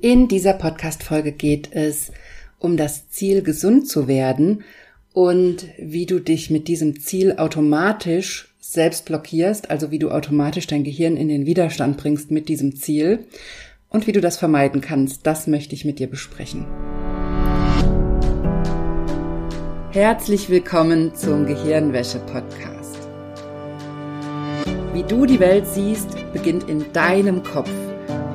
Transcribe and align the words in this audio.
In 0.00 0.28
dieser 0.28 0.52
Podcast-Folge 0.52 1.32
geht 1.32 1.70
es 1.72 2.12
um 2.60 2.76
das 2.76 3.10
Ziel, 3.10 3.42
gesund 3.42 3.88
zu 3.88 4.06
werden 4.06 4.62
und 5.12 5.66
wie 5.76 6.06
du 6.06 6.20
dich 6.20 6.50
mit 6.50 6.68
diesem 6.68 7.00
Ziel 7.00 7.34
automatisch 7.36 8.54
selbst 8.60 9.06
blockierst, 9.06 9.72
also 9.72 9.90
wie 9.90 9.98
du 9.98 10.12
automatisch 10.12 10.68
dein 10.68 10.84
Gehirn 10.84 11.16
in 11.16 11.26
den 11.26 11.46
Widerstand 11.46 11.96
bringst 11.96 12.30
mit 12.30 12.48
diesem 12.48 12.76
Ziel 12.76 13.26
und 13.88 14.06
wie 14.06 14.12
du 14.12 14.20
das 14.20 14.36
vermeiden 14.36 14.82
kannst. 14.82 15.26
Das 15.26 15.48
möchte 15.48 15.74
ich 15.74 15.84
mit 15.84 15.98
dir 15.98 16.06
besprechen. 16.06 16.64
Herzlich 19.90 20.48
willkommen 20.48 21.12
zum 21.16 21.44
Gehirnwäsche-Podcast. 21.44 22.98
Wie 24.92 25.02
du 25.02 25.26
die 25.26 25.40
Welt 25.40 25.66
siehst, 25.66 26.10
beginnt 26.32 26.68
in 26.68 26.84
deinem 26.92 27.42
Kopf. 27.42 27.87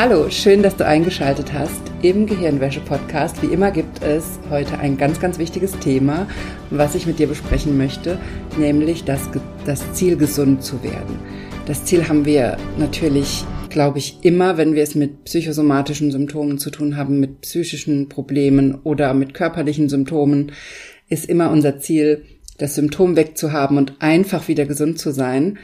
Hallo, 0.00 0.30
schön, 0.30 0.62
dass 0.62 0.76
du 0.76 0.86
eingeschaltet 0.86 1.52
hast 1.52 1.82
im 2.02 2.26
Gehirnwäsche-Podcast. 2.26 3.42
Wie 3.42 3.52
immer 3.52 3.72
gibt 3.72 4.00
es 4.00 4.38
heute 4.48 4.78
ein 4.78 4.96
ganz, 4.96 5.18
ganz 5.18 5.40
wichtiges 5.40 5.72
Thema, 5.80 6.28
was 6.70 6.94
ich 6.94 7.08
mit 7.08 7.18
dir 7.18 7.26
besprechen 7.26 7.76
möchte, 7.76 8.16
nämlich 8.56 9.02
das, 9.02 9.28
das 9.66 9.92
Ziel, 9.94 10.16
gesund 10.16 10.62
zu 10.62 10.84
werden. 10.84 11.18
Das 11.66 11.84
Ziel 11.84 12.08
haben 12.08 12.24
wir 12.24 12.58
natürlich, 12.78 13.44
glaube 13.70 13.98
ich, 13.98 14.18
immer, 14.22 14.56
wenn 14.56 14.76
wir 14.76 14.84
es 14.84 14.94
mit 14.94 15.24
psychosomatischen 15.24 16.12
Symptomen 16.12 16.58
zu 16.58 16.70
tun 16.70 16.96
haben, 16.96 17.18
mit 17.18 17.40
psychischen 17.40 18.08
Problemen 18.08 18.76
oder 18.84 19.14
mit 19.14 19.34
körperlichen 19.34 19.88
Symptomen, 19.88 20.52
ist 21.08 21.28
immer 21.28 21.50
unser 21.50 21.80
Ziel, 21.80 22.22
das 22.56 22.76
Symptom 22.76 23.16
wegzuhaben 23.16 23.76
und 23.76 23.94
einfach 23.98 24.46
wieder 24.46 24.64
gesund 24.64 25.00
zu 25.00 25.10
sein. 25.10 25.58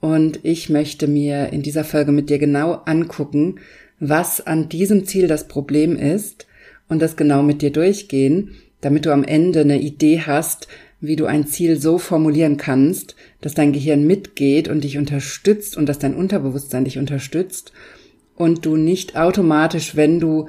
Und 0.00 0.40
ich 0.44 0.70
möchte 0.70 1.06
mir 1.06 1.52
in 1.52 1.62
dieser 1.62 1.84
Folge 1.84 2.12
mit 2.12 2.30
dir 2.30 2.38
genau 2.38 2.82
angucken, 2.86 3.56
was 3.98 4.40
an 4.40 4.68
diesem 4.68 5.04
Ziel 5.04 5.28
das 5.28 5.46
Problem 5.46 5.94
ist 5.94 6.46
und 6.88 7.00
das 7.00 7.16
genau 7.16 7.42
mit 7.42 7.60
dir 7.62 7.70
durchgehen, 7.70 8.56
damit 8.80 9.04
du 9.04 9.12
am 9.12 9.24
Ende 9.24 9.60
eine 9.60 9.80
Idee 9.80 10.22
hast, 10.26 10.68
wie 11.00 11.16
du 11.16 11.26
ein 11.26 11.46
Ziel 11.46 11.80
so 11.80 11.98
formulieren 11.98 12.56
kannst, 12.56 13.14
dass 13.40 13.54
dein 13.54 13.72
Gehirn 13.72 14.06
mitgeht 14.06 14.68
und 14.68 14.84
dich 14.84 14.98
unterstützt 14.98 15.76
und 15.76 15.86
dass 15.86 15.98
dein 15.98 16.14
Unterbewusstsein 16.14 16.84
dich 16.84 16.98
unterstützt 16.98 17.72
und 18.36 18.64
du 18.64 18.76
nicht 18.76 19.16
automatisch, 19.16 19.96
wenn 19.96 20.20
du 20.20 20.48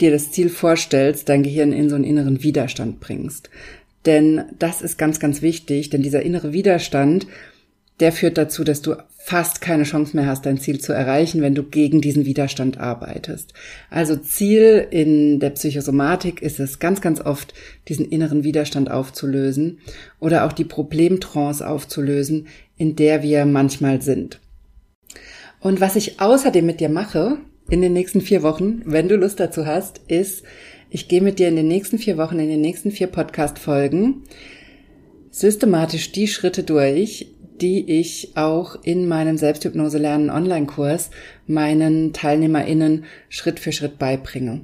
dir 0.00 0.10
das 0.10 0.32
Ziel 0.32 0.48
vorstellst, 0.48 1.28
dein 1.28 1.42
Gehirn 1.42 1.72
in 1.72 1.88
so 1.88 1.94
einen 1.94 2.04
inneren 2.04 2.42
Widerstand 2.42 3.00
bringst. 3.00 3.50
Denn 4.06 4.42
das 4.58 4.82
ist 4.82 4.98
ganz, 4.98 5.20
ganz 5.20 5.42
wichtig, 5.42 5.90
denn 5.90 6.02
dieser 6.02 6.22
innere 6.22 6.52
Widerstand, 6.52 7.26
der 8.02 8.10
führt 8.10 8.36
dazu, 8.36 8.64
dass 8.64 8.82
du 8.82 8.96
fast 9.16 9.60
keine 9.60 9.84
Chance 9.84 10.16
mehr 10.16 10.26
hast, 10.26 10.44
dein 10.44 10.58
Ziel 10.58 10.80
zu 10.80 10.92
erreichen, 10.92 11.40
wenn 11.40 11.54
du 11.54 11.62
gegen 11.62 12.00
diesen 12.00 12.26
Widerstand 12.26 12.78
arbeitest. 12.78 13.54
Also 13.90 14.16
Ziel 14.16 14.88
in 14.90 15.38
der 15.38 15.50
Psychosomatik 15.50 16.42
ist 16.42 16.58
es 16.58 16.80
ganz, 16.80 17.00
ganz 17.00 17.20
oft, 17.20 17.54
diesen 17.86 18.04
inneren 18.04 18.42
Widerstand 18.42 18.90
aufzulösen 18.90 19.78
oder 20.18 20.44
auch 20.44 20.52
die 20.52 20.64
Problemtrance 20.64 21.64
aufzulösen, 21.64 22.48
in 22.76 22.96
der 22.96 23.22
wir 23.22 23.46
manchmal 23.46 24.02
sind. 24.02 24.40
Und 25.60 25.80
was 25.80 25.94
ich 25.94 26.20
außerdem 26.20 26.66
mit 26.66 26.80
dir 26.80 26.88
mache 26.88 27.38
in 27.70 27.82
den 27.82 27.92
nächsten 27.92 28.20
vier 28.20 28.42
Wochen, 28.42 28.82
wenn 28.84 29.06
du 29.06 29.14
Lust 29.14 29.38
dazu 29.38 29.64
hast, 29.64 30.00
ist, 30.08 30.42
ich 30.90 31.06
gehe 31.06 31.22
mit 31.22 31.38
dir 31.38 31.46
in 31.46 31.54
den 31.54 31.68
nächsten 31.68 31.98
vier 31.98 32.18
Wochen, 32.18 32.40
in 32.40 32.48
den 32.48 32.60
nächsten 32.60 32.90
vier 32.90 33.06
Podcast-Folgen 33.06 34.24
systematisch 35.32 36.12
die 36.12 36.28
Schritte 36.28 36.62
durch, 36.62 37.31
die 37.62 37.88
ich 38.00 38.36
auch 38.36 38.76
in 38.82 39.06
meinem 39.06 39.38
Selbsthypnose 39.38 39.98
lernen 39.98 40.30
Online-Kurs 40.30 41.10
meinen 41.46 42.12
TeilnehmerInnen 42.12 43.04
Schritt 43.28 43.60
für 43.60 43.70
Schritt 43.70 43.98
beibringe. 43.98 44.62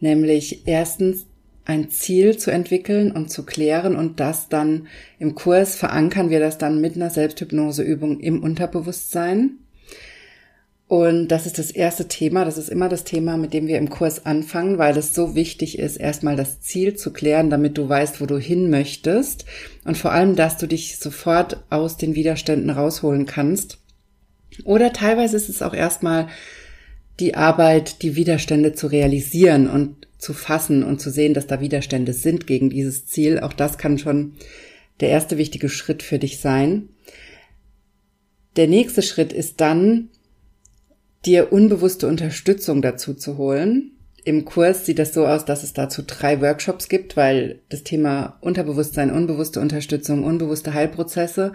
Nämlich 0.00 0.66
erstens 0.66 1.26
ein 1.66 1.90
Ziel 1.90 2.38
zu 2.38 2.50
entwickeln 2.50 3.12
und 3.12 3.30
zu 3.30 3.44
klären 3.44 3.94
und 3.94 4.18
das 4.18 4.48
dann 4.48 4.88
im 5.18 5.34
Kurs 5.34 5.76
verankern 5.76 6.30
wir 6.30 6.40
das 6.40 6.56
dann 6.56 6.80
mit 6.80 6.96
einer 6.96 7.10
Selbsthypnoseübung 7.10 8.18
im 8.20 8.42
Unterbewusstsein. 8.42 9.58
Und 10.90 11.28
das 11.28 11.46
ist 11.46 11.60
das 11.60 11.70
erste 11.70 12.08
Thema. 12.08 12.44
Das 12.44 12.58
ist 12.58 12.68
immer 12.68 12.88
das 12.88 13.04
Thema, 13.04 13.36
mit 13.36 13.54
dem 13.54 13.68
wir 13.68 13.78
im 13.78 13.90
Kurs 13.90 14.26
anfangen, 14.26 14.76
weil 14.76 14.96
es 14.96 15.14
so 15.14 15.36
wichtig 15.36 15.78
ist, 15.78 15.98
erstmal 15.98 16.34
das 16.34 16.60
Ziel 16.62 16.96
zu 16.96 17.12
klären, 17.12 17.48
damit 17.48 17.78
du 17.78 17.88
weißt, 17.88 18.20
wo 18.20 18.26
du 18.26 18.38
hin 18.40 18.70
möchtest. 18.70 19.44
Und 19.84 19.96
vor 19.96 20.10
allem, 20.10 20.34
dass 20.34 20.56
du 20.56 20.66
dich 20.66 20.98
sofort 20.98 21.62
aus 21.70 21.96
den 21.96 22.16
Widerständen 22.16 22.70
rausholen 22.70 23.24
kannst. 23.24 23.78
Oder 24.64 24.92
teilweise 24.92 25.36
ist 25.36 25.48
es 25.48 25.62
auch 25.62 25.74
erstmal 25.74 26.26
die 27.20 27.36
Arbeit, 27.36 28.02
die 28.02 28.16
Widerstände 28.16 28.72
zu 28.72 28.88
realisieren 28.88 29.70
und 29.70 30.08
zu 30.18 30.34
fassen 30.34 30.82
und 30.82 31.00
zu 31.00 31.12
sehen, 31.12 31.34
dass 31.34 31.46
da 31.46 31.60
Widerstände 31.60 32.14
sind 32.14 32.48
gegen 32.48 32.68
dieses 32.68 33.06
Ziel. 33.06 33.38
Auch 33.38 33.52
das 33.52 33.78
kann 33.78 33.96
schon 33.96 34.32
der 34.98 35.10
erste 35.10 35.38
wichtige 35.38 35.68
Schritt 35.68 36.02
für 36.02 36.18
dich 36.18 36.40
sein. 36.40 36.88
Der 38.56 38.66
nächste 38.66 39.02
Schritt 39.02 39.32
ist 39.32 39.60
dann, 39.60 40.08
dir 41.26 41.52
unbewusste 41.52 42.06
Unterstützung 42.08 42.82
dazu 42.82 43.14
zu 43.14 43.36
holen. 43.38 43.92
Im 44.24 44.44
Kurs 44.44 44.84
sieht 44.84 44.98
das 44.98 45.14
so 45.14 45.26
aus, 45.26 45.44
dass 45.44 45.62
es 45.62 45.72
dazu 45.72 46.02
drei 46.06 46.40
Workshops 46.40 46.88
gibt, 46.88 47.16
weil 47.16 47.60
das 47.68 47.82
Thema 47.82 48.38
Unterbewusstsein, 48.40 49.10
unbewusste 49.10 49.60
Unterstützung, 49.60 50.24
unbewusste 50.24 50.74
Heilprozesse 50.74 51.52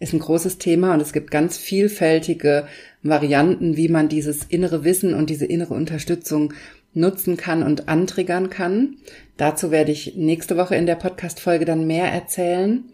ist 0.00 0.14
ein 0.14 0.18
großes 0.18 0.58
Thema 0.58 0.94
und 0.94 1.00
es 1.00 1.12
gibt 1.12 1.30
ganz 1.30 1.58
vielfältige 1.58 2.66
Varianten, 3.02 3.76
wie 3.76 3.88
man 3.88 4.08
dieses 4.08 4.44
innere 4.44 4.82
Wissen 4.82 5.14
und 5.14 5.28
diese 5.28 5.44
innere 5.44 5.74
Unterstützung 5.74 6.54
nutzen 6.94 7.36
kann 7.36 7.62
und 7.62 7.88
antriggern 7.88 8.50
kann. 8.50 8.96
Dazu 9.36 9.70
werde 9.70 9.92
ich 9.92 10.16
nächste 10.16 10.56
Woche 10.56 10.74
in 10.74 10.86
der 10.86 10.96
Podcast-Folge 10.96 11.66
dann 11.66 11.86
mehr 11.86 12.06
erzählen. 12.06 12.84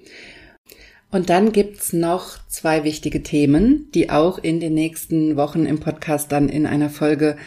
Und 1.17 1.31
dann 1.31 1.51
gibt's 1.51 1.95
noch 1.95 2.37
zwei 2.47 2.85
wichtige 2.85 3.23
Themen, 3.23 3.89
die 3.95 4.11
auch 4.11 4.37
in 4.37 4.61
den 4.61 4.75
nächsten 4.75 5.37
Wochen 5.37 5.65
im 5.65 5.81
Podcast 5.81 6.31
dann 6.31 6.51
in 6.51 6.67
einer 6.67 6.91
Folge 6.91 7.39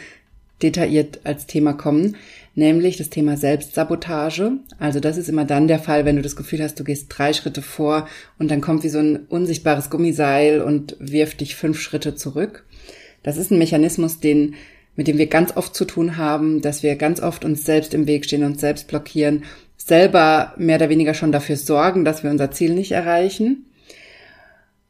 detailliert 0.64 1.20
als 1.24 1.46
Thema 1.46 1.74
kommen, 1.74 2.16
nämlich 2.56 2.98
das 2.98 3.12
Thema 3.12 3.38
Selbstsabotage. 3.38 4.54
Also 4.80 5.00
das 5.00 5.18
ist 5.18 5.30
immer 5.30 5.46
dann 5.46 5.68
der 5.68 5.78
Fall, 5.78 6.04
wenn 6.04 6.16
du 6.16 6.24
das 6.24 6.36
Gefühl 6.36 6.64
hast, 6.64 6.80
du 6.80 6.84
gehst 6.84 7.16
drei 7.16 7.32
Schritte 7.32 7.62
vor 7.62 8.08
und 8.40 8.50
dann 8.50 8.60
kommt 8.60 8.84
wie 8.84 8.90
so 8.90 8.98
ein 8.98 9.28
unsichtbares 9.28 9.92
Gummiseil 9.92 10.62
und 10.62 10.96
wirft 11.00 11.42
dich 11.42 11.56
fünf 11.56 11.80
Schritte 11.80 12.16
zurück. 12.16 12.66
Das 13.22 13.38
ist 13.38 13.52
ein 13.52 13.60
Mechanismus, 13.60 14.20
den 14.20 14.56
mit 14.96 15.08
dem 15.08 15.20
wir 15.20 15.28
ganz 15.28 15.56
oft 15.56 15.76
zu 15.76 15.86
tun 15.86 16.18
haben, 16.18 16.62
dass 16.62 16.82
wir 16.82 16.96
ganz 16.96 17.22
oft 17.22 17.46
uns 17.46 17.64
selbst 17.66 17.94
im 17.94 18.08
Weg 18.08 18.26
stehen, 18.26 18.44
und 18.44 18.60
selbst 18.60 18.88
blockieren 18.88 19.44
selber 19.80 20.54
mehr 20.58 20.76
oder 20.76 20.90
weniger 20.90 21.14
schon 21.14 21.32
dafür 21.32 21.56
sorgen, 21.56 22.06
dass 22.06 22.24
wir 22.24 22.30
unser 22.30 22.52
Ziel 22.52 22.74
nicht 22.74 22.92
erreichen. 22.92 23.66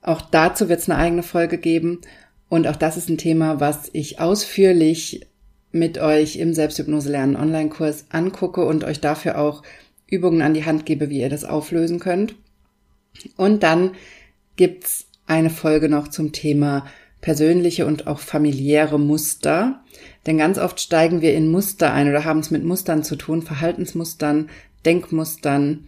Auch 0.02 0.22
dazu 0.22 0.70
wird 0.70 0.80
es 0.80 0.90
eine 0.90 1.00
eigene 1.00 1.24
Folge 1.24 1.58
geben. 1.58 2.02
Und 2.50 2.68
auch 2.68 2.76
das 2.76 2.98
ist 2.98 3.10
ein 3.10 3.18
Thema, 3.18 3.60
was 3.60 3.90
ich 3.94 4.20
ausführlich 4.20 5.28
mit 5.72 6.00
euch 6.00 6.38
im 6.38 6.54
Selbsthypnose 6.54 7.12
lernen 7.12 7.36
Online-Kurs 7.36 8.06
angucke 8.10 8.66
und 8.66 8.84
euch 8.84 9.00
dafür 9.00 9.38
auch 9.38 9.62
Übungen 10.08 10.42
an 10.42 10.56
die 10.56 10.66
Hand 10.66 10.86
gebe, 10.86 11.10
wie 11.10 11.20
ihr 11.20 11.30
das 11.30 11.46
auflösen 11.46 12.00
könnt. 12.00 12.36
Und 13.38 13.62
dann 13.62 13.92
gibt's 14.56 15.06
eine 15.28 15.52
Folge 15.52 15.90
noch 15.90 16.08
zum 16.08 16.32
Thema 16.32 16.86
persönliche 17.22 17.86
und 17.86 18.08
auch 18.08 18.20
familiäre 18.20 19.00
Muster. 19.00 19.84
Denn 20.26 20.38
ganz 20.38 20.58
oft 20.58 20.80
steigen 20.80 21.22
wir 21.22 21.34
in 21.36 21.52
Muster 21.52 21.94
ein 21.94 22.10
oder 22.10 22.26
haben 22.26 22.40
es 22.40 22.50
mit 22.50 22.64
Mustern 22.64 23.04
zu 23.04 23.16
tun, 23.16 23.42
Verhaltensmustern, 23.42 24.50
Denkmustern, 24.86 25.86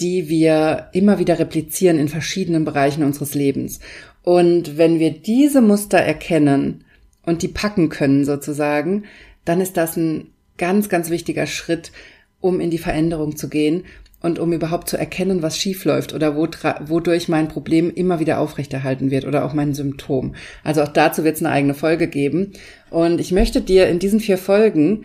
die 0.00 0.28
wir 0.28 0.88
immer 0.92 1.18
wieder 1.18 1.38
replizieren 1.38 1.98
in 1.98 2.08
verschiedenen 2.08 2.64
Bereichen 2.64 3.02
unseres 3.02 3.34
Lebens. 3.34 3.80
Und 4.22 4.78
wenn 4.78 4.98
wir 4.98 5.10
diese 5.10 5.60
Muster 5.60 5.98
erkennen 5.98 6.84
und 7.24 7.42
die 7.42 7.48
packen 7.48 7.88
können 7.88 8.24
sozusagen, 8.24 9.04
dann 9.44 9.60
ist 9.60 9.76
das 9.76 9.96
ein 9.96 10.28
ganz, 10.58 10.88
ganz 10.88 11.10
wichtiger 11.10 11.46
Schritt, 11.46 11.92
um 12.40 12.60
in 12.60 12.70
die 12.70 12.78
Veränderung 12.78 13.36
zu 13.36 13.48
gehen 13.48 13.84
und 14.22 14.38
um 14.38 14.52
überhaupt 14.52 14.88
zu 14.88 14.98
erkennen, 14.98 15.42
was 15.42 15.56
schief 15.58 15.84
läuft 15.84 16.12
oder 16.14 16.36
wodurch 16.36 17.28
mein 17.28 17.48
Problem 17.48 17.90
immer 17.90 18.20
wieder 18.20 18.38
aufrechterhalten 18.38 19.10
wird 19.10 19.24
oder 19.24 19.44
auch 19.44 19.54
mein 19.54 19.72
Symptom. 19.74 20.34
Also 20.62 20.82
auch 20.82 20.88
dazu 20.88 21.24
wird 21.24 21.36
es 21.36 21.42
eine 21.42 21.52
eigene 21.52 21.74
Folge 21.74 22.06
geben. 22.06 22.52
Und 22.90 23.20
ich 23.20 23.32
möchte 23.32 23.62
dir 23.62 23.88
in 23.88 23.98
diesen 23.98 24.20
vier 24.20 24.36
Folgen, 24.36 25.04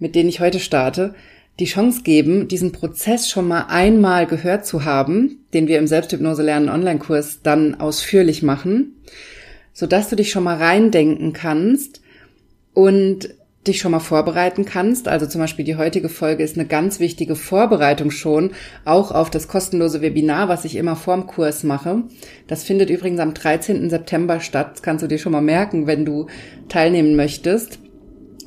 mit 0.00 0.16
denen 0.16 0.28
ich 0.28 0.40
heute 0.40 0.58
starte, 0.58 1.14
die 1.58 1.66
Chance 1.66 2.02
geben, 2.02 2.48
diesen 2.48 2.72
Prozess 2.72 3.28
schon 3.28 3.46
mal 3.46 3.66
einmal 3.68 4.26
gehört 4.26 4.64
zu 4.64 4.84
haben, 4.84 5.44
den 5.52 5.68
wir 5.68 5.78
im 5.78 5.86
Selbsthypnose 5.86 6.42
lernen 6.42 6.68
Online-Kurs 6.68 7.40
dann 7.42 7.74
ausführlich 7.74 8.42
machen, 8.42 8.96
sodass 9.72 10.08
du 10.08 10.16
dich 10.16 10.30
schon 10.30 10.44
mal 10.44 10.56
reindenken 10.56 11.32
kannst 11.32 12.00
und 12.72 13.34
dich 13.66 13.78
schon 13.78 13.92
mal 13.92 14.00
vorbereiten 14.00 14.64
kannst. 14.64 15.06
Also 15.06 15.26
zum 15.26 15.40
Beispiel 15.40 15.64
die 15.64 15.76
heutige 15.76 16.08
Folge 16.08 16.42
ist 16.42 16.56
eine 16.56 16.66
ganz 16.66 16.98
wichtige 16.98 17.36
Vorbereitung 17.36 18.10
schon, 18.10 18.52
auch 18.84 19.10
auf 19.12 19.28
das 19.28 19.48
kostenlose 19.48 20.00
Webinar, 20.00 20.48
was 20.48 20.64
ich 20.64 20.76
immer 20.76 20.96
vorm 20.96 21.26
Kurs 21.26 21.62
mache. 21.62 22.02
Das 22.46 22.64
findet 22.64 22.88
übrigens 22.88 23.20
am 23.20 23.34
13. 23.34 23.90
September 23.90 24.40
statt. 24.40 24.70
Das 24.74 24.82
kannst 24.82 25.02
du 25.02 25.08
dir 25.08 25.18
schon 25.18 25.32
mal 25.32 25.42
merken, 25.42 25.86
wenn 25.86 26.06
du 26.06 26.26
teilnehmen 26.68 27.16
möchtest. 27.16 27.78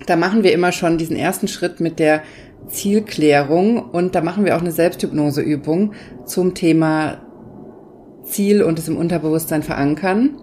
Da 0.08 0.16
machen 0.16 0.44
wir 0.44 0.52
immer 0.52 0.72
schon 0.72 0.98
diesen 0.98 1.16
ersten 1.16 1.48
Schritt 1.48 1.80
mit 1.80 2.00
der 2.00 2.24
Zielklärung 2.68 3.90
und 3.90 4.16
da 4.16 4.22
machen 4.22 4.46
wir 4.46 4.56
auch 4.56 4.62
eine 4.62 4.72
Selbsthypnoseübung 4.72 5.94
zum 6.26 6.54
Thema 6.54 7.22
Ziel 8.24 8.64
und 8.64 8.80
es 8.80 8.88
im 8.88 8.98
Unterbewusstsein 8.98 9.64
verankern. 9.64 10.38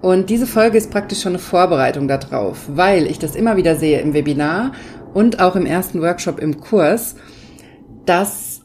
Und 0.00 0.28
diese 0.28 0.46
Folge 0.46 0.76
ist 0.76 0.90
praktisch 0.90 1.22
schon 1.22 1.32
eine 1.32 1.38
Vorbereitung 1.38 2.08
darauf, 2.08 2.66
weil 2.68 3.06
ich 3.06 3.18
das 3.18 3.34
immer 3.34 3.56
wieder 3.56 3.76
sehe 3.76 4.00
im 4.00 4.12
Webinar 4.12 4.72
und 5.14 5.40
auch 5.40 5.56
im 5.56 5.64
ersten 5.64 6.02
Workshop 6.02 6.38
im 6.40 6.60
Kurs, 6.60 7.16
dass 8.04 8.60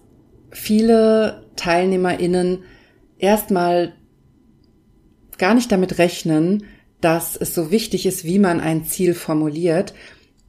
viele 0.51 1.46
TeilnehmerInnen 1.56 2.63
erstmal 3.18 3.94
gar 5.38 5.54
nicht 5.54 5.72
damit 5.72 5.98
rechnen, 5.98 6.66
dass 7.01 7.38
es 7.38 7.56
so 7.56 7.72
wichtig 7.72 8.06
ist, 8.06 8.25
wie 8.25 8.40
man 8.40 8.60
ein 8.60 8.84
Ziel 8.84 9.13
formuliert 9.13 9.94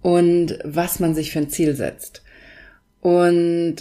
und 0.03 0.59
was 0.65 0.99
man 0.99 1.15
sich 1.15 1.31
für 1.31 1.39
ein 1.39 1.51
Ziel 1.51 1.77
setzt. 1.77 2.23
Und 3.01 3.77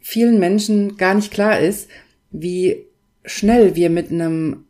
vielen 0.00 0.38
Menschen 0.38 0.96
gar 0.96 1.14
nicht 1.14 1.30
klar 1.30 1.58
ist, 1.60 1.88
wie 2.30 2.84
schnell 3.24 3.74
wir 3.74 3.90
mit 3.90 4.10
einem 4.10 4.64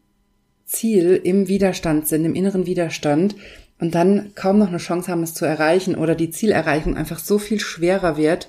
Ziel 0.65 1.21
im 1.23 1.49
Widerstand 1.49 2.07
sind, 2.09 2.25
im 2.25 2.35
inneren 2.35 2.67
Widerstand 2.67 3.37
und 3.81 3.95
dann 3.95 4.33
kaum 4.35 4.59
noch 4.59 4.69
eine 4.69 4.79
Chance 4.79 5.11
haben, 5.11 5.23
es 5.23 5.35
zu 5.35 5.45
erreichen 5.45 5.95
oder 5.95 6.15
die 6.15 6.31
Zielerreichung 6.31 6.97
einfach 6.97 7.19
so 7.19 7.39
viel 7.39 7.61
schwerer 7.61 8.17
wird, 8.17 8.49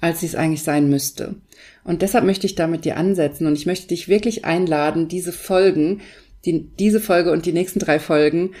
als 0.00 0.20
sie 0.20 0.26
es 0.26 0.34
eigentlich 0.34 0.62
sein 0.62 0.88
müsste. 0.88 1.36
Und 1.84 2.02
deshalb 2.02 2.24
möchte 2.24 2.46
ich 2.46 2.54
da 2.54 2.66
mit 2.66 2.84
dir 2.84 2.96
ansetzen 2.96 3.46
und 3.46 3.54
ich 3.54 3.66
möchte 3.66 3.88
dich 3.88 4.08
wirklich 4.08 4.44
einladen, 4.44 5.08
diese 5.08 5.32
Folgen, 5.32 6.00
die, 6.44 6.68
diese 6.78 7.00
Folge 7.00 7.32
und 7.32 7.46
die 7.46 7.52
nächsten 7.52 7.78
drei 7.78 7.98
Folgen 7.98 8.52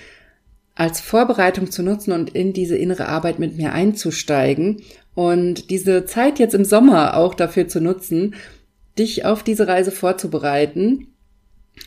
als 0.74 1.00
Vorbereitung 1.00 1.70
zu 1.70 1.82
nutzen 1.82 2.12
und 2.12 2.30
in 2.30 2.52
diese 2.52 2.76
innere 2.76 3.06
Arbeit 3.08 3.38
mit 3.38 3.56
mir 3.56 3.72
einzusteigen 3.72 4.82
und 5.14 5.70
diese 5.70 6.04
Zeit 6.06 6.38
jetzt 6.38 6.54
im 6.54 6.64
Sommer 6.64 7.16
auch 7.16 7.34
dafür 7.34 7.68
zu 7.68 7.80
nutzen, 7.80 8.34
dich 8.98 9.24
auf 9.24 9.42
diese 9.42 9.68
Reise 9.68 9.90
vorzubereiten 9.90 11.08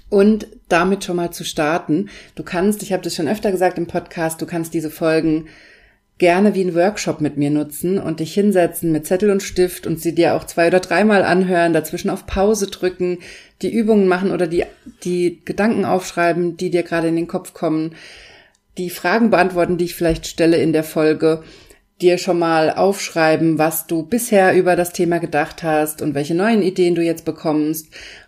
und 0.10 0.48
damit 0.70 1.04
schon 1.04 1.16
mal 1.16 1.32
zu 1.32 1.44
starten. 1.44 2.10
Du 2.36 2.44
kannst, 2.44 2.84
ich 2.84 2.94
habe 2.94 3.04
das 3.04 3.16
schon 3.16 3.28
öfter 3.28 3.52
gesagt 3.52 3.78
im 3.78 3.88
Podcast, 3.88 4.42
du 4.42 4.46
kannst 4.46 4.74
diese 4.74 4.90
Folgen 4.90 5.48
gerne 6.18 6.56
wie 6.56 6.64
ein 6.64 6.76
Workshop 6.76 7.20
mit 7.20 7.36
mir 7.36 7.50
nutzen 7.50 8.00
und 8.00 8.22
dich 8.22 8.34
hinsetzen 8.34 8.92
mit 8.92 9.06
Zettel 9.06 9.30
und 9.30 9.44
Stift 9.44 9.86
und 9.86 10.00
sie 10.00 10.16
dir 10.16 10.36
auch 10.36 10.46
zwei 10.46 10.68
oder 10.68 10.80
dreimal 10.80 11.24
anhören, 11.24 11.74
dazwischen 11.74 12.10
auf 12.10 12.26
Pause 12.26 12.68
drücken, 12.68 13.20
die 13.62 13.74
Übungen 13.74 14.08
machen 14.08 14.32
oder 14.32 14.48
die, 14.48 14.64
die 15.04 15.42
Gedanken 15.44 15.84
aufschreiben, 15.84 16.56
die 16.56 16.70
dir 16.70 16.84
gerade 16.84 17.10
in 17.10 17.18
den 17.18 17.28
Kopf 17.28 17.54
kommen, 17.54 17.96
die 18.78 18.90
Fragen 18.90 19.30
beantworten, 19.30 19.78
die 19.78 19.86
ich 19.86 19.96
vielleicht 19.96 20.26
stelle 20.26 20.58
in 20.58 20.72
der 20.72 20.84
Folge 20.84 21.44
dir 22.02 22.18
schon 22.18 22.40
mal 22.40 22.72
aufschreiben, 22.72 23.58
was 23.58 23.88
du 23.88 24.04
bisher 24.04 24.56
über 24.56 24.76
das 24.76 24.92
Thema 24.92 25.20
gedacht 25.20 25.64
hast 25.64 26.02
und 26.02 26.14
welche 26.14 26.36
neuen 26.36 26.62
Ideen 26.62 26.96
du 26.96 27.02
jetzt 27.02 27.26
bekommst 27.26 27.88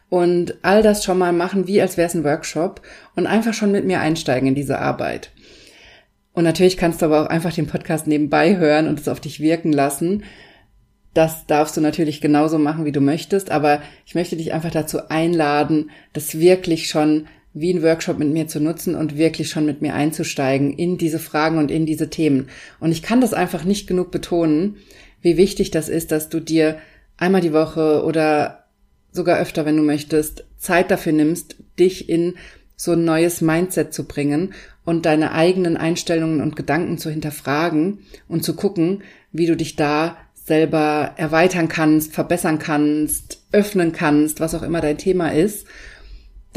und 0.09 0.55
all 0.61 0.81
das 0.81 1.03
schon 1.03 1.17
mal 1.17 1.33
machen, 1.33 1.67
wie 1.67 1.81
als 1.81 1.97
wäre 1.97 2.07
es 2.07 2.13
ein 2.13 2.23
Workshop 2.23 2.81
und 3.15 3.27
einfach 3.27 3.53
schon 3.53 3.71
mit 3.71 3.85
mir 3.85 3.99
einsteigen 3.99 4.47
in 4.47 4.55
diese 4.55 4.79
Arbeit. 4.79 5.31
Und 6.33 6.43
natürlich 6.43 6.77
kannst 6.77 7.01
du 7.01 7.07
aber 7.07 7.23
auch 7.23 7.27
einfach 7.27 7.51
den 7.51 7.67
Podcast 7.67 8.07
nebenbei 8.07 8.57
hören 8.57 8.87
und 8.87 8.99
es 8.99 9.07
auf 9.07 9.19
dich 9.19 9.39
wirken 9.39 9.73
lassen. 9.73 10.23
Das 11.13 11.47
darfst 11.47 11.75
du 11.75 11.81
natürlich 11.81 12.21
genauso 12.21 12.59
machen, 12.59 12.85
wie 12.85 12.91
du 12.91 13.01
möchtest, 13.01 13.49
aber 13.49 13.81
ich 14.05 14.13
möchte 14.13 14.37
dich 14.37 14.53
einfach 14.53 14.69
dazu 14.69 15.09
einladen, 15.09 15.89
das 16.13 16.39
wirklich 16.39 16.89
schon 16.89 17.27
wie 17.59 17.73
ein 17.73 17.83
Workshop 17.83 18.19
mit 18.19 18.29
mir 18.29 18.47
zu 18.47 18.59
nutzen 18.59 18.95
und 18.95 19.17
wirklich 19.17 19.49
schon 19.49 19.65
mit 19.65 19.81
mir 19.81 19.93
einzusteigen 19.93 20.73
in 20.73 20.97
diese 20.97 21.19
Fragen 21.19 21.57
und 21.57 21.71
in 21.71 21.85
diese 21.85 22.09
Themen. 22.09 22.49
Und 22.79 22.91
ich 22.91 23.01
kann 23.01 23.21
das 23.21 23.33
einfach 23.33 23.63
nicht 23.63 23.87
genug 23.87 24.11
betonen, 24.11 24.77
wie 25.21 25.37
wichtig 25.37 25.71
das 25.71 25.89
ist, 25.89 26.11
dass 26.11 26.29
du 26.29 26.39
dir 26.39 26.77
einmal 27.17 27.41
die 27.41 27.53
Woche 27.53 28.03
oder 28.03 28.65
sogar 29.11 29.39
öfter, 29.39 29.65
wenn 29.65 29.77
du 29.77 29.83
möchtest, 29.83 30.45
Zeit 30.57 30.91
dafür 30.91 31.13
nimmst, 31.13 31.55
dich 31.79 32.09
in 32.09 32.35
so 32.75 32.91
ein 32.91 33.03
neues 33.03 33.41
Mindset 33.41 33.93
zu 33.93 34.05
bringen 34.05 34.53
und 34.85 35.05
deine 35.07 35.31
eigenen 35.31 35.77
Einstellungen 35.77 36.41
und 36.41 36.55
Gedanken 36.55 36.99
zu 36.99 37.09
hinterfragen 37.09 37.99
und 38.27 38.43
zu 38.43 38.55
gucken, 38.55 39.01
wie 39.31 39.47
du 39.47 39.57
dich 39.57 39.75
da 39.75 40.17
selber 40.35 41.13
erweitern 41.17 41.67
kannst, 41.67 42.13
verbessern 42.13 42.59
kannst, 42.59 43.41
öffnen 43.51 43.91
kannst, 43.91 44.39
was 44.39 44.53
auch 44.53 44.63
immer 44.63 44.79
dein 44.79 44.97
Thema 44.97 45.29
ist 45.29 45.65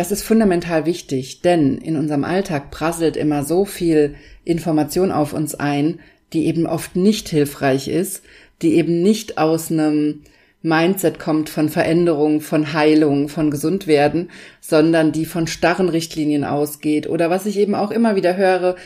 das 0.00 0.11
ist 0.11 0.23
fundamental 0.23 0.87
wichtig, 0.87 1.43
denn 1.43 1.76
in 1.76 1.94
unserem 1.94 2.25
Alltag 2.25 2.70
prasselt 2.70 3.19
immer 3.19 3.44
so 3.44 3.67
viel 3.67 4.14
Information 4.47 5.12
auf 5.12 5.35
uns 5.35 5.55
ein, 5.55 6.00
die 6.32 6.47
eben 6.47 6.67
oft 6.67 6.97
nicht 6.97 7.29
hilfreich 7.29 7.87
ist, 7.87 8.23
die 8.62 8.76
eben 8.76 9.02
nicht 9.02 9.37
aus 9.37 9.70
einem 9.70 10.23
Mindset 10.62 11.19
kommt 11.19 11.50
von 11.50 11.69
Veränderung, 11.69 12.41
von 12.41 12.73
Heilung, 12.73 13.29
von 13.29 13.50
Gesundwerden, 13.50 14.31
sondern 14.62 15.12
die 15.12 15.26
von 15.26 15.47
starren 15.47 15.91
Richtlinien 15.91 16.44
ausgeht. 16.44 17.06
Oder 17.06 17.29
was 17.29 17.44
ich 17.44 17.58
eben 17.58 17.75
auch 17.75 17.91
immer 17.91 18.17
wieder 18.17 18.38
höre, 18.38 18.76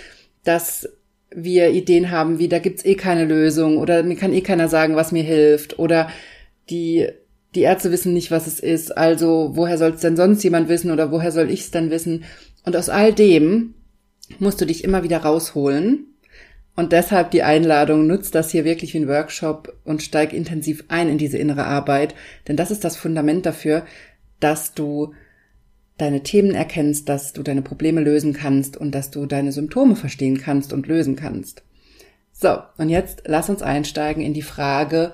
dass 0.42 0.88
wir 1.30 1.70
Ideen 1.70 2.10
haben 2.10 2.40
wie, 2.40 2.48
da 2.48 2.58
gibt's 2.58 2.84
eh 2.84 2.96
keine 2.96 3.24
Lösung 3.24 3.78
oder 3.78 4.02
mir 4.02 4.16
kann 4.16 4.32
eh 4.32 4.40
keiner 4.40 4.66
sagen, 4.66 4.96
was 4.96 5.12
mir 5.12 5.22
hilft 5.22 5.78
oder 5.78 6.08
die 6.70 7.08
die 7.54 7.62
Ärzte 7.62 7.92
wissen 7.92 8.12
nicht, 8.12 8.30
was 8.30 8.46
es 8.46 8.60
ist, 8.60 8.96
also 8.96 9.50
woher 9.54 9.78
soll 9.78 9.92
es 9.92 10.00
denn 10.00 10.16
sonst 10.16 10.42
jemand 10.42 10.68
wissen 10.68 10.90
oder 10.90 11.10
woher 11.10 11.32
soll 11.32 11.50
ich 11.50 11.60
es 11.60 11.70
denn 11.70 11.90
wissen? 11.90 12.24
Und 12.64 12.76
aus 12.76 12.88
all 12.88 13.12
dem 13.12 13.74
musst 14.38 14.60
du 14.60 14.64
dich 14.64 14.84
immer 14.84 15.02
wieder 15.02 15.18
rausholen. 15.18 16.06
Und 16.76 16.92
deshalb 16.92 17.30
die 17.30 17.44
Einladung, 17.44 18.06
nutzt 18.06 18.34
das 18.34 18.50
hier 18.50 18.64
wirklich 18.64 18.94
wie 18.94 18.98
ein 18.98 19.08
Workshop 19.08 19.76
und 19.84 20.02
steig 20.02 20.32
intensiv 20.32 20.84
ein 20.88 21.08
in 21.08 21.18
diese 21.18 21.38
innere 21.38 21.64
Arbeit, 21.64 22.16
denn 22.48 22.56
das 22.56 22.72
ist 22.72 22.82
das 22.82 22.96
Fundament 22.96 23.46
dafür, 23.46 23.86
dass 24.40 24.74
du 24.74 25.14
deine 25.98 26.24
Themen 26.24 26.52
erkennst, 26.52 27.08
dass 27.08 27.32
du 27.32 27.44
deine 27.44 27.62
Probleme 27.62 28.00
lösen 28.00 28.32
kannst 28.32 28.76
und 28.76 28.92
dass 28.92 29.12
du 29.12 29.26
deine 29.26 29.52
Symptome 29.52 29.94
verstehen 29.94 30.38
kannst 30.38 30.72
und 30.72 30.88
lösen 30.88 31.14
kannst. 31.14 31.62
So, 32.32 32.58
und 32.78 32.88
jetzt 32.88 33.22
lass 33.26 33.48
uns 33.48 33.62
einsteigen 33.62 34.20
in 34.20 34.34
die 34.34 34.42
Frage, 34.42 35.12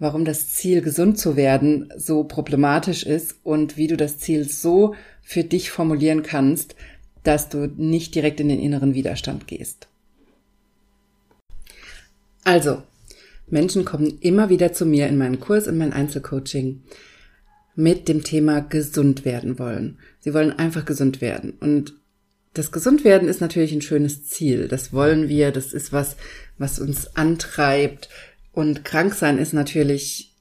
warum 0.00 0.24
das 0.24 0.48
Ziel, 0.48 0.80
gesund 0.80 1.18
zu 1.18 1.36
werden, 1.36 1.92
so 1.96 2.24
problematisch 2.24 3.04
ist 3.04 3.36
und 3.44 3.76
wie 3.76 3.86
du 3.86 3.96
das 3.96 4.18
Ziel 4.18 4.48
so 4.48 4.96
für 5.22 5.44
dich 5.44 5.70
formulieren 5.70 6.24
kannst, 6.24 6.74
dass 7.22 7.50
du 7.50 7.68
nicht 7.76 8.14
direkt 8.14 8.40
in 8.40 8.48
den 8.48 8.58
inneren 8.58 8.94
Widerstand 8.94 9.46
gehst. 9.46 9.86
Also, 12.42 12.82
Menschen 13.48 13.84
kommen 13.84 14.18
immer 14.20 14.48
wieder 14.48 14.72
zu 14.72 14.86
mir 14.86 15.06
in 15.06 15.18
meinen 15.18 15.38
Kurs, 15.38 15.66
in 15.66 15.76
mein 15.76 15.92
Einzelcoaching 15.92 16.82
mit 17.76 18.08
dem 18.08 18.24
Thema 18.24 18.60
gesund 18.60 19.24
werden 19.24 19.58
wollen. 19.58 19.98
Sie 20.20 20.32
wollen 20.32 20.52
einfach 20.52 20.84
gesund 20.86 21.20
werden. 21.20 21.52
Und 21.60 21.94
das 22.54 22.72
Gesundwerden 22.72 23.28
ist 23.28 23.40
natürlich 23.40 23.72
ein 23.72 23.82
schönes 23.82 24.26
Ziel. 24.26 24.66
Das 24.66 24.92
wollen 24.92 25.28
wir. 25.28 25.52
Das 25.52 25.72
ist 25.72 25.92
was, 25.92 26.16
was 26.58 26.78
uns 26.78 27.16
antreibt. 27.16 28.08
Und 28.52 28.84
krank 28.84 29.14
sein 29.14 29.38
ist 29.38 29.52
natürlich 29.52 30.34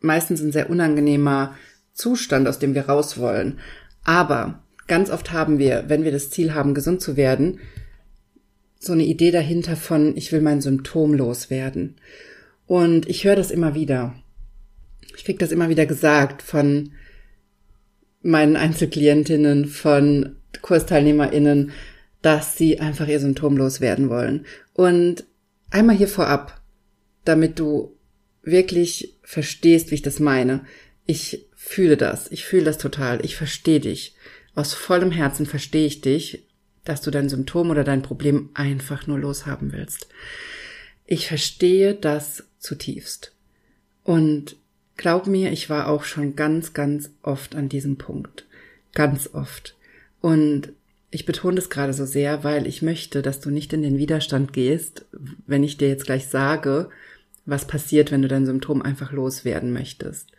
meistens 0.00 0.40
ein 0.40 0.52
sehr 0.52 0.70
unangenehmer 0.70 1.54
Zustand, 1.92 2.48
aus 2.48 2.58
dem 2.58 2.74
wir 2.74 2.88
raus 2.88 3.18
wollen. 3.18 3.58
Aber 4.04 4.62
ganz 4.86 5.10
oft 5.10 5.32
haben 5.32 5.58
wir, 5.58 5.84
wenn 5.88 6.04
wir 6.04 6.12
das 6.12 6.30
Ziel 6.30 6.54
haben, 6.54 6.74
gesund 6.74 7.02
zu 7.02 7.16
werden, 7.16 7.60
so 8.78 8.94
eine 8.94 9.04
Idee 9.04 9.30
dahinter 9.30 9.76
von, 9.76 10.16
ich 10.16 10.32
will 10.32 10.40
mein 10.40 10.62
Symptom 10.62 11.12
loswerden. 11.12 11.96
Und 12.66 13.08
ich 13.08 13.24
höre 13.24 13.36
das 13.36 13.50
immer 13.50 13.74
wieder. 13.74 14.14
Ich 15.16 15.24
krieg 15.24 15.38
das 15.38 15.52
immer 15.52 15.68
wieder 15.68 15.84
gesagt 15.84 16.40
von 16.40 16.92
meinen 18.22 18.56
Einzelklientinnen, 18.56 19.66
von 19.66 20.36
KursteilnehmerInnen, 20.62 21.72
dass 22.22 22.56
sie 22.56 22.80
einfach 22.80 23.06
ihr 23.08 23.20
Symptom 23.20 23.56
loswerden 23.56 24.08
wollen. 24.08 24.46
Und 24.72 25.24
einmal 25.70 25.96
hier 25.96 26.08
vorab 26.08 26.59
damit 27.30 27.60
du 27.60 27.96
wirklich 28.42 29.14
verstehst, 29.22 29.90
wie 29.90 29.94
ich 29.94 30.02
das 30.02 30.18
meine. 30.18 30.64
Ich 31.06 31.46
fühle 31.54 31.96
das, 31.96 32.30
ich 32.32 32.44
fühle 32.44 32.64
das 32.64 32.76
total, 32.76 33.24
ich 33.24 33.36
verstehe 33.36 33.78
dich. 33.78 34.16
Aus 34.56 34.74
vollem 34.74 35.12
Herzen 35.12 35.46
verstehe 35.46 35.86
ich 35.86 36.00
dich, 36.00 36.44
dass 36.84 37.02
du 37.02 37.12
dein 37.12 37.28
Symptom 37.28 37.70
oder 37.70 37.84
dein 37.84 38.02
Problem 38.02 38.50
einfach 38.54 39.06
nur 39.06 39.20
loshaben 39.20 39.72
willst. 39.72 40.08
Ich 41.06 41.28
verstehe 41.28 41.94
das 41.94 42.44
zutiefst. 42.58 43.32
Und 44.02 44.56
glaub 44.96 45.28
mir, 45.28 45.52
ich 45.52 45.70
war 45.70 45.88
auch 45.88 46.02
schon 46.02 46.34
ganz, 46.34 46.72
ganz 46.72 47.10
oft 47.22 47.54
an 47.54 47.68
diesem 47.68 47.96
Punkt. 47.96 48.46
Ganz 48.92 49.30
oft. 49.32 49.76
Und 50.20 50.72
ich 51.12 51.26
betone 51.26 51.56
das 51.56 51.70
gerade 51.70 51.92
so 51.92 52.06
sehr, 52.06 52.42
weil 52.42 52.66
ich 52.66 52.82
möchte, 52.82 53.22
dass 53.22 53.38
du 53.38 53.50
nicht 53.50 53.72
in 53.72 53.82
den 53.82 53.98
Widerstand 53.98 54.52
gehst, 54.52 55.04
wenn 55.46 55.62
ich 55.62 55.76
dir 55.76 55.88
jetzt 55.88 56.06
gleich 56.06 56.26
sage, 56.26 56.90
was 57.50 57.66
passiert, 57.66 58.10
wenn 58.12 58.22
du 58.22 58.28
dein 58.28 58.46
Symptom 58.46 58.80
einfach 58.80 59.12
loswerden 59.12 59.72
möchtest, 59.72 60.30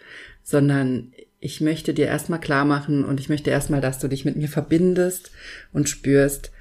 sondern 0.44 1.12
ich 1.39 1.60
möchte 1.60 1.94
dir 1.94 2.08
erstmal 2.08 2.39
klar 2.39 2.65
machen 2.65 3.03
und 3.03 3.20
ich 3.20 3.27
möchte 3.27 3.50
erstmal, 3.50 3.82
dass 3.82 4.00
du 4.00 4.08
dich 4.08 4.25
mit 4.25 4.38
mir 4.38 4.48
verbindest 4.48 5.32
und 5.74 5.89
spürst, 5.89 6.51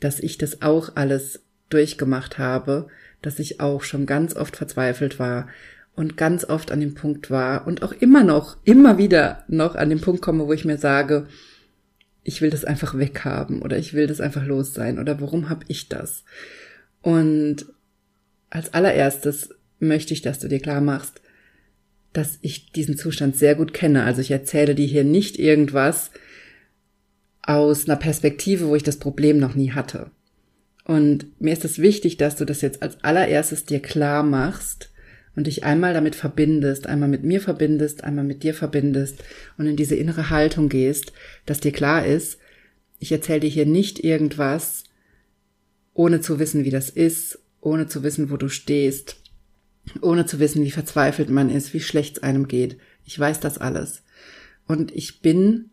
dass 0.00 0.18
ich 0.18 0.36
das 0.36 0.62
auch 0.62 0.96
alles 0.96 1.42
durchgemacht 1.68 2.38
habe, 2.38 2.88
dass 3.22 3.38
ich 3.38 3.60
auch 3.60 3.82
schon 3.82 4.06
ganz 4.06 4.34
oft 4.34 4.56
verzweifelt 4.56 5.18
war 5.18 5.48
und 5.94 6.16
ganz 6.16 6.44
oft 6.44 6.72
an 6.72 6.80
dem 6.80 6.94
Punkt 6.94 7.30
war 7.30 7.66
und 7.66 7.82
auch 7.82 7.92
immer 7.92 8.24
noch, 8.24 8.56
immer 8.64 8.98
wieder 8.98 9.44
noch 9.46 9.76
an 9.76 9.90
dem 9.90 10.00
Punkt 10.00 10.22
komme, 10.22 10.46
wo 10.46 10.52
ich 10.52 10.64
mir 10.64 10.78
sage, 10.78 11.26
ich 12.24 12.40
will 12.40 12.50
das 12.50 12.64
einfach 12.64 12.98
weghaben 12.98 13.62
oder 13.62 13.78
ich 13.78 13.94
will 13.94 14.06
das 14.06 14.20
einfach 14.20 14.44
los 14.44 14.74
sein 14.74 14.98
oder 14.98 15.20
warum 15.20 15.48
habe 15.48 15.64
ich 15.68 15.88
das? 15.88 16.24
Und 17.02 17.66
als 18.50 18.72
allererstes 18.72 19.50
möchte 19.84 20.14
ich, 20.14 20.22
dass 20.22 20.38
du 20.38 20.48
dir 20.48 20.60
klar 20.60 20.80
machst, 20.80 21.20
dass 22.12 22.38
ich 22.42 22.72
diesen 22.72 22.96
Zustand 22.96 23.36
sehr 23.36 23.54
gut 23.54 23.74
kenne. 23.74 24.04
Also 24.04 24.20
ich 24.20 24.30
erzähle 24.30 24.74
dir 24.74 24.86
hier 24.86 25.04
nicht 25.04 25.38
irgendwas 25.38 26.10
aus 27.42 27.86
einer 27.86 27.96
Perspektive, 27.96 28.68
wo 28.68 28.76
ich 28.76 28.82
das 28.82 28.98
Problem 28.98 29.38
noch 29.38 29.54
nie 29.54 29.72
hatte. 29.72 30.10
Und 30.84 31.40
mir 31.40 31.52
ist 31.52 31.64
es 31.64 31.78
wichtig, 31.78 32.16
dass 32.16 32.36
du 32.36 32.44
das 32.44 32.60
jetzt 32.60 32.82
als 32.82 33.02
allererstes 33.02 33.64
dir 33.64 33.80
klar 33.80 34.22
machst 34.22 34.90
und 35.34 35.46
dich 35.46 35.64
einmal 35.64 35.94
damit 35.94 36.14
verbindest, 36.14 36.86
einmal 36.86 37.08
mit 37.08 37.24
mir 37.24 37.40
verbindest, 37.40 38.04
einmal 38.04 38.24
mit 38.24 38.42
dir 38.42 38.54
verbindest 38.54 39.22
und 39.58 39.66
in 39.66 39.76
diese 39.76 39.96
innere 39.96 40.30
Haltung 40.30 40.68
gehst, 40.68 41.12
dass 41.46 41.60
dir 41.60 41.72
klar 41.72 42.06
ist, 42.06 42.38
ich 43.00 43.10
erzähle 43.10 43.40
dir 43.40 43.50
hier 43.50 43.66
nicht 43.66 44.02
irgendwas, 44.02 44.84
ohne 45.94 46.20
zu 46.20 46.38
wissen, 46.38 46.64
wie 46.64 46.70
das 46.70 46.90
ist, 46.90 47.38
ohne 47.60 47.86
zu 47.86 48.02
wissen, 48.02 48.30
wo 48.30 48.36
du 48.36 48.48
stehst, 48.48 49.16
ohne 50.00 50.26
zu 50.26 50.38
wissen, 50.38 50.64
wie 50.64 50.70
verzweifelt 50.70 51.30
man 51.30 51.50
ist, 51.50 51.74
wie 51.74 51.80
schlecht 51.80 52.18
es 52.18 52.22
einem 52.22 52.48
geht. 52.48 52.78
Ich 53.04 53.18
weiß 53.18 53.40
das 53.40 53.58
alles. 53.58 54.02
Und 54.66 54.94
ich 54.94 55.20
bin 55.20 55.70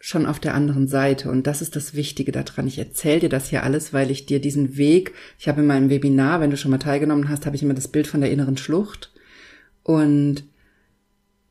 schon 0.00 0.26
auf 0.26 0.40
der 0.40 0.54
anderen 0.54 0.88
Seite. 0.88 1.30
Und 1.30 1.46
das 1.46 1.62
ist 1.62 1.76
das 1.76 1.94
Wichtige 1.94 2.32
daran. 2.32 2.66
Ich 2.66 2.78
erzähle 2.78 3.20
dir 3.20 3.28
das 3.28 3.50
hier 3.50 3.62
alles, 3.62 3.92
weil 3.92 4.10
ich 4.10 4.26
dir 4.26 4.40
diesen 4.40 4.76
Weg, 4.76 5.12
ich 5.38 5.46
habe 5.46 5.60
in 5.60 5.66
meinem 5.66 5.90
Webinar, 5.90 6.40
wenn 6.40 6.50
du 6.50 6.56
schon 6.56 6.70
mal 6.70 6.78
teilgenommen 6.78 7.28
hast, 7.28 7.46
habe 7.46 7.54
ich 7.54 7.62
immer 7.62 7.74
das 7.74 7.88
Bild 7.88 8.06
von 8.06 8.20
der 8.20 8.30
inneren 8.30 8.56
Schlucht. 8.56 9.12
Und 9.82 10.44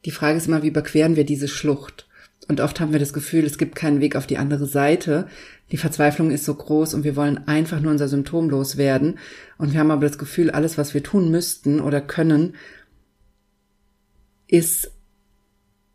die 0.05 0.11
Frage 0.11 0.37
ist 0.37 0.47
immer, 0.47 0.63
wie 0.63 0.69
überqueren 0.69 1.15
wir 1.15 1.25
diese 1.25 1.47
Schlucht? 1.47 2.08
Und 2.49 2.61
oft 2.61 2.79
haben 2.79 2.91
wir 2.91 2.99
das 2.99 3.13
Gefühl, 3.13 3.45
es 3.45 3.59
gibt 3.59 3.75
keinen 3.75 4.01
Weg 4.01 4.15
auf 4.15 4.25
die 4.25 4.39
andere 4.39 4.65
Seite. 4.65 5.27
Die 5.71 5.77
Verzweiflung 5.77 6.31
ist 6.31 6.45
so 6.45 6.55
groß 6.55 6.95
und 6.95 7.03
wir 7.03 7.15
wollen 7.15 7.47
einfach 7.47 7.79
nur 7.79 7.91
unser 7.91 8.07
Symptom 8.07 8.49
loswerden. 8.49 9.19
Und 9.59 9.71
wir 9.71 9.79
haben 9.79 9.91
aber 9.91 10.07
das 10.07 10.17
Gefühl, 10.17 10.49
alles, 10.49 10.75
was 10.75 10.95
wir 10.95 11.03
tun 11.03 11.29
müssten 11.29 11.79
oder 11.79 12.01
können, 12.01 12.55
ist 14.47 14.91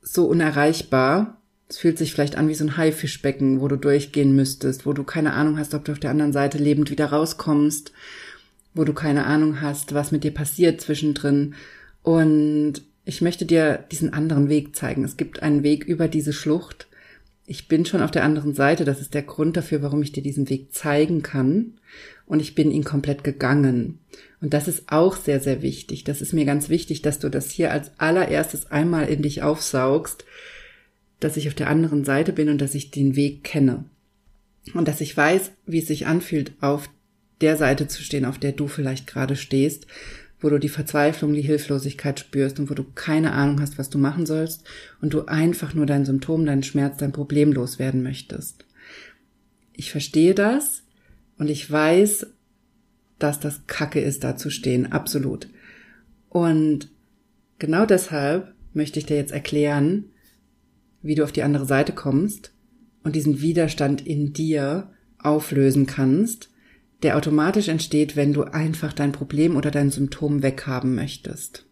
so 0.01 0.27
unerreichbar. 0.27 1.43
Es 1.69 1.79
fühlt 1.79 1.99
sich 1.99 2.13
vielleicht 2.13 2.37
an 2.37 2.47
wie 2.47 2.55
so 2.55 2.65
ein 2.65 2.77
Haifischbecken, 2.77 3.61
wo 3.61 3.67
du 3.67 3.77
durchgehen 3.77 4.37
müsstest, 4.37 4.87
wo 4.87 4.93
du 4.93 5.03
keine 5.03 5.33
Ahnung 5.33 5.59
hast, 5.59 5.75
ob 5.75 5.85
du 5.85 5.91
auf 5.91 5.99
der 5.99 6.11
anderen 6.11 6.33
Seite 6.33 6.59
lebend 6.59 6.89
wieder 6.89 7.07
rauskommst, 7.07 7.91
wo 8.75 8.85
du 8.85 8.93
keine 8.93 9.27
Ahnung 9.27 9.61
hast, 9.61 9.93
was 9.93 10.13
mit 10.13 10.23
dir 10.23 10.33
passiert 10.33 10.81
zwischendrin. 10.81 11.57
Und 12.05 12.83
ich 13.05 13.21
möchte 13.21 13.45
dir 13.45 13.85
diesen 13.91 14.13
anderen 14.13 14.49
Weg 14.49 14.75
zeigen. 14.75 15.05
Es 15.05 15.17
gibt 15.17 15.43
einen 15.43 15.63
Weg 15.63 15.85
über 15.85 16.09
diese 16.09 16.33
Schlucht. 16.33 16.87
Ich 17.47 17.69
bin 17.69 17.85
schon 17.85 18.01
auf 18.01 18.11
der 18.11 18.25
anderen 18.25 18.55
Seite. 18.55 18.85
Das 18.85 19.01
ist 19.01 19.13
der 19.13 19.23
Grund 19.23 19.57
dafür, 19.57 19.83
warum 19.83 20.03
ich 20.03 20.13
dir 20.13 20.23
diesen 20.23 20.49
Weg 20.49 20.73
zeigen 20.73 21.23
kann. 21.23 21.75
Und 22.27 22.41
ich 22.41 22.55
bin 22.55 22.71
ihn 22.71 22.85
komplett 22.85 23.23
gegangen. 23.23 23.99
Und 24.41 24.55
das 24.55 24.69
ist 24.69 24.85
auch 24.91 25.17
sehr, 25.17 25.41
sehr 25.41 25.61
wichtig. 25.61 26.05
Das 26.05 26.23
ist 26.23 26.33
mir 26.33 26.47
ganz 26.47 26.71
wichtig, 26.71 27.03
dass 27.03 27.19
du 27.19 27.29
das 27.29 27.51
hier 27.51 27.71
als 27.71 27.91
allererstes 27.99 28.71
einmal 28.71 29.09
in 29.09 29.21
dich 29.21 29.43
aufsaugst, 29.43 30.25
dass 31.21 31.37
ich 31.37 31.49
auf 31.49 31.55
der 31.55 31.69
anderen 31.69 32.05
Seite 32.05 32.33
bin 32.33 32.49
und 32.49 32.61
dass 32.61 32.75
ich 32.75 32.91
den 32.91 33.17
Weg 33.17 33.45
kenne. 33.45 33.85
Und 34.73 34.89
dass 34.89 35.03
ich 35.03 35.15
weiß, 35.15 35.51
wie 35.67 35.81
es 35.81 35.89
sich 35.89 36.07
anfühlt, 36.07 36.53
auf 36.63 36.89
der 37.43 37.59
Seite 37.59 37.87
zu 37.87 38.03
stehen, 38.03 38.25
auf 38.25 38.39
der 38.39 38.53
du 38.53 38.67
vielleicht 38.67 39.07
gerade 39.07 39.37
stehst 39.37 39.87
wo 40.45 40.51
du 40.51 40.59
die 40.59 40.69
Verzweiflung, 40.69 41.33
die 41.33 41.41
Hilflosigkeit 41.41 42.21
spürst 42.21 42.61
und 42.61 42.69
wo 42.69 42.75
du 42.75 42.85
keine 42.95 43.33
Ahnung 43.33 43.63
hast, 43.63 43.79
was 43.79 43.89
du 43.89 43.97
machen 43.97 44.27
sollst 44.27 44.63
und 45.01 45.15
du 45.15 45.25
einfach 45.25 45.73
nur 45.73 45.87
dein 45.87 46.05
Symptom, 46.05 46.45
deinen 46.45 46.63
Schmerz, 46.63 46.99
dein 46.99 47.13
Problem 47.13 47.51
loswerden 47.51 48.03
möchtest. 48.03 48.67
Ich 49.73 49.91
verstehe 49.91 50.35
das 50.35 50.83
und 51.39 51.49
ich 51.49 51.69
weiß, 51.69 52.27
dass 53.19 53.41
das 53.41 53.67
Kacke 53.67 54.01
ist, 54.01 54.23
da 54.23 54.37
zu 54.37 54.51
stehen, 54.51 54.93
absolut. 54.93 55.49
Und 56.29 56.91
genau 57.59 57.87
deshalb 57.87 58.53
möchte 58.75 58.99
ich 58.99 59.07
dir 59.07 59.17
jetzt 59.17 59.33
erklären, 59.33 60.11
wie 61.01 61.15
du 61.15 61.25
auf 61.25 61.33
die 61.33 61.43
andere 61.43 61.65
Seite 61.65 61.93
kommst 61.93 62.53
und 63.03 63.17
diesen 63.17 63.41
Widerstand 63.41 64.07
in 64.07 64.35
dir 64.35 64.91
auflösen 65.17 65.87
kannst 65.87 66.51
der 67.05 67.17
automatisch 67.17 67.69
entsteht, 67.69 68.17
wenn 68.17 68.33
du 68.33 68.43
einfach 68.43 68.93
dein 68.93 69.13
Problem 69.13 69.57
oder 69.57 69.71
dein 69.71 69.91
Symptom 69.91 70.43
weghaben 70.43 70.95
möchtest. 70.95 71.67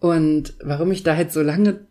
Und 0.00 0.54
warum 0.60 0.90
ich 0.90 1.04
da 1.04 1.16
jetzt 1.16 1.32
so 1.32 1.42
lange 1.42 1.86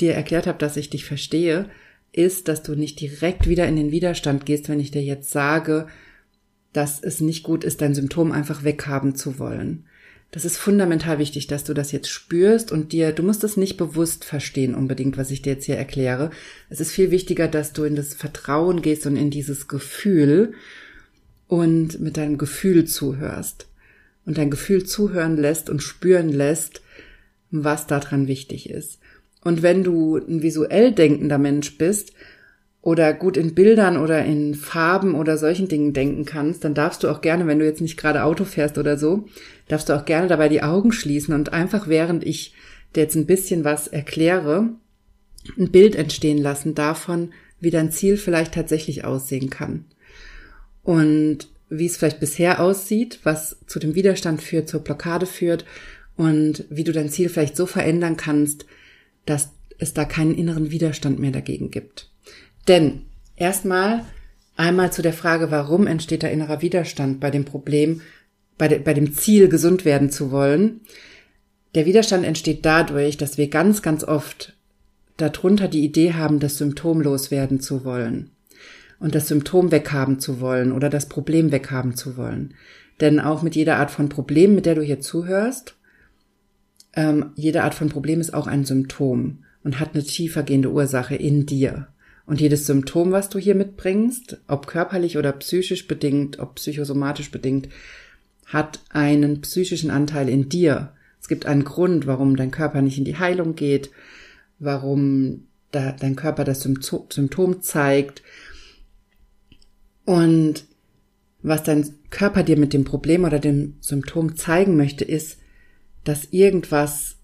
dir 0.00 0.14
erklärt 0.14 0.46
habe, 0.46 0.58
dass 0.58 0.76
ich 0.76 0.90
dich 0.90 1.04
verstehe, 1.04 1.70
ist, 2.12 2.48
dass 2.48 2.62
du 2.62 2.74
nicht 2.74 3.00
direkt 3.00 3.48
wieder 3.48 3.66
in 3.66 3.76
den 3.76 3.92
Widerstand 3.92 4.44
gehst, 4.44 4.68
wenn 4.68 4.80
ich 4.80 4.90
dir 4.90 5.02
jetzt 5.02 5.30
sage, 5.30 5.86
dass 6.72 7.02
es 7.02 7.20
nicht 7.20 7.42
gut 7.42 7.64
ist, 7.64 7.80
dein 7.80 7.94
Symptom 7.94 8.32
einfach 8.32 8.64
weghaben 8.64 9.14
zu 9.14 9.38
wollen. 9.38 9.86
Das 10.32 10.46
ist 10.46 10.56
fundamental 10.56 11.18
wichtig, 11.18 11.46
dass 11.46 11.62
du 11.62 11.74
das 11.74 11.92
jetzt 11.92 12.08
spürst 12.08 12.72
und 12.72 12.92
dir, 12.92 13.12
du 13.12 13.22
musst 13.22 13.44
es 13.44 13.58
nicht 13.58 13.76
bewusst 13.76 14.24
verstehen 14.24 14.74
unbedingt, 14.74 15.18
was 15.18 15.30
ich 15.30 15.42
dir 15.42 15.52
jetzt 15.52 15.66
hier 15.66 15.76
erkläre. 15.76 16.30
Es 16.70 16.80
ist 16.80 16.90
viel 16.90 17.10
wichtiger, 17.10 17.48
dass 17.48 17.74
du 17.74 17.84
in 17.84 17.96
das 17.96 18.14
Vertrauen 18.14 18.80
gehst 18.80 19.06
und 19.06 19.16
in 19.16 19.30
dieses 19.30 19.68
Gefühl 19.68 20.54
und 21.52 22.00
mit 22.00 22.16
deinem 22.16 22.38
Gefühl 22.38 22.86
zuhörst 22.86 23.68
und 24.24 24.38
dein 24.38 24.50
Gefühl 24.50 24.86
zuhören 24.86 25.36
lässt 25.36 25.68
und 25.68 25.82
spüren 25.82 26.30
lässt, 26.30 26.80
was 27.50 27.86
daran 27.86 28.26
wichtig 28.26 28.70
ist. 28.70 29.00
Und 29.44 29.60
wenn 29.60 29.84
du 29.84 30.16
ein 30.16 30.40
visuell 30.40 30.92
denkender 30.92 31.36
Mensch 31.36 31.76
bist 31.76 32.14
oder 32.80 33.12
gut 33.12 33.36
in 33.36 33.54
Bildern 33.54 33.98
oder 33.98 34.24
in 34.24 34.54
Farben 34.54 35.14
oder 35.14 35.36
solchen 35.36 35.68
Dingen 35.68 35.92
denken 35.92 36.24
kannst, 36.24 36.64
dann 36.64 36.72
darfst 36.72 37.02
du 37.02 37.10
auch 37.10 37.20
gerne, 37.20 37.46
wenn 37.46 37.58
du 37.58 37.66
jetzt 37.66 37.82
nicht 37.82 37.98
gerade 37.98 38.24
Auto 38.24 38.46
fährst 38.46 38.78
oder 38.78 38.96
so, 38.96 39.26
darfst 39.68 39.90
du 39.90 39.92
auch 39.92 40.06
gerne 40.06 40.28
dabei 40.28 40.48
die 40.48 40.62
Augen 40.62 40.90
schließen 40.90 41.34
und 41.34 41.52
einfach 41.52 41.86
während 41.86 42.24
ich 42.24 42.54
dir 42.96 43.02
jetzt 43.02 43.14
ein 43.14 43.26
bisschen 43.26 43.62
was 43.62 43.88
erkläre, 43.88 44.70
ein 45.58 45.70
Bild 45.70 45.96
entstehen 45.96 46.38
lassen 46.38 46.74
davon, 46.74 47.34
wie 47.60 47.70
dein 47.70 47.92
Ziel 47.92 48.16
vielleicht 48.16 48.54
tatsächlich 48.54 49.04
aussehen 49.04 49.50
kann 49.50 49.84
und 50.82 51.48
wie 51.68 51.86
es 51.86 51.96
vielleicht 51.96 52.20
bisher 52.20 52.60
aussieht, 52.60 53.20
was 53.22 53.56
zu 53.66 53.78
dem 53.78 53.94
Widerstand 53.94 54.42
führt, 54.42 54.68
zur 54.68 54.80
Blockade 54.80 55.26
führt 55.26 55.64
und 56.16 56.64
wie 56.68 56.84
du 56.84 56.92
dein 56.92 57.08
Ziel 57.08 57.28
vielleicht 57.28 57.56
so 57.56 57.66
verändern 57.66 58.16
kannst, 58.16 58.66
dass 59.24 59.52
es 59.78 59.94
da 59.94 60.04
keinen 60.04 60.34
inneren 60.34 60.70
Widerstand 60.70 61.18
mehr 61.18 61.30
dagegen 61.30 61.70
gibt. 61.70 62.10
Denn 62.68 63.02
erstmal 63.36 64.04
einmal 64.54 64.92
zu 64.92 65.00
der 65.00 65.14
Frage, 65.14 65.50
warum 65.50 65.86
entsteht 65.86 66.22
da 66.22 66.28
innerer 66.28 66.60
Widerstand 66.60 67.20
bei 67.20 67.30
dem 67.30 67.44
Problem, 67.44 68.02
bei, 68.58 68.68
de, 68.68 68.78
bei 68.78 68.92
dem 68.92 69.14
Ziel, 69.14 69.48
gesund 69.48 69.84
werden 69.84 70.10
zu 70.10 70.30
wollen. 70.30 70.82
Der 71.74 71.86
Widerstand 71.86 72.26
entsteht 72.26 72.66
dadurch, 72.66 73.16
dass 73.16 73.38
wir 73.38 73.48
ganz, 73.48 73.80
ganz 73.80 74.04
oft 74.04 74.54
darunter 75.16 75.68
die 75.68 75.84
Idee 75.84 76.12
haben, 76.12 76.38
das 76.38 76.58
Symptom 76.58 77.00
loswerden 77.00 77.60
zu 77.60 77.84
wollen 77.84 78.30
und 79.02 79.16
das 79.16 79.26
Symptom 79.26 79.72
weghaben 79.72 80.20
zu 80.20 80.40
wollen 80.40 80.70
oder 80.70 80.88
das 80.88 81.06
Problem 81.06 81.50
weghaben 81.50 81.96
zu 81.96 82.16
wollen. 82.16 82.54
Denn 83.00 83.18
auch 83.18 83.42
mit 83.42 83.56
jeder 83.56 83.78
Art 83.78 83.90
von 83.90 84.08
Problem, 84.08 84.54
mit 84.54 84.64
der 84.64 84.76
du 84.76 84.82
hier 84.82 85.00
zuhörst, 85.00 85.74
ähm, 86.94 87.32
jede 87.34 87.64
Art 87.64 87.74
von 87.74 87.88
Problem 87.88 88.20
ist 88.20 88.32
auch 88.32 88.46
ein 88.46 88.64
Symptom 88.64 89.38
und 89.64 89.80
hat 89.80 89.94
eine 89.94 90.04
tiefergehende 90.04 90.70
Ursache 90.70 91.16
in 91.16 91.46
dir. 91.46 91.88
Und 92.26 92.40
jedes 92.40 92.66
Symptom, 92.66 93.10
was 93.10 93.28
du 93.28 93.40
hier 93.40 93.56
mitbringst, 93.56 94.40
ob 94.46 94.68
körperlich 94.68 95.18
oder 95.18 95.32
psychisch 95.32 95.88
bedingt, 95.88 96.38
ob 96.38 96.54
psychosomatisch 96.54 97.32
bedingt, 97.32 97.68
hat 98.46 98.80
einen 98.90 99.40
psychischen 99.40 99.90
Anteil 99.90 100.28
in 100.28 100.48
dir 100.48 100.92
Es 101.20 101.26
gibt 101.26 101.46
einen 101.46 101.64
Grund, 101.64 102.06
warum 102.06 102.36
dein 102.36 102.52
Körper 102.52 102.82
nicht 102.82 102.98
in 102.98 103.04
die 103.04 103.18
Heilung 103.18 103.56
geht, 103.56 103.90
warum 104.60 105.48
dein 105.72 106.16
Körper 106.16 106.44
das 106.44 106.60
Symptom 106.60 107.62
zeigt. 107.62 108.22
Und 110.04 110.64
was 111.42 111.62
dein 111.62 111.94
Körper 112.10 112.42
dir 112.42 112.56
mit 112.56 112.72
dem 112.72 112.84
Problem 112.84 113.24
oder 113.24 113.38
dem 113.38 113.76
Symptom 113.80 114.36
zeigen 114.36 114.76
möchte, 114.76 115.04
ist, 115.04 115.38
dass 116.04 116.26
irgendwas 116.30 117.16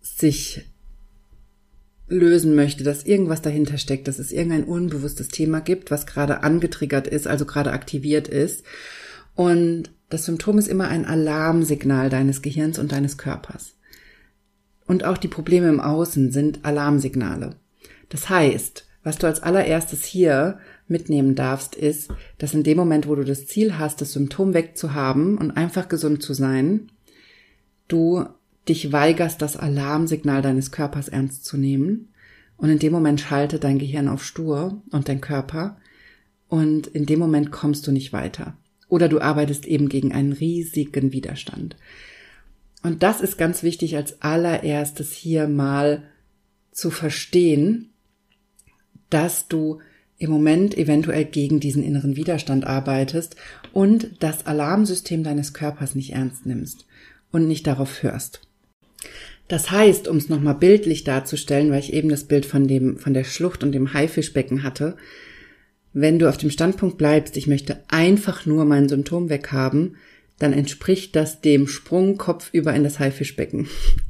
sich 0.00 0.64
lösen 2.08 2.54
möchte, 2.54 2.84
dass 2.84 3.04
irgendwas 3.04 3.42
dahinter 3.42 3.76
steckt, 3.76 4.08
dass 4.08 4.18
es 4.18 4.32
irgendein 4.32 4.64
unbewusstes 4.64 5.28
Thema 5.28 5.60
gibt, 5.60 5.90
was 5.90 6.06
gerade 6.06 6.42
angetriggert 6.42 7.06
ist, 7.06 7.26
also 7.26 7.44
gerade 7.44 7.72
aktiviert 7.72 8.28
ist. 8.28 8.64
Und 9.34 9.90
das 10.08 10.24
Symptom 10.24 10.58
ist 10.58 10.68
immer 10.68 10.88
ein 10.88 11.04
Alarmsignal 11.04 12.08
deines 12.08 12.40
Gehirns 12.40 12.78
und 12.78 12.92
deines 12.92 13.18
Körpers. 13.18 13.74
Und 14.86 15.04
auch 15.04 15.18
die 15.18 15.28
Probleme 15.28 15.68
im 15.68 15.80
Außen 15.80 16.32
sind 16.32 16.64
Alarmsignale. 16.64 17.56
Das 18.08 18.30
heißt, 18.30 18.86
was 19.02 19.18
du 19.18 19.26
als 19.26 19.42
allererstes 19.42 20.04
hier 20.04 20.58
mitnehmen 20.88 21.34
darfst, 21.34 21.74
ist, 21.74 22.10
dass 22.38 22.54
in 22.54 22.62
dem 22.62 22.76
Moment, 22.76 23.06
wo 23.06 23.14
du 23.14 23.24
das 23.24 23.46
Ziel 23.46 23.78
hast, 23.78 24.00
das 24.00 24.12
Symptom 24.12 24.54
wegzuhaben 24.54 25.38
und 25.38 25.50
einfach 25.52 25.88
gesund 25.88 26.22
zu 26.22 26.34
sein, 26.34 26.90
du 27.88 28.24
dich 28.68 28.92
weigerst, 28.92 29.40
das 29.40 29.56
Alarmsignal 29.56 30.42
deines 30.42 30.70
Körpers 30.70 31.08
ernst 31.08 31.44
zu 31.44 31.56
nehmen. 31.56 32.08
Und 32.56 32.70
in 32.70 32.78
dem 32.78 32.92
Moment 32.92 33.20
schaltet 33.20 33.64
dein 33.64 33.78
Gehirn 33.78 34.08
auf 34.08 34.24
stur 34.24 34.82
und 34.90 35.08
dein 35.08 35.20
Körper. 35.20 35.78
Und 36.48 36.86
in 36.88 37.06
dem 37.06 37.18
Moment 37.18 37.50
kommst 37.50 37.86
du 37.86 37.92
nicht 37.92 38.12
weiter. 38.12 38.56
Oder 38.88 39.08
du 39.08 39.20
arbeitest 39.20 39.66
eben 39.66 39.88
gegen 39.88 40.12
einen 40.12 40.32
riesigen 40.32 41.12
Widerstand. 41.12 41.76
Und 42.82 43.02
das 43.02 43.20
ist 43.20 43.38
ganz 43.38 43.62
wichtig 43.62 43.96
als 43.96 44.22
allererstes 44.22 45.12
hier 45.12 45.48
mal 45.48 46.04
zu 46.70 46.90
verstehen, 46.90 47.90
dass 49.10 49.48
du 49.48 49.80
im 50.18 50.30
Moment 50.30 50.76
eventuell 50.76 51.24
gegen 51.24 51.60
diesen 51.60 51.82
inneren 51.82 52.16
Widerstand 52.16 52.66
arbeitest 52.66 53.36
und 53.72 54.10
das 54.20 54.46
Alarmsystem 54.46 55.22
deines 55.22 55.52
Körpers 55.52 55.94
nicht 55.94 56.12
ernst 56.12 56.44
nimmst 56.44 56.86
und 57.30 57.46
nicht 57.46 57.66
darauf 57.66 58.02
hörst. 58.02 58.40
Das 59.46 59.70
heißt, 59.70 60.08
um 60.08 60.18
es 60.18 60.28
nochmal 60.28 60.56
bildlich 60.56 61.04
darzustellen, 61.04 61.70
weil 61.70 61.80
ich 61.80 61.92
eben 61.92 62.08
das 62.10 62.24
Bild 62.24 62.44
von 62.44 62.68
dem, 62.68 62.98
von 62.98 63.14
der 63.14 63.24
Schlucht 63.24 63.62
und 63.62 63.72
dem 63.72 63.94
Haifischbecken 63.94 64.62
hatte, 64.62 64.96
wenn 65.94 66.18
du 66.18 66.28
auf 66.28 66.36
dem 66.36 66.50
Standpunkt 66.50 66.98
bleibst, 66.98 67.36
ich 67.36 67.46
möchte 67.46 67.82
einfach 67.88 68.44
nur 68.44 68.64
mein 68.66 68.88
Symptom 68.88 69.30
weghaben, 69.30 69.96
dann 70.38 70.52
entspricht 70.52 71.16
das 71.16 71.40
dem 71.40 71.66
Sprung 71.66 72.18
kopfüber 72.18 72.74
in 72.74 72.84
das 72.84 72.98
Haifischbecken, 72.98 73.68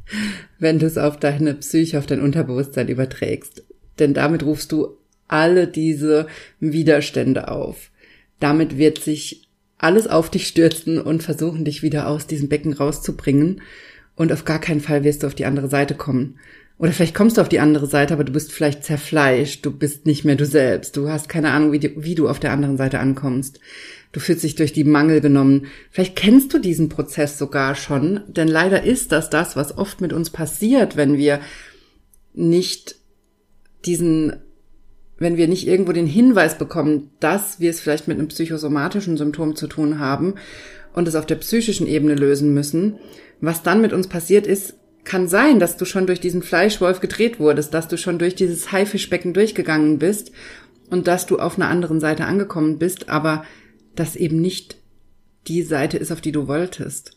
wenn 0.58 0.78
du 0.78 0.86
es 0.86 0.98
auf 0.98 1.18
deine 1.18 1.54
Psyche, 1.54 1.98
auf 1.98 2.06
dein 2.06 2.20
Unterbewusstsein 2.20 2.88
überträgst. 2.88 3.62
Denn 3.98 4.14
damit 4.14 4.42
rufst 4.42 4.72
du 4.72 4.97
alle 5.28 5.66
diese 5.66 6.26
Widerstände 6.60 7.48
auf. 7.48 7.90
Damit 8.40 8.78
wird 8.78 8.98
sich 8.98 9.48
alles 9.78 10.06
auf 10.08 10.30
dich 10.30 10.48
stürzen 10.48 11.00
und 11.00 11.22
versuchen, 11.22 11.64
dich 11.64 11.82
wieder 11.82 12.08
aus 12.08 12.26
diesem 12.26 12.48
Becken 12.48 12.72
rauszubringen 12.72 13.60
und 14.16 14.32
auf 14.32 14.44
gar 14.44 14.60
keinen 14.60 14.80
Fall 14.80 15.04
wirst 15.04 15.22
du 15.22 15.26
auf 15.28 15.34
die 15.34 15.46
andere 15.46 15.68
Seite 15.68 15.94
kommen. 15.94 16.38
Oder 16.78 16.92
vielleicht 16.92 17.14
kommst 17.14 17.36
du 17.36 17.40
auf 17.40 17.48
die 17.48 17.58
andere 17.60 17.86
Seite, 17.86 18.14
aber 18.14 18.24
du 18.24 18.32
bist 18.32 18.52
vielleicht 18.52 18.84
zerfleischt, 18.84 19.66
du 19.66 19.72
bist 19.72 20.06
nicht 20.06 20.24
mehr 20.24 20.36
du 20.36 20.46
selbst, 20.46 20.96
du 20.96 21.08
hast 21.08 21.28
keine 21.28 21.50
Ahnung, 21.50 21.72
wie, 21.72 21.80
die, 21.80 21.92
wie 21.96 22.14
du 22.14 22.28
auf 22.28 22.38
der 22.38 22.52
anderen 22.52 22.76
Seite 22.76 23.00
ankommst. 23.00 23.60
Du 24.12 24.20
fühlst 24.20 24.42
dich 24.42 24.54
durch 24.54 24.72
die 24.72 24.84
Mangel 24.84 25.20
genommen. 25.20 25.66
Vielleicht 25.90 26.16
kennst 26.16 26.54
du 26.54 26.58
diesen 26.58 26.88
Prozess 26.88 27.36
sogar 27.36 27.74
schon, 27.74 28.20
denn 28.28 28.48
leider 28.48 28.84
ist 28.84 29.12
das 29.12 29.28
das, 29.28 29.54
was 29.54 29.76
oft 29.76 30.00
mit 30.00 30.12
uns 30.12 30.30
passiert, 30.30 30.96
wenn 30.96 31.18
wir 31.18 31.40
nicht 32.32 32.96
diesen, 33.84 34.36
wenn 35.18 35.36
wir 35.36 35.48
nicht 35.48 35.66
irgendwo 35.66 35.92
den 35.92 36.06
Hinweis 36.06 36.58
bekommen, 36.58 37.10
dass 37.20 37.60
wir 37.60 37.70
es 37.70 37.80
vielleicht 37.80 38.08
mit 38.08 38.18
einem 38.18 38.28
psychosomatischen 38.28 39.16
Symptom 39.16 39.56
zu 39.56 39.66
tun 39.66 39.98
haben 39.98 40.34
und 40.92 41.08
es 41.08 41.14
auf 41.14 41.26
der 41.26 41.36
psychischen 41.36 41.86
Ebene 41.86 42.14
lösen 42.14 42.54
müssen, 42.54 42.98
was 43.40 43.62
dann 43.62 43.80
mit 43.80 43.92
uns 43.92 44.08
passiert 44.08 44.46
ist, 44.46 44.74
kann 45.04 45.28
sein, 45.28 45.58
dass 45.58 45.76
du 45.76 45.84
schon 45.84 46.06
durch 46.06 46.20
diesen 46.20 46.42
Fleischwolf 46.42 47.00
gedreht 47.00 47.40
wurdest, 47.40 47.72
dass 47.72 47.88
du 47.88 47.96
schon 47.96 48.18
durch 48.18 48.34
dieses 48.34 48.72
Haifischbecken 48.72 49.32
durchgegangen 49.32 49.98
bist 49.98 50.32
und 50.90 51.06
dass 51.06 51.26
du 51.26 51.38
auf 51.38 51.56
einer 51.56 51.68
anderen 51.68 52.00
Seite 52.00 52.26
angekommen 52.26 52.78
bist, 52.78 53.08
aber 53.08 53.44
das 53.94 54.16
eben 54.16 54.40
nicht 54.40 54.76
die 55.46 55.62
Seite 55.62 55.96
ist, 55.96 56.12
auf 56.12 56.20
die 56.20 56.32
du 56.32 56.46
wolltest 56.46 57.16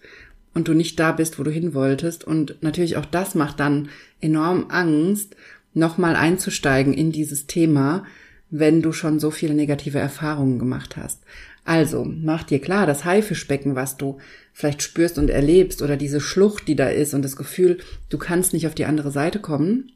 und 0.54 0.68
du 0.68 0.74
nicht 0.74 1.00
da 1.00 1.12
bist, 1.12 1.40
wo 1.40 1.44
du 1.44 1.52
hin 1.52 1.74
wolltest. 1.74 2.24
Und 2.26 2.56
natürlich 2.62 2.98
auch 2.98 3.06
das 3.06 3.36
macht 3.36 3.60
dann 3.60 3.90
enorm 4.20 4.68
Angst, 4.70 5.36
nochmal 5.74 6.16
einzusteigen 6.16 6.94
in 6.94 7.12
dieses 7.12 7.48
Thema, 7.48 8.06
wenn 8.50 8.82
du 8.82 8.92
schon 8.92 9.20
so 9.20 9.32
viele 9.32 9.54
negative 9.54 10.00
Erfahrungen 10.00 10.60
gemacht 10.60 10.98
hast. 10.98 11.24
Also, 11.64 12.04
mach 12.06 12.44
dir 12.44 12.60
klar, 12.60 12.86
das 12.86 13.06
Haifischbecken, 13.06 13.76
was 13.76 13.96
du 13.96 14.18
vielleicht 14.52 14.82
spürst 14.82 15.18
und 15.18 15.30
erlebst 15.30 15.82
oder 15.82 15.96
diese 15.96 16.20
Schlucht, 16.20 16.68
die 16.68 16.76
da 16.76 16.90
ist 16.90 17.14
und 17.14 17.22
das 17.22 17.36
Gefühl, 17.36 17.78
du 18.10 18.18
kannst 18.18 18.54
nicht 18.54 18.68
auf 18.68 18.76
die 18.76 18.86
andere 18.86 19.12
Seite 19.12 19.40
kommen, 19.40 19.92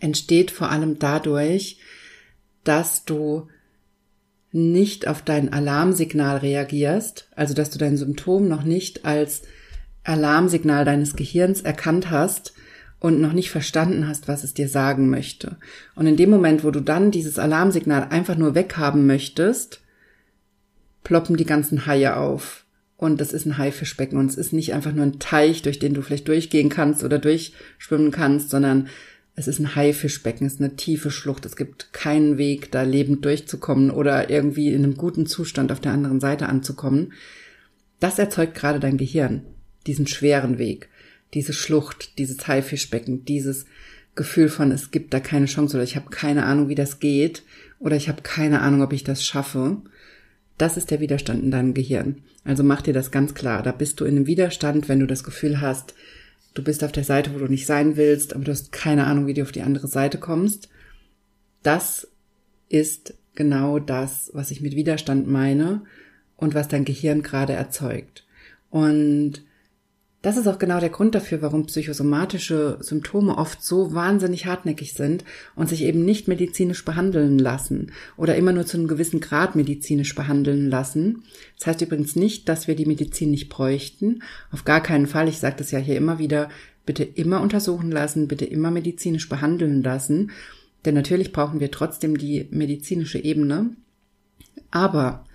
entsteht 0.00 0.50
vor 0.50 0.70
allem 0.70 0.98
dadurch, 0.98 1.78
dass 2.62 3.04
du 3.04 3.48
nicht 4.52 5.08
auf 5.08 5.20
dein 5.20 5.52
Alarmsignal 5.52 6.38
reagierst, 6.38 7.28
also 7.34 7.54
dass 7.54 7.70
du 7.70 7.78
dein 7.78 7.96
Symptom 7.96 8.48
noch 8.48 8.62
nicht 8.62 9.04
als 9.04 9.42
Alarmsignal 10.04 10.84
deines 10.84 11.16
Gehirns 11.16 11.60
erkannt 11.60 12.10
hast 12.10 12.54
und 13.04 13.20
noch 13.20 13.34
nicht 13.34 13.50
verstanden 13.50 14.08
hast, 14.08 14.28
was 14.28 14.44
es 14.44 14.54
dir 14.54 14.66
sagen 14.66 15.10
möchte. 15.10 15.58
Und 15.94 16.06
in 16.06 16.16
dem 16.16 16.30
Moment, 16.30 16.64
wo 16.64 16.70
du 16.70 16.80
dann 16.80 17.10
dieses 17.10 17.38
Alarmsignal 17.38 18.08
einfach 18.08 18.34
nur 18.34 18.54
weghaben 18.54 19.06
möchtest, 19.06 19.82
ploppen 21.02 21.36
die 21.36 21.44
ganzen 21.44 21.84
Haie 21.84 22.16
auf. 22.16 22.64
Und 22.96 23.20
das 23.20 23.34
ist 23.34 23.44
ein 23.44 23.58
Haifischbecken 23.58 24.16
und 24.16 24.30
es 24.30 24.38
ist 24.38 24.54
nicht 24.54 24.72
einfach 24.72 24.94
nur 24.94 25.04
ein 25.04 25.18
Teich, 25.18 25.60
durch 25.60 25.78
den 25.78 25.92
du 25.92 26.00
vielleicht 26.00 26.28
durchgehen 26.28 26.70
kannst 26.70 27.04
oder 27.04 27.18
durchschwimmen 27.18 28.10
kannst, 28.10 28.48
sondern 28.48 28.88
es 29.36 29.48
ist 29.48 29.58
ein 29.58 29.74
Haifischbecken, 29.74 30.46
es 30.46 30.54
ist 30.54 30.62
eine 30.62 30.76
tiefe 30.76 31.10
Schlucht. 31.10 31.44
Es 31.44 31.56
gibt 31.56 31.92
keinen 31.92 32.38
Weg, 32.38 32.72
da 32.72 32.84
lebend 32.84 33.22
durchzukommen 33.26 33.90
oder 33.90 34.30
irgendwie 34.30 34.72
in 34.72 34.82
einem 34.82 34.96
guten 34.96 35.26
Zustand 35.26 35.72
auf 35.72 35.80
der 35.80 35.92
anderen 35.92 36.20
Seite 36.20 36.48
anzukommen. 36.48 37.12
Das 38.00 38.18
erzeugt 38.18 38.54
gerade 38.54 38.80
dein 38.80 38.96
Gehirn, 38.96 39.42
diesen 39.86 40.06
schweren 40.06 40.56
Weg, 40.56 40.88
diese 41.32 41.52
Schlucht, 41.52 42.18
dieses 42.18 42.46
Haifischbecken, 42.46 43.24
dieses 43.24 43.66
Gefühl 44.14 44.48
von, 44.48 44.70
es 44.70 44.90
gibt 44.90 45.12
da 45.12 45.20
keine 45.20 45.46
Chance 45.46 45.76
oder 45.76 45.84
ich 45.84 45.96
habe 45.96 46.10
keine 46.10 46.44
Ahnung, 46.44 46.68
wie 46.68 46.76
das 46.76 47.00
geht 47.00 47.42
oder 47.80 47.96
ich 47.96 48.08
habe 48.08 48.22
keine 48.22 48.60
Ahnung, 48.60 48.82
ob 48.82 48.92
ich 48.92 49.04
das 49.04 49.24
schaffe. 49.24 49.78
Das 50.58 50.76
ist 50.76 50.90
der 50.90 51.00
Widerstand 51.00 51.42
in 51.42 51.50
deinem 51.50 51.74
Gehirn. 51.74 52.22
Also 52.44 52.62
mach 52.62 52.82
dir 52.82 52.94
das 52.94 53.10
ganz 53.10 53.34
klar. 53.34 53.62
Da 53.62 53.72
bist 53.72 54.00
du 54.00 54.04
in 54.04 54.16
einem 54.16 54.26
Widerstand, 54.26 54.88
wenn 54.88 55.00
du 55.00 55.06
das 55.06 55.24
Gefühl 55.24 55.60
hast, 55.60 55.94
du 56.54 56.62
bist 56.62 56.84
auf 56.84 56.92
der 56.92 57.04
Seite, 57.04 57.34
wo 57.34 57.38
du 57.38 57.48
nicht 57.48 57.66
sein 57.66 57.96
willst, 57.96 58.34
aber 58.34 58.44
du 58.44 58.52
hast 58.52 58.70
keine 58.70 59.06
Ahnung, 59.06 59.26
wie 59.26 59.34
du 59.34 59.42
auf 59.42 59.52
die 59.52 59.62
andere 59.62 59.88
Seite 59.88 60.18
kommst. 60.18 60.68
Das 61.62 62.06
ist 62.68 63.14
genau 63.34 63.80
das, 63.80 64.30
was 64.32 64.50
ich 64.52 64.60
mit 64.60 64.76
Widerstand 64.76 65.26
meine 65.26 65.82
und 66.36 66.54
was 66.54 66.68
dein 66.68 66.84
Gehirn 66.84 67.22
gerade 67.22 67.54
erzeugt. 67.54 68.24
Und 68.70 69.42
das 70.24 70.38
ist 70.38 70.46
auch 70.46 70.58
genau 70.58 70.80
der 70.80 70.88
Grund 70.88 71.14
dafür, 71.14 71.42
warum 71.42 71.66
psychosomatische 71.66 72.78
Symptome 72.80 73.36
oft 73.36 73.62
so 73.62 73.92
wahnsinnig 73.92 74.46
hartnäckig 74.46 74.94
sind 74.94 75.22
und 75.54 75.68
sich 75.68 75.82
eben 75.82 76.02
nicht 76.02 76.28
medizinisch 76.28 76.82
behandeln 76.82 77.38
lassen 77.38 77.92
oder 78.16 78.34
immer 78.34 78.52
nur 78.52 78.64
zu 78.64 78.78
einem 78.78 78.88
gewissen 78.88 79.20
Grad 79.20 79.54
medizinisch 79.54 80.14
behandeln 80.14 80.70
lassen. 80.70 81.24
Das 81.58 81.66
heißt 81.66 81.82
übrigens 81.82 82.16
nicht, 82.16 82.48
dass 82.48 82.66
wir 82.66 82.74
die 82.74 82.86
Medizin 82.86 83.32
nicht 83.32 83.50
bräuchten. 83.50 84.22
Auf 84.50 84.64
gar 84.64 84.82
keinen 84.82 85.06
Fall. 85.06 85.28
Ich 85.28 85.40
sage 85.40 85.56
das 85.58 85.70
ja 85.72 85.78
hier 85.78 85.98
immer 85.98 86.18
wieder. 86.18 86.48
Bitte 86.86 87.04
immer 87.04 87.42
untersuchen 87.42 87.90
lassen, 87.90 88.26
bitte 88.26 88.46
immer 88.46 88.70
medizinisch 88.70 89.28
behandeln 89.28 89.82
lassen. 89.82 90.30
Denn 90.86 90.94
natürlich 90.94 91.32
brauchen 91.32 91.60
wir 91.60 91.70
trotzdem 91.70 92.16
die 92.16 92.48
medizinische 92.50 93.18
Ebene. 93.18 93.76
Aber 94.70 95.26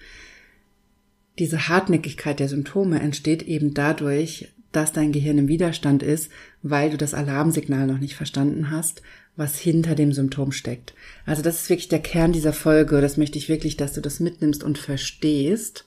diese 1.38 1.68
Hartnäckigkeit 1.68 2.40
der 2.40 2.50
Symptome 2.50 3.00
entsteht 3.00 3.44
eben 3.44 3.76
dadurch, 3.76 4.50
dass 4.72 4.92
dein 4.92 5.12
Gehirn 5.12 5.38
im 5.38 5.48
Widerstand 5.48 6.04
ist, 6.04 6.30
weil 6.62 6.90
du 6.92 6.98
das 6.98 7.14
Alarmsignal 7.14 7.88
noch 7.88 8.00
nicht 8.00 8.16
verstanden 8.16 8.70
hast, 8.70 9.02
was 9.36 9.58
hinter 9.58 9.96
dem 9.96 10.12
Symptom 10.12 10.52
steckt. 10.52 10.94
Also 11.26 11.42
das 11.42 11.62
ist 11.62 11.70
wirklich 11.70 11.88
der 11.88 12.02
Kern 12.02 12.34
dieser 12.34 12.54
Folge. 12.54 13.02
Das 13.02 13.18
möchte 13.18 13.38
ich 13.38 13.50
wirklich, 13.50 13.78
dass 13.78 13.94
du 13.94 14.02
das 14.02 14.20
mitnimmst 14.20 14.64
und 14.64 14.78
verstehst, 14.78 15.86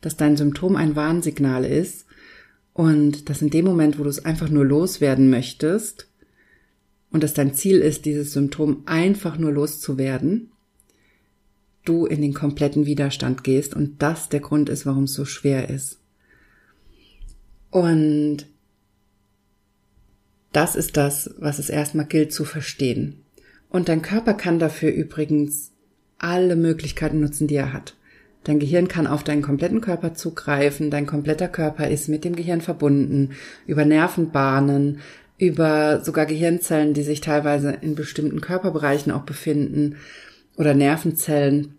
dass 0.00 0.16
dein 0.16 0.36
Symptom 0.36 0.76
ein 0.76 0.96
Warnsignal 0.96 1.64
ist 1.64 2.06
und 2.72 3.28
dass 3.28 3.42
in 3.42 3.50
dem 3.50 3.64
Moment, 3.64 3.98
wo 3.98 4.02
du 4.02 4.08
es 4.08 4.24
einfach 4.24 4.48
nur 4.48 4.64
loswerden 4.64 5.30
möchtest 5.30 6.08
und 7.10 7.22
dass 7.22 7.34
dein 7.34 7.54
Ziel 7.54 7.78
ist, 7.78 8.04
dieses 8.04 8.32
Symptom 8.32 8.82
einfach 8.86 9.38
nur 9.38 9.52
loszuwerden, 9.52 10.50
du 11.84 12.06
in 12.06 12.20
den 12.20 12.34
kompletten 12.34 12.86
Widerstand 12.86 13.44
gehst 13.44 13.74
und 13.74 14.02
das 14.02 14.28
der 14.28 14.40
Grund 14.40 14.68
ist, 14.68 14.86
warum 14.86 15.04
es 15.04 15.14
so 15.14 15.24
schwer 15.24 15.70
ist. 15.70 15.98
Und 17.70 18.46
Das 20.56 20.74
ist 20.74 20.96
das, 20.96 21.34
was 21.36 21.58
es 21.58 21.68
erstmal 21.68 22.06
gilt 22.06 22.32
zu 22.32 22.46
verstehen. 22.46 23.22
Und 23.68 23.90
dein 23.90 24.00
Körper 24.00 24.32
kann 24.32 24.58
dafür 24.58 24.90
übrigens 24.90 25.70
alle 26.16 26.56
Möglichkeiten 26.56 27.20
nutzen, 27.20 27.46
die 27.46 27.56
er 27.56 27.74
hat. 27.74 27.94
Dein 28.44 28.58
Gehirn 28.58 28.88
kann 28.88 29.06
auf 29.06 29.22
deinen 29.22 29.42
kompletten 29.42 29.82
Körper 29.82 30.14
zugreifen, 30.14 30.90
dein 30.90 31.04
kompletter 31.04 31.48
Körper 31.48 31.88
ist 31.88 32.08
mit 32.08 32.24
dem 32.24 32.34
Gehirn 32.36 32.62
verbunden, 32.62 33.32
über 33.66 33.84
Nervenbahnen, 33.84 35.00
über 35.36 36.02
sogar 36.02 36.24
Gehirnzellen, 36.24 36.94
die 36.94 37.02
sich 37.02 37.20
teilweise 37.20 37.72
in 37.72 37.94
bestimmten 37.94 38.40
Körperbereichen 38.40 39.12
auch 39.12 39.24
befinden, 39.24 39.96
oder 40.56 40.72
Nervenzellen, 40.72 41.74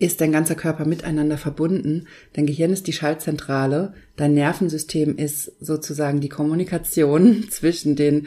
ist 0.00 0.22
dein 0.22 0.32
ganzer 0.32 0.54
Körper 0.54 0.86
miteinander 0.86 1.36
verbunden. 1.36 2.08
Dein 2.32 2.46
Gehirn 2.46 2.72
ist 2.72 2.86
die 2.86 2.94
Schaltzentrale, 2.94 3.92
dein 4.16 4.32
Nervensystem 4.32 5.16
ist 5.16 5.52
sozusagen 5.60 6.20
die 6.20 6.30
Kommunikation 6.30 7.46
zwischen 7.50 7.96
den, 7.96 8.26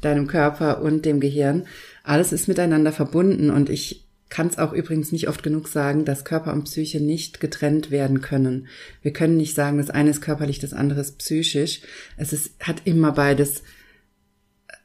deinem 0.00 0.26
Körper 0.26 0.82
und 0.82 1.06
dem 1.06 1.20
Gehirn. 1.20 1.66
Alles 2.02 2.32
ist 2.32 2.48
miteinander 2.48 2.92
verbunden 2.92 3.50
und 3.50 3.70
ich 3.70 4.04
kann 4.30 4.48
es 4.48 4.58
auch 4.58 4.72
übrigens 4.72 5.12
nicht 5.12 5.28
oft 5.28 5.44
genug 5.44 5.68
sagen, 5.68 6.04
dass 6.04 6.24
Körper 6.24 6.52
und 6.52 6.64
Psyche 6.64 7.00
nicht 7.00 7.38
getrennt 7.38 7.92
werden 7.92 8.20
können. 8.20 8.66
Wir 9.02 9.12
können 9.12 9.36
nicht 9.36 9.54
sagen, 9.54 9.78
das 9.78 9.90
eine 9.90 10.10
ist 10.10 10.22
körperlich, 10.22 10.58
das 10.58 10.72
andere 10.72 11.02
ist 11.02 11.18
psychisch. 11.18 11.82
Es 12.16 12.32
ist, 12.32 12.52
hat 12.58 12.82
immer 12.84 13.12
beides, 13.12 13.62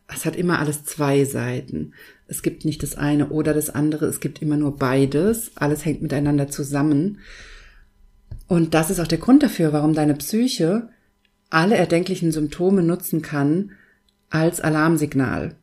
es 0.08 0.26
hat 0.26 0.36
immer 0.36 0.60
alles 0.60 0.84
zwei 0.84 1.26
Seiten. 1.26 1.94
Es 2.28 2.42
gibt 2.42 2.66
nicht 2.66 2.84
das 2.84 2.96
eine 2.96 3.30
oder 3.30 3.54
das 3.54 3.70
andere, 3.70 4.06
es 4.06 4.20
gibt 4.20 4.42
immer 4.42 4.58
nur 4.58 4.76
beides. 4.78 5.52
Alles 5.56 5.86
hängt 5.86 6.02
miteinander 6.02 6.50
zusammen. 6.50 7.20
Und 8.48 8.74
das 8.74 8.90
ist 8.90 9.00
auch 9.00 9.08
der 9.08 9.18
Grund 9.18 9.44
dafür, 9.44 9.74
warum 9.74 9.94
deine 9.94 10.16
Psyche 10.16 10.90
alle 11.50 11.76
erdenklichen 11.76 12.32
Symptome 12.32 12.84
nutzen 12.84 13.22
kann 13.22 13.72
als 14.30 14.60
Alarmsignal. 14.60 15.56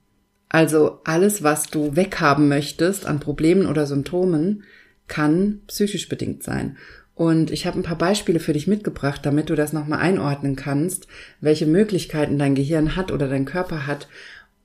Also 0.48 1.00
alles, 1.04 1.42
was 1.42 1.66
du 1.66 1.96
weghaben 1.96 2.48
möchtest 2.48 3.06
an 3.06 3.20
Problemen 3.20 3.66
oder 3.66 3.86
Symptomen, 3.86 4.62
kann 5.08 5.60
psychisch 5.66 6.08
bedingt 6.08 6.42
sein. 6.42 6.76
Und 7.14 7.50
ich 7.50 7.66
habe 7.66 7.78
ein 7.78 7.84
paar 7.84 7.98
Beispiele 7.98 8.40
für 8.40 8.52
dich 8.52 8.66
mitgebracht, 8.66 9.20
damit 9.24 9.50
du 9.50 9.54
das 9.54 9.72
nochmal 9.72 10.00
einordnen 10.00 10.56
kannst, 10.56 11.06
welche 11.40 11.66
Möglichkeiten 11.66 12.38
dein 12.38 12.54
Gehirn 12.54 12.96
hat 12.96 13.12
oder 13.12 13.28
dein 13.28 13.44
Körper 13.44 13.86
hat, 13.86 14.08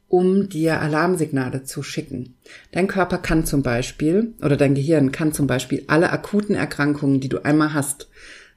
um 0.10 0.50
dir 0.50 0.82
Alarmsignale 0.82 1.63
zu 1.63 1.84
schicken. 1.84 2.36
Dein 2.72 2.88
Körper 2.88 3.19
kann 3.19 3.45
zum 3.45 3.62
Beispiel, 3.63 4.34
oder 4.43 4.58
dein 4.58 4.76
Gehirn 4.76 5.12
kann 5.12 5.32
zum 5.34 5.48
Beispiel 5.48 5.84
alle 5.88 6.12
akuten 6.12 6.56
Erkrankungen, 6.56 7.19
die 7.19 7.30
du 7.30 7.45
einmal 7.45 7.74
hast, 7.74 8.10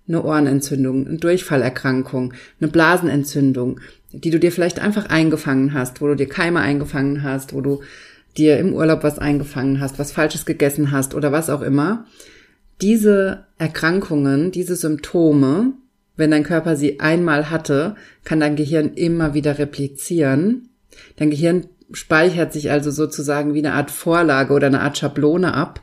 eine 0.08 0.22
Ohrenentzündung, 0.24 1.06
eine 1.06 1.18
Durchfallerkrankung, 1.18 2.34
eine 2.60 2.70
Blasenentzündung, 2.70 3.80
die 4.12 4.30
du 4.30 4.40
dir 4.40 4.50
vielleicht 4.50 4.80
einfach 4.80 5.06
eingefangen 5.06 5.74
hast, 5.74 6.00
wo 6.00 6.08
du 6.08 6.16
dir 6.16 6.28
Keime 6.28 6.60
eingefangen 6.60 7.22
hast, 7.22 7.54
wo 7.54 7.60
du 7.60 7.82
dir 8.36 8.58
im 8.58 8.72
Urlaub 8.72 9.04
was 9.04 9.18
eingefangen 9.18 9.80
hast, 9.80 9.98
was 9.98 10.10
Falsches 10.10 10.46
gegessen 10.46 10.90
hast 10.90 11.14
oder 11.14 11.32
was 11.32 11.50
auch 11.50 11.62
immer. 11.62 12.06
Diese 12.80 13.44
Erkrankungen, 13.58 14.50
diese 14.50 14.74
Symptome, 14.74 15.74
wenn 16.16 16.30
dein 16.30 16.44
Körper 16.44 16.76
sie 16.76 16.98
einmal 16.98 17.50
hatte, 17.50 17.94
kann 18.24 18.40
dein 18.40 18.56
Gehirn 18.56 18.94
immer 18.94 19.34
wieder 19.34 19.58
replizieren. 19.58 20.68
Dein 21.16 21.30
Gehirn 21.30 21.66
speichert 21.92 22.52
sich 22.52 22.70
also 22.70 22.90
sozusagen 22.90 23.54
wie 23.54 23.58
eine 23.58 23.74
Art 23.74 23.90
Vorlage 23.90 24.54
oder 24.54 24.66
eine 24.66 24.80
Art 24.80 24.98
Schablone 24.98 25.54
ab 25.54 25.80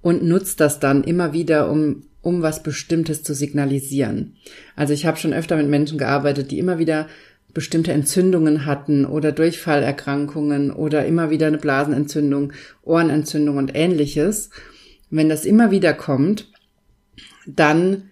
und 0.00 0.22
nutzt 0.22 0.60
das 0.60 0.80
dann 0.80 1.04
immer 1.04 1.32
wieder, 1.32 1.70
um 1.70 2.04
um 2.22 2.40
was 2.40 2.62
Bestimmtes 2.62 3.22
zu 3.22 3.34
signalisieren. 3.34 4.36
Also 4.76 4.94
ich 4.94 5.06
habe 5.06 5.18
schon 5.18 5.32
öfter 5.32 5.56
mit 5.56 5.68
Menschen 5.68 5.98
gearbeitet, 5.98 6.50
die 6.50 6.58
immer 6.58 6.78
wieder 6.78 7.08
bestimmte 7.52 7.92
Entzündungen 7.92 8.64
hatten 8.64 9.04
oder 9.04 9.32
Durchfallerkrankungen 9.32 10.70
oder 10.70 11.04
immer 11.04 11.30
wieder 11.30 11.48
eine 11.48 11.58
Blasenentzündung, 11.58 12.52
Ohrenentzündung 12.82 13.58
und 13.58 13.72
ähnliches. 13.74 14.50
Wenn 15.10 15.28
das 15.28 15.44
immer 15.44 15.70
wieder 15.70 15.92
kommt, 15.92 16.50
dann 17.46 18.04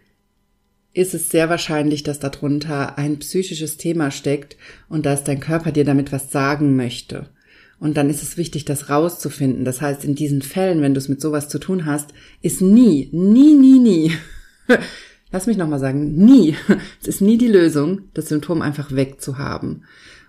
ist 0.93 1.15
es 1.15 1.31
sehr 1.31 1.49
wahrscheinlich, 1.49 2.03
dass 2.03 2.19
darunter 2.19 2.99
ein 2.99 3.19
psychisches 3.19 3.77
Thema 3.77 4.11
steckt 4.11 4.57
und 4.89 5.07
dass 5.07 5.25
dein 5.25 5.41
Körper 5.41 5.73
dir 5.73 5.85
damit 5.85 6.13
was 6.13 6.33
sagen 6.33 6.77
möchte. 6.77 7.29
Und 7.79 7.97
dann 7.97 8.11
ist 8.11 8.23
es 8.23 8.37
wichtig, 8.37 8.65
das 8.65 8.91
rauszufinden. 8.91 9.65
Das 9.65 9.81
heißt, 9.81 10.05
in 10.05 10.15
diesen 10.15 10.43
Fällen, 10.43 10.83
wenn 10.83 10.93
du 10.93 10.99
es 10.99 11.09
mit 11.09 11.21
sowas 11.21 11.49
zu 11.49 11.59
tun 11.59 11.87
hast, 11.87 12.11
ist 12.43 12.61
nie, 12.61 13.09
nie, 13.13 13.55
nie, 13.55 13.79
nie 13.79 14.13
lass 15.33 15.47
mich 15.47 15.57
nochmal 15.57 15.81
sagen, 15.81 16.15
nie, 16.17 16.57
es 17.01 17.09
ist 17.09 17.21
nie 17.21 17.39
die 17.39 17.49
Lösung, 17.49 18.03
das 18.15 18.29
Symptom 18.29 18.63
einfach 18.63 18.93
wegzuhaben. 18.93 19.85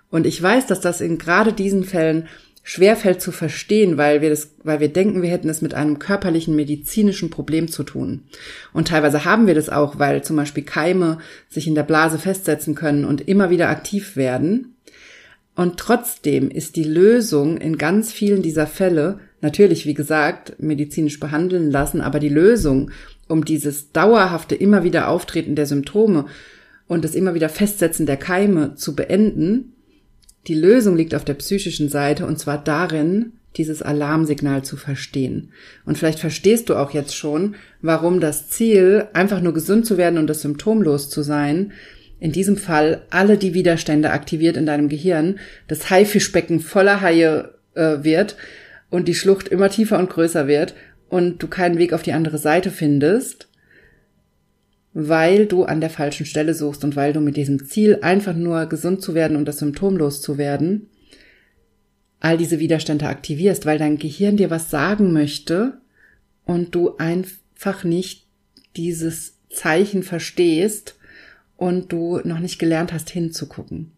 Und 0.09 0.25
ich 0.25 0.41
weiß, 0.41 0.67
dass 0.67 0.81
das 0.81 1.01
in 1.01 1.17
gerade 1.17 1.53
diesen 1.53 1.83
Fällen 1.83 2.27
schwerfällt 2.63 3.21
zu 3.21 3.31
verstehen, 3.31 3.97
weil 3.97 4.21
wir 4.21 4.29
das, 4.29 4.51
weil 4.63 4.79
wir 4.79 4.93
denken, 4.93 5.21
wir 5.21 5.29
hätten 5.29 5.49
es 5.49 5.61
mit 5.61 5.73
einem 5.73 5.99
körperlichen 5.99 6.55
medizinischen 6.55 7.29
Problem 7.29 7.67
zu 7.67 7.83
tun. 7.83 8.23
Und 8.71 8.87
teilweise 8.87 9.25
haben 9.25 9.47
wir 9.47 9.55
das 9.55 9.69
auch, 9.69 9.97
weil 9.97 10.23
zum 10.23 10.35
Beispiel 10.35 10.63
Keime 10.63 11.17
sich 11.49 11.67
in 11.67 11.75
der 11.75 11.83
Blase 11.83 12.19
festsetzen 12.19 12.75
können 12.75 13.05
und 13.05 13.27
immer 13.27 13.49
wieder 13.49 13.69
aktiv 13.69 14.15
werden. 14.15 14.75
Und 15.55 15.77
trotzdem 15.77 16.49
ist 16.49 16.75
die 16.75 16.83
Lösung 16.83 17.57
in 17.57 17.77
ganz 17.77 18.11
vielen 18.11 18.41
dieser 18.41 18.67
Fälle 18.67 19.19
natürlich, 19.41 19.85
wie 19.85 19.95
gesagt, 19.95 20.55
medizinisch 20.59 21.19
behandeln 21.19 21.71
lassen, 21.71 21.99
aber 21.99 22.19
die 22.19 22.29
Lösung 22.29 22.91
um 23.27 23.43
dieses 23.43 23.91
dauerhafte 23.91 24.55
immer 24.55 24.83
wieder 24.83 25.07
Auftreten 25.07 25.55
der 25.55 25.65
Symptome 25.65 26.25
und 26.87 27.03
das 27.03 27.15
immer 27.15 27.33
wieder 27.33 27.49
Festsetzen 27.49 28.05
der 28.05 28.17
Keime 28.17 28.75
zu 28.75 28.95
beenden, 28.95 29.73
die 30.47 30.55
Lösung 30.55 30.95
liegt 30.97 31.13
auf 31.13 31.25
der 31.25 31.35
psychischen 31.35 31.89
Seite 31.89 32.25
und 32.25 32.39
zwar 32.39 32.57
darin, 32.63 33.33
dieses 33.57 33.81
Alarmsignal 33.81 34.63
zu 34.63 34.77
verstehen. 34.77 35.51
Und 35.85 35.97
vielleicht 35.97 36.19
verstehst 36.19 36.69
du 36.69 36.75
auch 36.75 36.91
jetzt 36.91 37.15
schon, 37.15 37.55
warum 37.81 38.19
das 38.19 38.49
Ziel, 38.49 39.07
einfach 39.13 39.41
nur 39.41 39.53
gesund 39.53 39.85
zu 39.85 39.97
werden 39.97 40.17
und 40.17 40.27
das 40.27 40.41
symptomlos 40.41 41.09
zu 41.09 41.21
sein, 41.21 41.73
in 42.19 42.31
diesem 42.31 42.55
Fall 42.55 43.01
alle 43.09 43.37
die 43.37 43.53
Widerstände 43.53 44.11
aktiviert 44.11 44.55
in 44.55 44.65
deinem 44.65 44.89
Gehirn, 44.89 45.39
das 45.67 45.89
Haifischbecken 45.89 46.59
voller 46.59 47.01
Haie 47.01 47.55
äh, 47.73 48.03
wird 48.03 48.35
und 48.89 49.07
die 49.07 49.15
Schlucht 49.15 49.47
immer 49.47 49.69
tiefer 49.69 49.97
und 49.99 50.09
größer 50.09 50.47
wird 50.47 50.75
und 51.09 51.43
du 51.43 51.47
keinen 51.47 51.77
Weg 51.77 51.93
auf 51.93 52.03
die 52.03 52.13
andere 52.13 52.37
Seite 52.37 52.71
findest, 52.71 53.47
weil 54.93 55.45
du 55.45 55.63
an 55.63 55.79
der 55.79 55.89
falschen 55.89 56.25
Stelle 56.25 56.53
suchst 56.53 56.83
und 56.83 56.95
weil 56.95 57.13
du 57.13 57.21
mit 57.21 57.37
diesem 57.37 57.65
Ziel 57.65 57.99
einfach 58.01 58.35
nur 58.35 58.65
gesund 58.65 59.01
zu 59.01 59.15
werden 59.15 59.37
und 59.37 59.45
das 59.45 59.59
Symptom 59.59 59.97
loszuwerden, 59.97 60.89
all 62.19 62.37
diese 62.37 62.59
Widerstände 62.59 63.07
aktivierst, 63.07 63.65
weil 63.65 63.77
dein 63.77 63.97
Gehirn 63.97 64.37
dir 64.37 64.49
was 64.49 64.69
sagen 64.69 65.13
möchte 65.13 65.79
und 66.45 66.75
du 66.75 66.97
einfach 66.97 67.83
nicht 67.83 68.27
dieses 68.75 69.37
Zeichen 69.49 70.03
verstehst 70.03 70.95
und 71.57 71.91
du 71.91 72.19
noch 72.23 72.39
nicht 72.39 72.59
gelernt 72.59 72.93
hast 72.93 73.09
hinzugucken. 73.09 73.91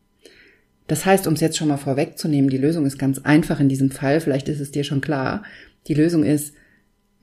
Das 0.88 1.06
heißt, 1.06 1.27
um 1.27 1.34
es 1.34 1.41
jetzt 1.41 1.58
schon 1.58 1.69
mal 1.69 1.77
vorwegzunehmen, 1.77 2.49
die 2.49 2.58
Lösung 2.58 2.86
ist 2.86 2.99
ganz 2.99 3.19
einfach 3.19 3.60
in 3.60 3.69
diesem 3.69 3.89
Fall, 3.89 4.19
vielleicht 4.19 4.49
ist 4.49 4.60
es 4.60 4.71
dir 4.71 4.84
schon 4.84 5.01
klar. 5.01 5.43
Die 5.88 5.93
Lösung 5.93 6.23
ist, 6.23 6.53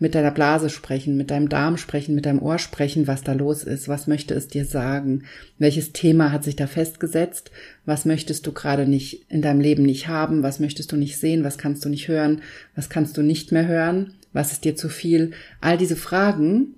mit 0.01 0.15
deiner 0.15 0.31
Blase 0.31 0.71
sprechen, 0.71 1.17
mit 1.19 1.31
deinem 1.31 1.51
Darm 1.51 1.77
sprechen, 1.77 2.15
mit 2.15 2.25
deinem 2.25 2.41
Ohr 2.41 2.59
sprechen, 2.59 3.07
was 3.07 3.23
da 3.23 3.35
los 3.35 3.63
ist, 3.63 3.87
was 3.87 4.07
möchte 4.07 4.35
es 4.35 4.49
dir 4.49 4.65
sagen, 4.65 5.25
welches 5.59 5.93
Thema 5.93 6.33
hat 6.33 6.43
sich 6.43 6.57
da 6.57 6.67
festgesetzt, 6.67 7.51
was 7.85 8.07
möchtest 8.07 8.47
du 8.47 8.53
gerade 8.53 8.89
nicht 8.89 9.27
in 9.29 9.43
deinem 9.43 9.61
Leben 9.61 9.85
nicht 9.85 10.09
haben, 10.09 10.43
was 10.43 10.59
möchtest 10.59 10.91
du 10.91 10.97
nicht 10.97 11.19
sehen, 11.19 11.45
was 11.45 11.59
kannst 11.59 11.85
du 11.85 11.91
nicht 11.91 12.09
hören, 12.09 12.41
was 12.75 12.89
kannst 12.89 13.19
du 13.19 13.23
nicht 13.23 13.53
mehr 13.53 13.67
hören, 13.67 14.15
was 14.33 14.53
ist 14.53 14.65
dir 14.65 14.75
zu 14.75 14.89
viel. 14.89 15.33
All 15.61 15.77
diese 15.77 15.97
Fragen 15.97 16.77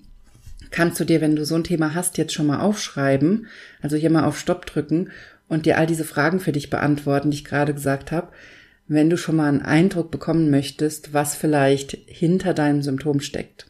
kannst 0.72 0.98
du 0.98 1.04
dir, 1.04 1.20
wenn 1.20 1.36
du 1.36 1.44
so 1.44 1.54
ein 1.54 1.64
Thema 1.64 1.94
hast, 1.94 2.18
jetzt 2.18 2.34
schon 2.34 2.48
mal 2.48 2.58
aufschreiben, 2.58 3.46
also 3.80 3.96
hier 3.96 4.10
mal 4.10 4.24
auf 4.24 4.36
Stopp 4.36 4.66
drücken 4.66 5.10
und 5.48 5.64
dir 5.64 5.78
all 5.78 5.86
diese 5.86 6.04
Fragen 6.04 6.40
für 6.40 6.52
dich 6.52 6.70
beantworten, 6.70 7.30
die 7.30 7.36
ich 7.36 7.44
gerade 7.44 7.72
gesagt 7.72 8.10
habe 8.10 8.32
wenn 8.92 9.10
du 9.10 9.16
schon 9.16 9.36
mal 9.36 9.48
einen 9.48 9.62
Eindruck 9.62 10.10
bekommen 10.10 10.50
möchtest, 10.50 11.12
was 11.12 11.34
vielleicht 11.34 11.98
hinter 12.06 12.54
deinem 12.54 12.82
Symptom 12.82 13.20
steckt. 13.20 13.66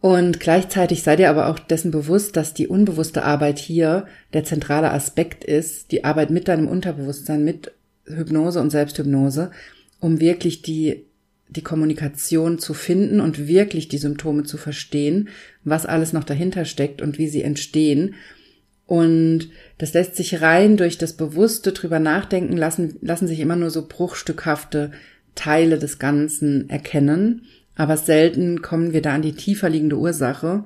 Und 0.00 0.38
gleichzeitig 0.38 1.02
sei 1.02 1.16
dir 1.16 1.30
aber 1.30 1.48
auch 1.48 1.58
dessen 1.58 1.90
bewusst, 1.90 2.36
dass 2.36 2.54
die 2.54 2.68
unbewusste 2.68 3.24
Arbeit 3.24 3.58
hier 3.58 4.06
der 4.34 4.44
zentrale 4.44 4.92
Aspekt 4.92 5.42
ist, 5.42 5.90
die 5.90 6.04
Arbeit 6.04 6.30
mit 6.30 6.48
deinem 6.48 6.68
Unterbewusstsein, 6.68 7.44
mit 7.44 7.72
Hypnose 8.04 8.60
und 8.60 8.70
Selbsthypnose, 8.70 9.50
um 9.98 10.20
wirklich 10.20 10.62
die, 10.62 11.06
die 11.48 11.62
Kommunikation 11.62 12.58
zu 12.58 12.72
finden 12.74 13.20
und 13.20 13.48
wirklich 13.48 13.88
die 13.88 13.98
Symptome 13.98 14.44
zu 14.44 14.58
verstehen, 14.58 15.28
was 15.64 15.86
alles 15.86 16.12
noch 16.12 16.24
dahinter 16.24 16.66
steckt 16.66 17.02
und 17.02 17.18
wie 17.18 17.28
sie 17.28 17.42
entstehen 17.42 18.14
und 18.86 19.50
das 19.78 19.94
lässt 19.94 20.14
sich 20.16 20.40
rein 20.40 20.76
durch 20.76 20.96
das 20.96 21.14
bewusste 21.14 21.72
drüber 21.72 21.98
nachdenken 21.98 22.56
lassen, 22.56 22.96
lassen 23.00 23.26
sich 23.26 23.40
immer 23.40 23.56
nur 23.56 23.70
so 23.70 23.86
bruchstückhafte 23.86 24.92
Teile 25.34 25.78
des 25.78 25.98
Ganzen 25.98 26.70
erkennen. 26.70 27.42
Aber 27.74 27.96
selten 27.96 28.62
kommen 28.62 28.92
wir 28.92 29.02
da 29.02 29.14
an 29.14 29.22
die 29.22 29.34
tiefer 29.34 29.68
liegende 29.68 29.98
Ursache. 29.98 30.64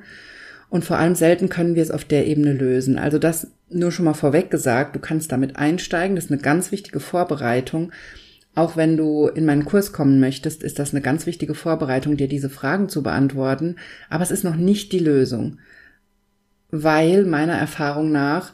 Und 0.69 0.85
vor 0.85 0.99
allem 0.99 1.17
selten 1.17 1.49
können 1.49 1.75
wir 1.75 1.83
es 1.83 1.91
auf 1.91 2.05
der 2.05 2.27
Ebene 2.27 2.53
lösen. 2.53 2.99
Also 2.99 3.19
das 3.19 3.49
nur 3.71 3.91
schon 3.91 4.05
mal 4.05 4.15
vorweg 4.15 4.51
gesagt, 4.51 4.95
du 4.95 5.01
kannst 5.01 5.33
damit 5.33 5.57
einsteigen. 5.57 6.15
Das 6.15 6.27
ist 6.27 6.31
eine 6.31 6.41
ganz 6.41 6.71
wichtige 6.71 7.01
Vorbereitung. 7.01 7.91
Auch 8.55 8.77
wenn 8.77 8.97
du 8.97 9.29
in 9.29 9.47
meinen 9.47 9.65
Kurs 9.65 9.93
kommen 9.93 10.21
möchtest, 10.21 10.63
ist 10.63 10.79
das 10.79 10.93
eine 10.93 11.01
ganz 11.01 11.25
wichtige 11.27 11.55
Vorbereitung, 11.55 12.17
dir 12.17 12.29
diese 12.29 12.51
Fragen 12.51 12.89
zu 12.89 13.03
beantworten. 13.03 13.77
Aber 14.11 14.23
es 14.23 14.31
ist 14.31 14.45
noch 14.45 14.57
nicht 14.57 14.93
die 14.93 14.99
Lösung. 14.99 15.59
Weil 16.71 17.25
meiner 17.25 17.55
Erfahrung 17.55 18.13
nach 18.13 18.53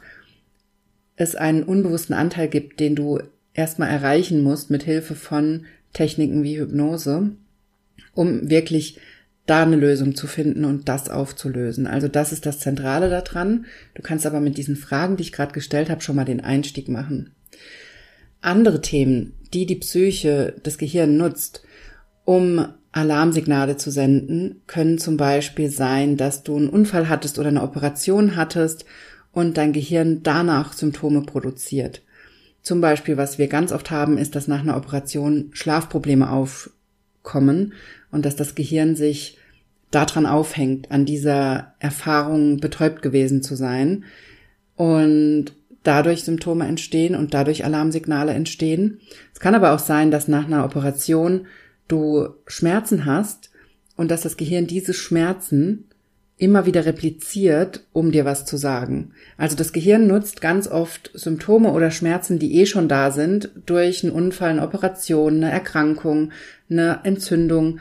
es 1.15 1.35
einen 1.35 1.63
unbewussten 1.63 2.15
Anteil 2.15 2.47
gibt, 2.47 2.79
den 2.79 2.95
du 2.95 3.19
erstmal 3.53 3.89
erreichen 3.89 4.41
musst 4.41 4.69
mit 4.69 4.83
Hilfe 4.83 5.15
von 5.15 5.65
Techniken 5.93 6.43
wie 6.43 6.59
Hypnose, 6.59 7.31
um 8.13 8.49
wirklich 8.49 8.99
da 9.47 9.63
eine 9.63 9.77
Lösung 9.77 10.15
zu 10.15 10.27
finden 10.27 10.65
und 10.65 10.89
das 10.89 11.09
aufzulösen. 11.09 11.87
Also 11.87 12.07
das 12.07 12.31
ist 12.31 12.45
das 12.45 12.59
Zentrale 12.59 13.09
daran. 13.09 13.65
Du 13.95 14.01
kannst 14.01 14.25
aber 14.25 14.41
mit 14.41 14.57
diesen 14.57 14.75
Fragen, 14.75 15.17
die 15.17 15.23
ich 15.23 15.31
gerade 15.31 15.53
gestellt 15.53 15.89
habe, 15.89 16.01
schon 16.01 16.17
mal 16.17 16.25
den 16.25 16.41
Einstieg 16.41 16.89
machen. 16.89 17.31
Andere 18.41 18.81
Themen, 18.81 19.33
die 19.53 19.65
die 19.65 19.77
Psyche, 19.77 20.53
das 20.63 20.77
Gehirn 20.77 21.17
nutzt, 21.17 21.63
um 22.25 22.67
Alarmsignale 22.97 23.77
zu 23.77 23.91
senden, 23.91 24.61
können 24.65 24.97
zum 24.97 25.17
Beispiel 25.17 25.69
sein, 25.69 26.17
dass 26.17 26.43
du 26.43 26.57
einen 26.57 26.69
Unfall 26.69 27.09
hattest 27.09 27.37
oder 27.37 27.49
eine 27.49 27.61
Operation 27.61 28.35
hattest 28.35 28.85
und 29.31 29.57
dein 29.57 29.71
Gehirn 29.71 30.23
danach 30.23 30.73
Symptome 30.73 31.21
produziert. 31.21 32.01
Zum 32.63 32.81
Beispiel, 32.81 33.15
was 33.15 33.37
wir 33.37 33.47
ganz 33.47 33.71
oft 33.71 33.91
haben, 33.91 34.17
ist, 34.17 34.35
dass 34.35 34.47
nach 34.47 34.61
einer 34.61 34.75
Operation 34.75 35.51
Schlafprobleme 35.53 36.29
aufkommen 36.29 37.73
und 38.11 38.25
dass 38.25 38.35
das 38.35 38.55
Gehirn 38.55 38.95
sich 38.95 39.37
daran 39.91 40.25
aufhängt, 40.25 40.91
an 40.91 41.05
dieser 41.05 41.75
Erfahrung 41.79 42.57
betäubt 42.57 43.01
gewesen 43.01 43.43
zu 43.43 43.55
sein 43.55 44.05
und 44.75 45.53
dadurch 45.83 46.23
Symptome 46.23 46.67
entstehen 46.67 47.15
und 47.15 47.33
dadurch 47.33 47.63
Alarmsignale 47.63 48.33
entstehen. 48.33 48.99
Es 49.33 49.39
kann 49.39 49.55
aber 49.55 49.73
auch 49.73 49.79
sein, 49.79 50.11
dass 50.11 50.27
nach 50.27 50.45
einer 50.45 50.65
Operation 50.65 51.45
du 51.87 52.29
Schmerzen 52.45 53.05
hast 53.05 53.51
und 53.95 54.11
dass 54.11 54.21
das 54.21 54.37
Gehirn 54.37 54.67
diese 54.67 54.93
Schmerzen 54.93 55.85
immer 56.37 56.67
wieder 56.67 56.85
repliziert, 56.85 57.83
um 57.93 58.11
dir 58.11 58.23
was 58.23 58.45
zu 58.45 58.57
sagen. 58.57 59.11
Also 59.37 59.55
das 59.55 59.73
Gehirn 59.73 60.05
nutzt 60.05 60.39
ganz 60.39 60.67
oft 60.67 61.09
Symptome 61.15 61.71
oder 61.71 61.89
Schmerzen, 61.89 62.37
die 62.37 62.59
eh 62.59 62.67
schon 62.67 62.87
da 62.87 63.11
sind, 63.11 63.49
durch 63.65 64.03
einen 64.03 64.13
Unfall, 64.13 64.51
eine 64.51 64.61
Operation, 64.61 65.37
eine 65.37 65.51
Erkrankung, 65.51 66.31
eine 66.69 66.99
Entzündung 67.03 67.79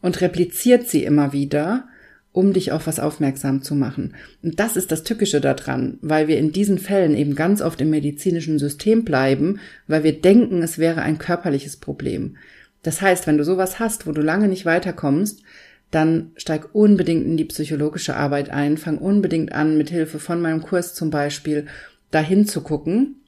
und 0.00 0.20
repliziert 0.22 0.88
sie 0.88 1.04
immer 1.04 1.34
wieder, 1.34 1.88
um 2.32 2.52
dich 2.52 2.72
auf 2.72 2.86
was 2.86 3.00
aufmerksam 3.00 3.62
zu 3.62 3.74
machen. 3.74 4.14
Und 4.42 4.58
das 4.60 4.76
ist 4.76 4.90
das 4.90 5.02
Tückische 5.02 5.40
daran, 5.40 5.98
weil 6.00 6.28
wir 6.28 6.38
in 6.38 6.52
diesen 6.52 6.78
Fällen 6.78 7.14
eben 7.14 7.34
ganz 7.34 7.60
oft 7.60 7.80
im 7.80 7.90
medizinischen 7.90 8.58
System 8.58 9.04
bleiben, 9.04 9.60
weil 9.86 10.04
wir 10.04 10.18
denken, 10.18 10.62
es 10.62 10.78
wäre 10.78 11.02
ein 11.02 11.18
körperliches 11.18 11.76
Problem. 11.76 12.36
Das 12.82 13.00
heißt, 13.00 13.26
wenn 13.26 13.38
du 13.38 13.44
sowas 13.44 13.78
hast, 13.78 14.06
wo 14.06 14.12
du 14.12 14.22
lange 14.22 14.48
nicht 14.48 14.64
weiterkommst, 14.64 15.42
dann 15.90 16.32
steig 16.36 16.74
unbedingt 16.74 17.24
in 17.24 17.36
die 17.36 17.44
psychologische 17.44 18.16
Arbeit 18.16 18.50
ein, 18.50 18.76
fang 18.76 18.98
unbedingt 18.98 19.52
an, 19.52 19.78
mit 19.78 19.90
Hilfe 19.90 20.18
von 20.18 20.40
meinem 20.40 20.62
Kurs 20.62 20.94
zum 20.94 21.10
Beispiel 21.10 21.66
dahin 22.10 22.46
zu 22.46 22.60
gucken, 22.60 23.22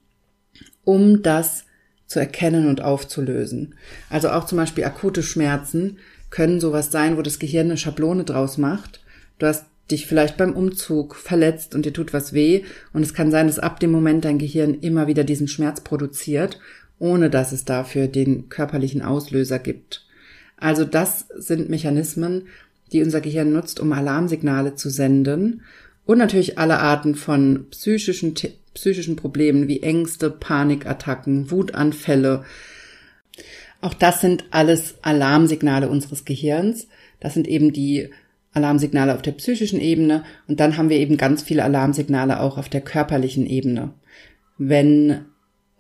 um 0.85 1.23
das 1.23 1.65
zu 2.07 2.19
erkennen 2.19 2.69
und 2.69 2.83
aufzulösen. 2.83 3.75
Also 4.11 4.31
auch 4.31 4.45
zum 4.45 4.59
Beispiel 4.59 4.85
akute 4.85 5.23
Schmerzen 5.23 5.99
können 6.29 6.61
sowas 6.61 6.91
sein, 6.91 7.17
wo 7.17 7.23
das 7.23 7.39
Gehirn 7.39 7.67
eine 7.67 7.77
Schablone 7.77 8.25
draus 8.25 8.59
macht. 8.59 9.01
Du 9.39 9.47
hast 9.47 9.65
dich 9.91 10.07
vielleicht 10.07 10.37
beim 10.37 10.53
Umzug 10.53 11.17
verletzt 11.17 11.75
und 11.75 11.85
dir 11.85 11.93
tut 11.93 12.13
was 12.13 12.33
weh 12.33 12.65
und 12.93 13.03
es 13.03 13.15
kann 13.15 13.31
sein, 13.31 13.47
dass 13.47 13.59
ab 13.59 13.81
dem 13.81 13.91
Moment 13.91 14.25
dein 14.25 14.39
Gehirn 14.39 14.75
immer 14.75 15.07
wieder 15.07 15.25
diesen 15.25 15.49
Schmerz 15.49 15.81
produziert, 15.81 16.61
ohne 17.01 17.31
dass 17.31 17.51
es 17.51 17.65
dafür 17.65 18.07
den 18.07 18.49
körperlichen 18.49 19.03
Auslöser 19.03 19.59
gibt. 19.59 20.07
Also 20.57 20.85
das 20.85 21.27
sind 21.35 21.69
Mechanismen, 21.69 22.47
die 22.93 23.03
unser 23.03 23.21
Gehirn 23.21 23.53
nutzt, 23.53 23.81
um 23.81 23.93
Alarmsignale 23.93 24.77
zu 24.77 24.89
senden 24.91 25.63
und 26.07 26.19
natürlich 26.19 26.59
alle 26.59 26.79
Arten 26.79 27.17
von 27.17 27.67
psychischen, 27.71 28.35
psychischen 28.75 29.17
Problemen 29.17 29.67
wie 29.67 29.83
Ängste, 29.83 30.31
Panikattacken, 30.31 31.51
Wutanfälle, 31.51 32.45
auch 33.81 33.95
das 33.95 34.21
sind 34.21 34.45
alles 34.51 34.97
Alarmsignale 35.03 35.89
unseres 35.89 36.25
Gehirns. 36.25 36.89
Das 37.19 37.35
sind 37.35 37.49
eben 37.49 37.73
die 37.73 38.11
Alarmsignale 38.53 39.15
auf 39.15 39.23
der 39.23 39.33
psychischen 39.33 39.81
Ebene 39.81 40.25
und 40.49 40.61
dann 40.61 40.77
haben 40.77 40.91
wir 40.91 40.99
eben 40.99 41.17
ganz 41.17 41.43
viele 41.43 41.65
Alarmsignale 41.65 42.41
auch 42.41 42.59
auf 42.59 42.69
der 42.69 42.81
körperlichen 42.81 43.47
Ebene. 43.47 43.95
Wenn 44.59 45.27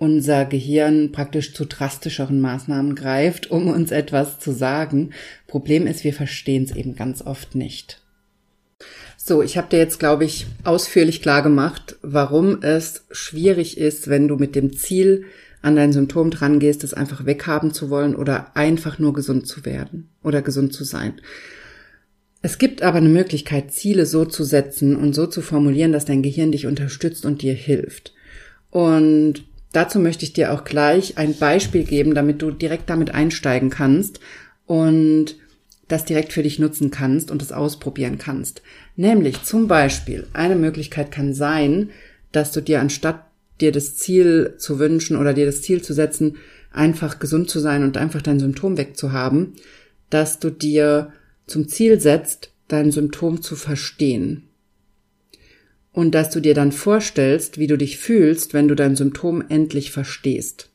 unser 0.00 0.46
Gehirn 0.46 1.12
praktisch 1.12 1.52
zu 1.52 1.66
drastischeren 1.66 2.40
Maßnahmen 2.40 2.94
greift, 2.94 3.50
um 3.50 3.68
uns 3.68 3.90
etwas 3.90 4.38
zu 4.38 4.50
sagen. 4.50 5.10
Problem 5.46 5.86
ist, 5.86 6.04
wir 6.04 6.14
verstehen 6.14 6.64
es 6.64 6.74
eben 6.74 6.96
ganz 6.96 7.20
oft 7.20 7.54
nicht. 7.54 8.00
So, 9.18 9.42
ich 9.42 9.58
habe 9.58 9.68
dir 9.68 9.76
jetzt, 9.76 9.98
glaube 9.98 10.24
ich, 10.24 10.46
ausführlich 10.64 11.20
klar 11.20 11.42
gemacht, 11.42 11.96
warum 12.00 12.62
es 12.62 13.04
schwierig 13.10 13.76
ist, 13.76 14.08
wenn 14.08 14.26
du 14.26 14.36
mit 14.36 14.54
dem 14.54 14.74
Ziel 14.74 15.26
an 15.60 15.76
dein 15.76 15.92
Symptom 15.92 16.30
dran 16.30 16.60
gehst, 16.60 16.82
es 16.82 16.94
einfach 16.94 17.26
weghaben 17.26 17.74
zu 17.74 17.90
wollen 17.90 18.16
oder 18.16 18.56
einfach 18.56 18.98
nur 18.98 19.12
gesund 19.12 19.46
zu 19.46 19.66
werden 19.66 20.08
oder 20.22 20.40
gesund 20.40 20.72
zu 20.72 20.84
sein. 20.84 21.20
Es 22.40 22.56
gibt 22.56 22.80
aber 22.80 22.96
eine 22.96 23.10
Möglichkeit, 23.10 23.70
Ziele 23.74 24.06
so 24.06 24.24
zu 24.24 24.44
setzen 24.44 24.96
und 24.96 25.14
so 25.14 25.26
zu 25.26 25.42
formulieren, 25.42 25.92
dass 25.92 26.06
dein 26.06 26.22
Gehirn 26.22 26.52
dich 26.52 26.66
unterstützt 26.66 27.26
und 27.26 27.42
dir 27.42 27.52
hilft. 27.52 28.14
Und 28.70 29.44
dazu 29.72 29.98
möchte 29.98 30.24
ich 30.24 30.32
dir 30.32 30.52
auch 30.52 30.64
gleich 30.64 31.18
ein 31.18 31.36
Beispiel 31.36 31.84
geben, 31.84 32.14
damit 32.14 32.42
du 32.42 32.50
direkt 32.50 32.90
damit 32.90 33.12
einsteigen 33.12 33.70
kannst 33.70 34.20
und 34.66 35.36
das 35.88 36.04
direkt 36.04 36.32
für 36.32 36.42
dich 36.42 36.58
nutzen 36.58 36.90
kannst 36.90 37.30
und 37.30 37.42
es 37.42 37.52
ausprobieren 37.52 38.18
kannst. 38.18 38.62
Nämlich 38.96 39.42
zum 39.42 39.66
Beispiel, 39.66 40.26
eine 40.32 40.56
Möglichkeit 40.56 41.10
kann 41.10 41.34
sein, 41.34 41.90
dass 42.32 42.52
du 42.52 42.60
dir 42.60 42.80
anstatt 42.80 43.24
dir 43.60 43.72
das 43.72 43.96
Ziel 43.96 44.54
zu 44.58 44.78
wünschen 44.78 45.16
oder 45.16 45.34
dir 45.34 45.46
das 45.46 45.62
Ziel 45.62 45.82
zu 45.82 45.92
setzen, 45.92 46.36
einfach 46.72 47.18
gesund 47.18 47.50
zu 47.50 47.58
sein 47.58 47.82
und 47.82 47.96
einfach 47.96 48.22
dein 48.22 48.40
Symptom 48.40 48.76
wegzuhaben, 48.76 49.54
dass 50.08 50.38
du 50.38 50.50
dir 50.50 51.12
zum 51.46 51.68
Ziel 51.68 52.00
setzt, 52.00 52.52
dein 52.68 52.92
Symptom 52.92 53.42
zu 53.42 53.56
verstehen. 53.56 54.44
Und 55.92 56.14
dass 56.14 56.30
du 56.30 56.40
dir 56.40 56.54
dann 56.54 56.72
vorstellst, 56.72 57.58
wie 57.58 57.66
du 57.66 57.76
dich 57.76 57.98
fühlst, 57.98 58.54
wenn 58.54 58.68
du 58.68 58.74
dein 58.74 58.96
Symptom 58.96 59.42
endlich 59.48 59.90
verstehst. 59.90 60.70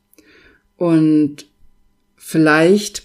Und 0.76 1.46
vielleicht 2.16 3.04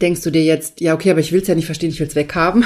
denkst 0.00 0.22
du 0.22 0.30
dir 0.30 0.44
jetzt, 0.44 0.80
ja, 0.80 0.94
okay, 0.94 1.10
aber 1.10 1.20
ich 1.20 1.32
will 1.32 1.40
es 1.40 1.48
ja 1.48 1.54
nicht 1.54 1.66
verstehen, 1.66 1.90
ich 1.90 2.00
will 2.00 2.06
es 2.06 2.14
weghaben. 2.14 2.64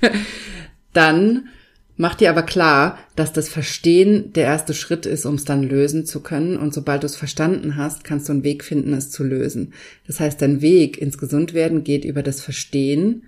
dann 0.92 1.48
Mach 1.96 2.14
dir 2.14 2.30
aber 2.30 2.42
klar, 2.42 2.98
dass 3.16 3.32
das 3.32 3.48
Verstehen 3.48 4.32
der 4.32 4.44
erste 4.44 4.72
Schritt 4.72 5.04
ist, 5.04 5.26
um 5.26 5.34
es 5.34 5.44
dann 5.44 5.62
lösen 5.62 6.06
zu 6.06 6.20
können. 6.20 6.56
Und 6.56 6.72
sobald 6.72 7.02
du 7.02 7.06
es 7.06 7.16
verstanden 7.16 7.76
hast, 7.76 8.02
kannst 8.02 8.28
du 8.28 8.32
einen 8.32 8.44
Weg 8.44 8.64
finden, 8.64 8.94
es 8.94 9.10
zu 9.10 9.22
lösen. 9.22 9.74
Das 10.06 10.18
heißt, 10.18 10.40
dein 10.40 10.62
Weg 10.62 10.98
ins 10.98 11.18
Gesundwerden 11.18 11.84
geht 11.84 12.04
über 12.04 12.22
das 12.22 12.40
Verstehen 12.40 13.24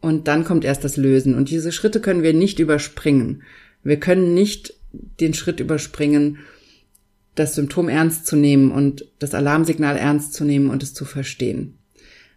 und 0.00 0.26
dann 0.26 0.44
kommt 0.44 0.64
erst 0.64 0.84
das 0.84 0.96
Lösen. 0.96 1.34
Und 1.34 1.50
diese 1.50 1.70
Schritte 1.70 2.00
können 2.00 2.22
wir 2.22 2.32
nicht 2.32 2.58
überspringen. 2.58 3.42
Wir 3.88 3.98
können 3.98 4.34
nicht 4.34 4.74
den 4.92 5.34
Schritt 5.34 5.60
überspringen, 5.60 6.38
das 7.34 7.54
Symptom 7.54 7.88
ernst 7.88 8.26
zu 8.26 8.36
nehmen 8.36 8.70
und 8.70 9.06
das 9.18 9.34
Alarmsignal 9.34 9.96
ernst 9.96 10.34
zu 10.34 10.44
nehmen 10.44 10.70
und 10.70 10.82
es 10.82 10.92
zu 10.92 11.04
verstehen. 11.04 11.78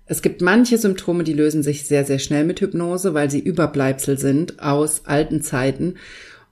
Es 0.05 0.21
gibt 0.21 0.41
manche 0.41 0.77
Symptome, 0.77 1.23
die 1.23 1.33
lösen 1.33 1.63
sich 1.63 1.85
sehr, 1.85 2.05
sehr 2.05 2.19
schnell 2.19 2.43
mit 2.43 2.61
Hypnose, 2.61 3.13
weil 3.13 3.31
sie 3.31 3.39
Überbleibsel 3.39 4.17
sind 4.17 4.61
aus 4.61 5.05
alten 5.05 5.41
Zeiten 5.41 5.95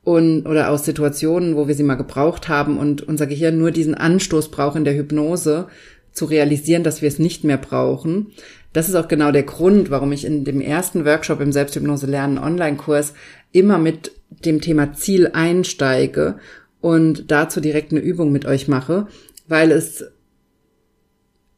und, 0.03 0.45
oder 0.45 0.69
aus 0.69 0.85
Situationen, 0.85 1.55
wo 1.55 1.67
wir 1.67 1.75
sie 1.75 1.83
mal 1.83 1.95
gebraucht 1.95 2.47
haben 2.47 2.77
und 2.77 3.01
unser 3.01 3.27
Gehirn 3.27 3.57
nur 3.57 3.71
diesen 3.71 3.95
Anstoß 3.95 4.49
braucht 4.49 4.77
in 4.77 4.85
der 4.85 4.95
Hypnose, 4.95 5.67
zu 6.11 6.25
realisieren, 6.25 6.83
dass 6.83 7.01
wir 7.01 7.07
es 7.07 7.19
nicht 7.19 7.43
mehr 7.43 7.57
brauchen. 7.57 8.27
Das 8.73 8.87
ist 8.87 8.95
auch 8.95 9.07
genau 9.07 9.31
der 9.31 9.43
Grund, 9.43 9.89
warum 9.89 10.11
ich 10.11 10.25
in 10.25 10.43
dem 10.43 10.61
ersten 10.61 11.05
Workshop 11.05 11.41
im 11.41 11.51
Selbsthypnose 11.51 12.05
lernen 12.05 12.37
Online-Kurs 12.37 13.13
immer 13.51 13.79
mit 13.79 14.11
dem 14.29 14.61
Thema 14.61 14.93
Ziel 14.93 15.31
einsteige 15.33 16.37
und 16.81 17.31
dazu 17.31 17.61
direkt 17.61 17.91
eine 17.91 18.01
Übung 18.01 18.31
mit 18.31 18.45
euch 18.45 18.67
mache, 18.67 19.07
weil 19.47 19.71
es 19.71 20.05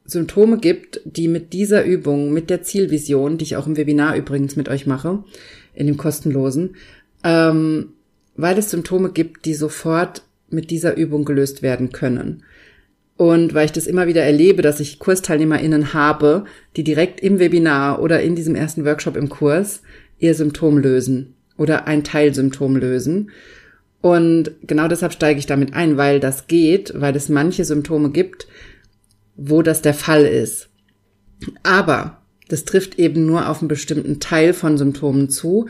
Symptome 0.05 0.57
gibt, 0.57 1.01
die 1.05 1.27
mit 1.27 1.53
dieser 1.53 1.83
Übung, 1.83 2.31
mit 2.33 2.49
der 2.49 2.63
Zielvision, 2.63 3.37
die 3.37 3.43
ich 3.43 3.55
auch 3.55 3.67
im 3.67 3.77
Webinar 3.77 4.15
übrigens 4.15 4.55
mit 4.55 4.69
euch 4.69 4.87
mache, 4.87 5.23
in 5.73 5.87
dem 5.87 5.97
kostenlosen, 5.97 6.75
ähm, 7.23 7.93
weil 8.35 8.57
es 8.57 8.71
Symptome 8.71 9.11
gibt, 9.11 9.45
die 9.45 9.53
sofort 9.53 10.23
mit 10.49 10.69
dieser 10.69 10.97
Übung 10.97 11.25
gelöst 11.25 11.61
werden 11.61 11.91
können. 11.91 12.43
Und 13.17 13.53
weil 13.53 13.65
ich 13.65 13.71
das 13.71 13.87
immer 13.87 14.07
wieder 14.07 14.23
erlebe, 14.23 14.61
dass 14.61 14.79
ich 14.79 14.99
KursteilnehmerInnen 14.99 15.93
habe, 15.93 16.45
die 16.75 16.83
direkt 16.83 17.19
im 17.19 17.39
Webinar 17.39 18.01
oder 18.01 18.21
in 18.21 18.35
diesem 18.35 18.55
ersten 18.55 18.85
Workshop 18.85 19.15
im 19.15 19.29
Kurs 19.29 19.81
ihr 20.17 20.33
Symptom 20.33 20.77
lösen 20.77 21.35
oder 21.57 21.87
ein 21.87 22.03
Teilsymptom 22.03 22.75
lösen. 22.75 23.29
Und 24.01 24.51
genau 24.63 24.87
deshalb 24.87 25.13
steige 25.13 25.39
ich 25.39 25.45
damit 25.45 25.75
ein, 25.75 25.97
weil 25.97 26.19
das 26.19 26.47
geht, 26.47 26.93
weil 26.95 27.15
es 27.15 27.29
manche 27.29 27.65
Symptome 27.65 28.09
gibt, 28.09 28.47
wo 29.35 29.61
das 29.61 29.81
der 29.81 29.93
Fall 29.93 30.25
ist. 30.25 30.69
Aber 31.63 32.21
das 32.47 32.65
trifft 32.65 32.99
eben 32.99 33.25
nur 33.25 33.47
auf 33.47 33.59
einen 33.59 33.67
bestimmten 33.67 34.19
Teil 34.19 34.53
von 34.53 34.77
Symptomen 34.77 35.29
zu 35.29 35.69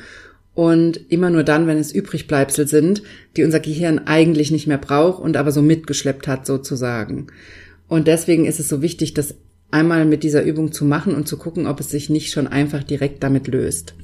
und 0.62 1.12
immer 1.12 1.32
nur 1.32 1.42
dann, 1.42 1.66
wenn 1.66 1.80
es 1.80 1.92
Übrigbleibsel 1.92 2.68
sind, 2.68 3.02
die 3.36 3.44
unser 3.44 3.60
Gehirn 3.60 3.98
eigentlich 4.06 4.52
nicht 4.52 4.68
mehr 4.68 4.78
braucht 4.78 5.20
und 5.20 5.36
aber 5.36 5.52
so 5.52 5.64
mitgeschleppt 5.64 6.28
hat 6.28 6.46
sozusagen. 6.46 7.26
Und 7.88 8.06
deswegen 8.06 8.46
ist 8.46 8.60
es 8.60 8.70
so 8.70 8.84
wichtig, 8.84 9.16
das 9.16 9.34
einmal 9.72 10.06
mit 10.06 10.22
dieser 10.22 10.44
Übung 10.44 10.72
zu 10.72 10.86
machen 10.86 11.16
und 11.16 11.28
zu 11.28 11.38
gucken, 11.38 11.66
ob 11.66 11.80
es 11.80 11.90
sich 11.90 12.12
nicht 12.12 12.32
schon 12.32 12.46
einfach 12.46 12.84
direkt 12.84 13.24
damit 13.24 13.48
löst. 13.48 13.96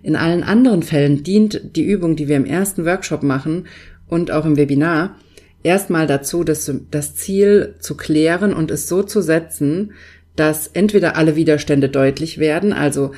In 0.00 0.14
allen 0.14 0.44
anderen 0.44 0.84
Fällen 0.84 1.24
dient 1.24 1.74
die 1.74 1.84
Übung, 1.84 2.14
die 2.14 2.28
wir 2.28 2.36
im 2.36 2.46
ersten 2.46 2.84
Workshop 2.84 3.24
machen 3.24 3.66
und 4.06 4.30
auch 4.30 4.46
im 4.46 4.56
Webinar, 4.56 5.16
erstmal 5.64 6.06
dazu, 6.06 6.44
das, 6.44 6.72
das 6.92 7.16
Ziel 7.16 7.74
zu 7.80 7.96
klären 7.96 8.54
und 8.54 8.70
es 8.70 8.86
so 8.86 9.02
zu 9.02 9.22
setzen, 9.22 9.90
dass 10.36 10.68
entweder 10.68 11.16
alle 11.16 11.34
Widerstände 11.34 11.88
deutlich 11.88 12.38
werden, 12.38 12.72
also 12.72 13.10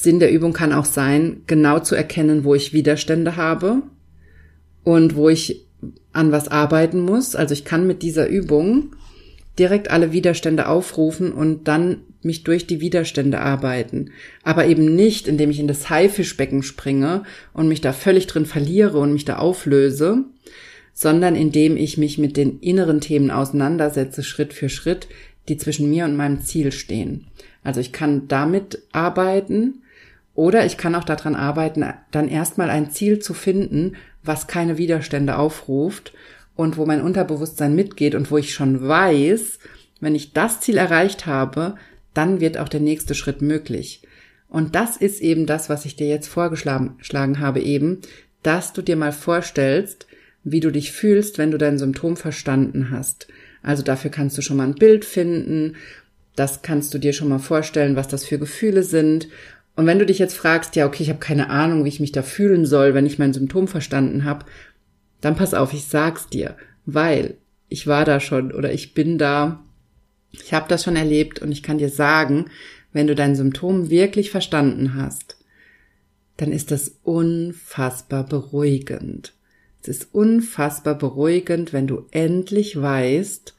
Sinn 0.00 0.20
der 0.20 0.30
Übung 0.30 0.52
kann 0.52 0.72
auch 0.72 0.84
sein, 0.84 1.42
genau 1.48 1.80
zu 1.80 1.96
erkennen, 1.96 2.44
wo 2.44 2.54
ich 2.54 2.72
Widerstände 2.72 3.34
habe 3.34 3.82
und 4.84 5.16
wo 5.16 5.28
ich 5.28 5.66
an 6.12 6.30
was 6.30 6.46
arbeiten 6.46 7.00
muss. 7.00 7.34
Also 7.34 7.52
ich 7.52 7.64
kann 7.64 7.84
mit 7.84 8.02
dieser 8.02 8.28
Übung 8.28 8.94
direkt 9.58 9.90
alle 9.90 10.12
Widerstände 10.12 10.68
aufrufen 10.68 11.32
und 11.32 11.66
dann 11.66 12.02
mich 12.22 12.44
durch 12.44 12.68
die 12.68 12.80
Widerstände 12.80 13.40
arbeiten. 13.40 14.12
Aber 14.44 14.66
eben 14.66 14.94
nicht, 14.94 15.26
indem 15.26 15.50
ich 15.50 15.58
in 15.58 15.66
das 15.66 15.90
Haifischbecken 15.90 16.62
springe 16.62 17.24
und 17.52 17.66
mich 17.66 17.80
da 17.80 17.92
völlig 17.92 18.28
drin 18.28 18.46
verliere 18.46 19.00
und 19.00 19.12
mich 19.12 19.24
da 19.24 19.38
auflöse, 19.38 20.26
sondern 20.92 21.34
indem 21.34 21.76
ich 21.76 21.98
mich 21.98 22.18
mit 22.18 22.36
den 22.36 22.60
inneren 22.60 23.00
Themen 23.00 23.32
auseinandersetze, 23.32 24.22
Schritt 24.22 24.52
für 24.52 24.68
Schritt, 24.68 25.08
die 25.48 25.56
zwischen 25.56 25.90
mir 25.90 26.04
und 26.04 26.16
meinem 26.16 26.42
Ziel 26.42 26.70
stehen. 26.70 27.26
Also 27.64 27.80
ich 27.80 27.90
kann 27.90 28.28
damit 28.28 28.82
arbeiten 28.92 29.82
oder 30.38 30.64
ich 30.64 30.76
kann 30.76 30.94
auch 30.94 31.02
daran 31.02 31.34
arbeiten, 31.34 31.84
dann 32.12 32.28
erstmal 32.28 32.70
ein 32.70 32.92
Ziel 32.92 33.18
zu 33.18 33.34
finden, 33.34 33.96
was 34.22 34.46
keine 34.46 34.78
Widerstände 34.78 35.36
aufruft 35.36 36.12
und 36.54 36.76
wo 36.76 36.86
mein 36.86 37.02
Unterbewusstsein 37.02 37.74
mitgeht 37.74 38.14
und 38.14 38.30
wo 38.30 38.38
ich 38.38 38.54
schon 38.54 38.86
weiß, 38.86 39.58
wenn 39.98 40.14
ich 40.14 40.34
das 40.34 40.60
Ziel 40.60 40.76
erreicht 40.76 41.26
habe, 41.26 41.74
dann 42.14 42.40
wird 42.40 42.56
auch 42.56 42.68
der 42.68 42.78
nächste 42.78 43.16
Schritt 43.16 43.42
möglich. 43.42 44.02
Und 44.48 44.76
das 44.76 44.96
ist 44.96 45.20
eben 45.20 45.44
das, 45.44 45.68
was 45.68 45.84
ich 45.84 45.96
dir 45.96 46.06
jetzt 46.06 46.28
vorgeschlagen 46.28 47.40
habe 47.40 47.60
eben, 47.60 48.00
dass 48.44 48.72
du 48.72 48.80
dir 48.80 48.94
mal 48.94 49.10
vorstellst, 49.10 50.06
wie 50.44 50.60
du 50.60 50.70
dich 50.70 50.92
fühlst, 50.92 51.38
wenn 51.38 51.50
du 51.50 51.58
dein 51.58 51.78
Symptom 51.78 52.16
verstanden 52.16 52.92
hast. 52.92 53.26
Also 53.60 53.82
dafür 53.82 54.12
kannst 54.12 54.38
du 54.38 54.42
schon 54.42 54.58
mal 54.58 54.68
ein 54.68 54.76
Bild 54.76 55.04
finden, 55.04 55.74
das 56.36 56.62
kannst 56.62 56.94
du 56.94 56.98
dir 56.98 57.12
schon 57.12 57.28
mal 57.28 57.40
vorstellen, 57.40 57.96
was 57.96 58.06
das 58.06 58.24
für 58.24 58.38
Gefühle 58.38 58.84
sind. 58.84 59.26
Und 59.78 59.86
wenn 59.86 60.00
du 60.00 60.06
dich 60.06 60.18
jetzt 60.18 60.36
fragst, 60.36 60.74
ja, 60.74 60.86
okay, 60.86 61.04
ich 61.04 61.08
habe 61.08 61.20
keine 61.20 61.50
Ahnung, 61.50 61.84
wie 61.84 61.88
ich 61.88 62.00
mich 62.00 62.10
da 62.10 62.22
fühlen 62.22 62.66
soll, 62.66 62.94
wenn 62.94 63.06
ich 63.06 63.20
mein 63.20 63.32
Symptom 63.32 63.68
verstanden 63.68 64.24
habe, 64.24 64.44
dann 65.20 65.36
pass 65.36 65.54
auf, 65.54 65.72
ich 65.72 65.84
sag's 65.84 66.26
dir, 66.26 66.56
weil 66.84 67.36
ich 67.68 67.86
war 67.86 68.04
da 68.04 68.18
schon 68.18 68.50
oder 68.50 68.72
ich 68.72 68.92
bin 68.92 69.18
da, 69.18 69.64
ich 70.32 70.52
habe 70.52 70.68
das 70.68 70.82
schon 70.82 70.96
erlebt 70.96 71.40
und 71.40 71.52
ich 71.52 71.62
kann 71.62 71.78
dir 71.78 71.90
sagen, 71.90 72.46
wenn 72.92 73.06
du 73.06 73.14
dein 73.14 73.36
Symptom 73.36 73.88
wirklich 73.88 74.32
verstanden 74.32 74.96
hast, 74.96 75.36
dann 76.38 76.50
ist 76.50 76.72
das 76.72 76.96
unfassbar 77.04 78.26
beruhigend. 78.26 79.32
Es 79.80 79.86
ist 79.86 80.08
unfassbar 80.12 80.96
beruhigend, 80.96 81.72
wenn 81.72 81.86
du 81.86 82.04
endlich 82.10 82.82
weißt, 82.82 83.54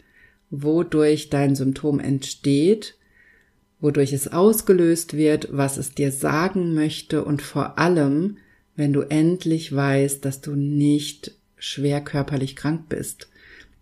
wodurch 0.49 1.29
dein 1.29 1.55
Symptom 1.55 2.01
entsteht, 2.01 2.98
wodurch 3.81 4.13
es 4.13 4.31
ausgelöst 4.31 5.15
wird, 5.15 5.49
was 5.51 5.77
es 5.77 5.93
dir 5.93 6.11
sagen 6.11 6.73
möchte 6.73 7.23
und 7.23 7.41
vor 7.41 7.79
allem, 7.79 8.37
wenn 8.75 8.93
du 8.93 9.01
endlich 9.01 9.73
weißt, 9.73 10.23
dass 10.23 10.41
du 10.41 10.55
nicht 10.55 11.31
schwer 11.57 12.01
körperlich 12.01 12.55
krank 12.55 12.89
bist, 12.89 13.29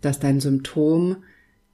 dass 0.02 0.20
dein 0.20 0.40
Symptom 0.40 1.18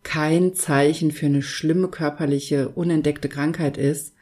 kein 0.04 0.54
Zeichen 0.54 1.12
für 1.12 1.28
eine 1.28 1.42
schlimme 1.42 1.88
körperliche, 1.88 2.70
unentdeckte 2.70 3.30
Krankheit 3.30 3.78
ist, 3.78 4.14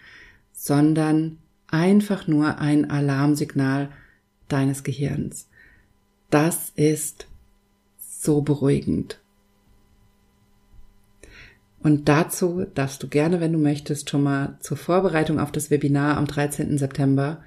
sondern 0.54 1.38
einfach 1.68 2.28
nur 2.28 2.60
ein 2.60 2.90
Alarmsignal 2.90 3.90
deines 4.48 4.84
Gehirns. 4.84 5.48
Das 6.30 6.72
ist 6.76 7.28
so 8.00 8.42
beruhigend. 8.42 9.21
Und 11.84 12.08
dazu 12.10 12.66
darfst 12.76 13.02
du 13.02 13.08
gerne, 13.08 13.40
wenn 13.40 13.54
du 13.54 13.60
möchtest, 13.60 14.10
schon 14.10 14.24
mal 14.24 14.58
zur 14.60 14.78
Vorbereitung 14.78 15.40
auf 15.40 15.52
das 15.52 15.72
Webinar 15.72 16.18
am 16.18 16.28
13. 16.28 16.78
September 16.78 17.44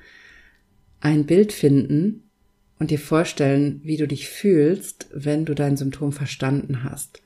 ein 1.01 1.25
Bild 1.27 1.53
finden 1.53 2.25
und 2.79 2.90
dir 2.90 2.99
vorstellen, 2.99 3.81
wie 3.85 3.97
du 3.97 4.09
dich 4.09 4.29
fühlst, 4.29 5.09
wenn 5.12 5.44
du 5.44 5.55
dein 5.55 5.77
Symptom 5.77 6.12
verstanden 6.12 6.83
hast. 6.83 7.23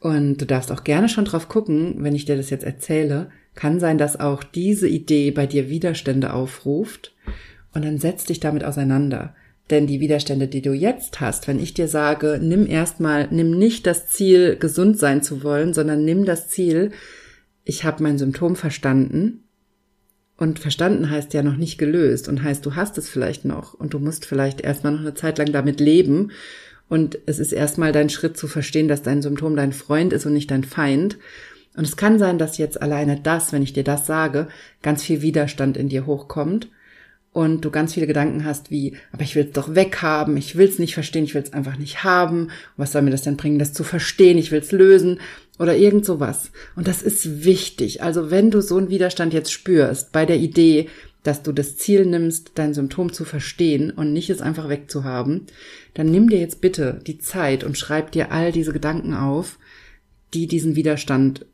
Und 0.00 0.38
du 0.38 0.46
darfst 0.46 0.70
auch 0.70 0.84
gerne 0.84 1.08
schon 1.08 1.24
drauf 1.24 1.48
gucken, 1.48 1.96
wenn 1.98 2.14
ich 2.14 2.24
dir 2.24 2.36
das 2.36 2.50
jetzt 2.50 2.64
erzähle. 2.64 3.30
Kann 3.54 3.80
sein, 3.80 3.98
dass 3.98 4.18
auch 4.18 4.44
diese 4.44 4.88
Idee 4.88 5.30
bei 5.30 5.46
dir 5.46 5.68
Widerstände 5.68 6.32
aufruft. 6.32 7.14
Und 7.74 7.84
dann 7.84 7.98
setz 7.98 8.24
dich 8.24 8.40
damit 8.40 8.64
auseinander. 8.64 9.34
Denn 9.70 9.86
die 9.86 10.00
Widerstände, 10.00 10.48
die 10.48 10.62
du 10.62 10.72
jetzt 10.72 11.20
hast, 11.20 11.46
wenn 11.46 11.60
ich 11.60 11.74
dir 11.74 11.86
sage, 11.86 12.40
nimm 12.42 12.66
erstmal, 12.66 13.28
nimm 13.30 13.56
nicht 13.56 13.86
das 13.86 14.08
Ziel, 14.08 14.56
gesund 14.56 14.98
sein 14.98 15.22
zu 15.22 15.44
wollen, 15.44 15.72
sondern 15.72 16.04
nimm 16.04 16.24
das 16.24 16.48
Ziel, 16.48 16.90
ich 17.64 17.84
habe 17.84 18.02
mein 18.02 18.18
Symptom 18.18 18.56
verstanden. 18.56 19.44
Und 20.36 20.58
verstanden 20.58 21.10
heißt 21.10 21.34
ja 21.34 21.42
noch 21.42 21.56
nicht 21.56 21.78
gelöst 21.78 22.26
und 22.26 22.42
heißt, 22.42 22.64
du 22.66 22.74
hast 22.74 22.98
es 22.98 23.08
vielleicht 23.08 23.44
noch 23.44 23.74
und 23.74 23.94
du 23.94 23.98
musst 23.98 24.24
vielleicht 24.24 24.60
erstmal 24.62 24.94
noch 24.94 25.00
eine 25.00 25.14
Zeit 25.14 25.38
lang 25.38 25.52
damit 25.52 25.78
leben. 25.78 26.32
Und 26.88 27.18
es 27.26 27.38
ist 27.38 27.52
erstmal 27.52 27.92
dein 27.92 28.08
Schritt 28.08 28.36
zu 28.36 28.48
verstehen, 28.48 28.88
dass 28.88 29.02
dein 29.02 29.22
Symptom 29.22 29.54
dein 29.54 29.72
Freund 29.72 30.12
ist 30.12 30.26
und 30.26 30.32
nicht 30.32 30.50
dein 30.50 30.64
Feind. 30.64 31.18
Und 31.76 31.84
es 31.84 31.96
kann 31.96 32.18
sein, 32.18 32.38
dass 32.38 32.58
jetzt 32.58 32.82
alleine 32.82 33.20
das, 33.20 33.52
wenn 33.52 33.62
ich 33.62 33.74
dir 33.74 33.84
das 33.84 34.06
sage, 34.06 34.48
ganz 34.82 35.04
viel 35.04 35.22
Widerstand 35.22 35.76
in 35.76 35.88
dir 35.88 36.06
hochkommt 36.06 36.68
und 37.32 37.64
du 37.64 37.70
ganz 37.70 37.94
viele 37.94 38.06
Gedanken 38.06 38.44
hast 38.44 38.70
wie, 38.70 38.96
aber 39.12 39.22
ich 39.22 39.36
will 39.36 39.44
es 39.44 39.52
doch 39.52 39.74
weghaben, 39.74 40.36
ich 40.36 40.56
will 40.56 40.68
es 40.68 40.78
nicht 40.78 40.94
verstehen, 40.94 41.24
ich 41.24 41.34
will 41.34 41.42
es 41.42 41.52
einfach 41.52 41.78
nicht 41.78 42.02
haben, 42.02 42.48
was 42.76 42.92
soll 42.92 43.02
mir 43.02 43.10
das 43.10 43.22
denn 43.22 43.36
bringen, 43.36 43.58
das 43.58 43.72
zu 43.72 43.84
verstehen, 43.84 44.36
ich 44.36 44.50
will 44.50 44.60
es 44.60 44.72
lösen 44.72 45.20
oder 45.58 45.76
irgend 45.76 46.04
sowas. 46.04 46.50
Und 46.74 46.88
das 46.88 47.02
ist 47.02 47.44
wichtig. 47.44 48.02
Also 48.02 48.30
wenn 48.30 48.50
du 48.50 48.60
so 48.60 48.78
einen 48.78 48.90
Widerstand 48.90 49.32
jetzt 49.32 49.52
spürst 49.52 50.10
bei 50.10 50.26
der 50.26 50.38
Idee, 50.38 50.88
dass 51.22 51.42
du 51.42 51.52
das 51.52 51.76
Ziel 51.76 52.06
nimmst, 52.06 52.52
dein 52.54 52.74
Symptom 52.74 53.12
zu 53.12 53.24
verstehen 53.24 53.90
und 53.90 54.12
nicht 54.12 54.30
es 54.30 54.40
einfach 54.40 54.68
wegzuhaben, 54.68 55.46
dann 55.94 56.10
nimm 56.10 56.30
dir 56.30 56.40
jetzt 56.40 56.60
bitte 56.60 57.00
die 57.06 57.18
Zeit 57.18 57.62
und 57.62 57.78
schreib 57.78 58.10
dir 58.10 58.32
all 58.32 58.52
diese 58.52 58.72
Gedanken 58.72 59.14
auf, 59.14 59.58
die 60.32 60.46
diesen 60.46 60.76
Widerstand, 60.76 61.46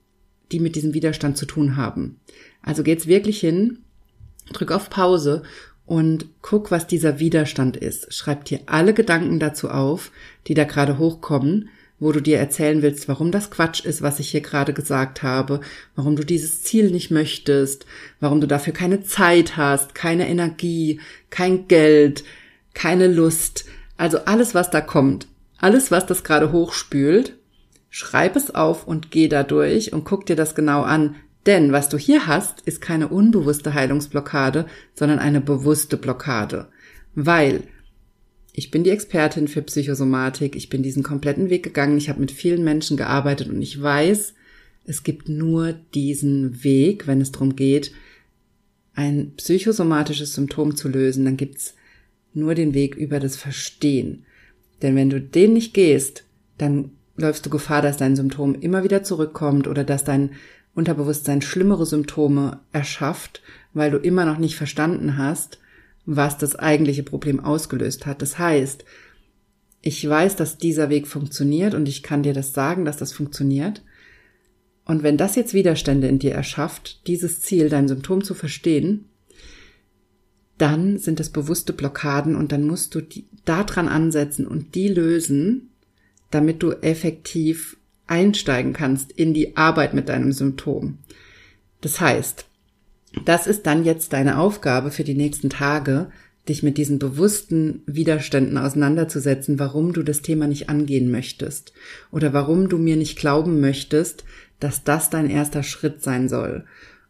die 0.53 0.61
mit 0.61 0.77
diesem 0.77 0.95
Widerstand 0.95 1.37
zu 1.37 1.45
tun 1.45 1.77
haben. 1.77 2.21
Also 2.63 2.83
geht's 2.83 3.09
wirklich 3.09 3.41
hin 3.41 3.79
drück 4.53 4.73
auf 4.73 4.91
Pause 4.91 5.43
und 5.87 6.27
guck, 6.43 6.71
was 6.71 6.87
dieser 6.87 7.19
Widerstand 7.19 7.77
ist. 7.77 8.13
Schreib 8.13 8.45
dir 8.45 8.61
alle 8.67 8.93
Gedanken 8.93 9.39
dazu 9.39 9.71
auf, 9.71 10.11
die 10.47 10.55
da 10.55 10.65
gerade 10.65 10.99
hochkommen, 10.99 11.69
wo 11.99 12.13
du 12.13 12.21
dir 12.21 12.39
erzählen 12.39 12.83
willst, 12.83 13.09
warum 13.09 13.31
das 13.31 13.51
Quatsch 13.51 13.85
ist, 13.85 14.03
was 14.03 14.21
ich 14.21 14.31
hier 14.31 14.43
gerade 14.43 14.75
gesagt 14.75 15.23
habe, 15.23 15.61
warum 15.95 16.17
du 16.17 16.25
dieses 16.25 16.63
Ziel 16.63 16.91
nicht 16.91 17.11
möchtest, 17.11 17.87
warum 18.21 18.41
du 18.41 18.47
dafür 18.47 18.73
keine 18.73 19.03
Zeit 19.03 19.57
hast, 19.57 19.95
keine 19.95 20.29
Energie, 20.29 21.01
kein 21.31 21.69
Geld, 21.69 22.25
keine 22.75 23.07
Lust. 23.07 23.65
Also 23.97 24.19
alles, 24.19 24.55
was 24.55 24.71
da 24.71 24.83
kommt, 24.83 25.27
alles, 25.59 25.91
was 25.91 26.05
das 26.05 26.23
gerade 26.23 26.53
hochspült, 26.53 27.35
schreib 27.89 28.37
es 28.37 28.55
auf 28.55 28.87
und 28.87 29.11
geh 29.11 29.29
da 29.29 29.43
durch 29.43 29.93
und 29.95 30.05
guck 30.05 30.27
dir 30.27 30.37
das 30.37 30.55
genau 30.55 30.83
an. 30.83 31.15
Denn 31.47 31.71
was 31.73 31.89
du 31.89 31.97
hier 31.97 32.27
hast, 32.27 32.61
ist 32.63 32.81
keine 32.81 33.09
unbewusste 33.09 33.73
Heilungsblockade, 33.73 34.67
sondern 34.95 35.21
eine 35.21 35.41
bewusste 35.41 35.97
Blockade. 35.97 36.69
Weil 37.15 37.63
ich 38.53 38.71
bin 38.71 38.85
die 38.85 38.91
Expertin 38.91 39.49
für 39.49 39.63
Psychosomatik, 39.63 40.57
ich 40.57 40.69
bin 40.69 40.83
diesen 40.83 41.03
kompletten 41.03 41.51
Weg 41.51 41.63
gegangen, 41.63 41.99
ich 41.99 42.09
habe 42.09 42.21
mit 42.21 42.33
vielen 42.33 42.65
Menschen 42.65 42.97
gearbeitet 42.97 43.49
und 43.49 43.63
ich 43.63 43.81
weiß, 43.81 44.35
es 44.85 45.03
gibt 45.03 45.29
nur 45.29 45.75
diesen 45.95 46.65
Weg, 46.65 47.07
wenn 47.07 47.21
es 47.21 47.33
darum 47.33 47.55
geht, 47.55 47.93
ein 48.95 49.33
psychosomatisches 49.37 50.35
Symptom 50.35 50.75
zu 50.75 50.89
lösen, 50.89 51.25
dann 51.25 51.37
gibt's 51.37 51.75
nur 52.33 52.55
den 52.55 52.73
Weg 52.73 52.95
über 52.95 53.21
das 53.21 53.37
Verstehen. 53.37 54.25
Denn 54.83 54.97
wenn 54.97 55.11
du 55.11 55.21
den 55.21 55.53
nicht 55.53 55.75
gehst, 55.75 56.25
dann 56.59 56.93
läufst 57.17 57.45
du 57.45 57.51
Gefahr, 57.51 57.83
dass 57.83 57.97
dein 57.97 58.17
Symptom 58.17 58.55
immer 58.55 58.85
wieder 58.85 59.03
zurückkommt 59.03 59.69
oder 59.69 59.85
dass 59.85 60.05
dein 60.05 60.31
Unterbewusstsein 60.77 61.41
schlimmere 61.41 61.87
Symptome 61.87 62.61
erschafft, 62.71 63.43
weil 63.73 63.91
du 63.91 63.97
immer 63.97 64.27
noch 64.27 64.39
nicht 64.39 64.57
verstanden 64.57 65.17
hast, 65.17 65.59
was 66.05 66.37
das 66.37 66.55
eigentliche 66.55 67.03
Problem 67.03 67.41
ausgelöst 67.41 68.05
hat. 68.07 68.21
Das 68.21 68.39
heißt, 68.39 68.85
ich 69.81 70.07
weiß, 70.07 70.37
dass 70.37 70.59
dieser 70.59 70.91
Weg 70.91 71.07
funktioniert 71.07 71.75
und 71.75 71.89
ich 71.89 72.03
kann 72.03 72.23
dir 72.23 72.35
das 72.35 72.53
sagen, 72.53 72.85
dass 72.85 72.99
das 72.99 73.13
funktioniert. 73.13 73.83
Und 74.85 75.03
wenn 75.03 75.17
das 75.17 75.35
jetzt 75.35 75.55
Widerstände 75.55 76.09
in 76.09 76.19
dir 76.19 76.33
erschafft, 76.33 77.07
dieses 77.07 77.41
Ziel, 77.41 77.71
dein 77.71 77.89
Symptom 77.89 78.23
zu 78.23 78.35
verstehen, 78.35 79.07
dann 80.59 80.99
sind 80.99 81.21
es 81.21 81.31
bewusste 81.31 81.73
Blockaden 81.73 82.37
und 82.37 82.53
dann 82.53 82.67
musst 82.67 82.95
du 82.95 83.01
die 83.01 83.27
daran 83.45 83.89
ansetzen 83.89 84.47
und 84.47 84.75
die 84.75 84.89
lösen, 84.89 85.71
damit 86.31 86.63
du 86.63 86.73
effektiv 86.73 87.76
einsteigen 88.07 88.73
kannst 88.73 89.13
in 89.13 89.35
die 89.35 89.57
Arbeit 89.57 89.95
mit 89.95 90.09
deinem 90.09 90.33
Symptom. 90.33 90.99
Das 91.81 92.01
heißt, 92.01 92.47
das 93.25 93.47
ist 93.47 93.67
dann 93.67 93.85
jetzt 93.85 94.13
deine 94.13 94.39
Aufgabe 94.39 94.91
für 94.91 95.05
die 95.05 95.15
nächsten 95.15 95.51
Tage, 95.51 96.11
dich 96.49 96.63
mit 96.63 96.79
diesen 96.79 96.99
bewussten 96.99 97.83
Widerständen 97.87 98.57
auseinanderzusetzen, 98.59 99.59
warum 99.59 99.93
du 99.93 100.03
das 100.03 100.23
Thema 100.23 100.47
nicht 100.47 100.69
angehen 100.69 101.11
möchtest 101.11 101.73
oder 102.13 102.33
warum 102.33 102.69
du 102.69 102.79
mir 102.79 102.97
nicht 102.97 103.19
glauben 103.19 103.61
möchtest, 103.61 104.25
dass 104.61 104.85
das 104.85 105.11
dein 105.11 105.29
erster 105.29 105.63
Schritt 105.63 106.03
sein 106.03 106.29
soll 106.29 106.65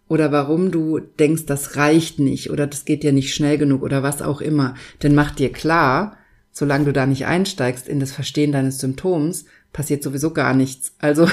oder 0.09 0.31
warum 0.31 0.71
du 0.71 0.99
denkst, 0.99 1.47
das 1.47 1.77
reicht 1.77 2.19
nicht 2.19 2.51
oder 2.51 2.67
das 2.67 2.85
geht 2.85 3.03
dir 3.03 3.13
nicht 3.13 3.35
schnell 3.35 3.59
genug 3.59 3.83
oder 3.83 4.03
was 4.03 4.23
auch 4.23 4.41
immer. 4.41 4.75
Denn 5.03 5.15
mach 5.15 5.33
dir 5.33 5.51
klar, 5.51 6.17
solange 6.53 6.87
du 6.87 6.93
da 6.93 7.07
nicht 7.07 7.27
einsteigst 7.27 7.89
in 7.89 8.01
das 8.01 8.13
Verstehen 8.13 8.53
deines 8.53 8.79
Symptoms, 8.79 9.47
passiert 9.73 10.03
sowieso 10.03 10.33
gar 10.33 10.55
nichts. 10.55 10.95
Also 10.99 11.29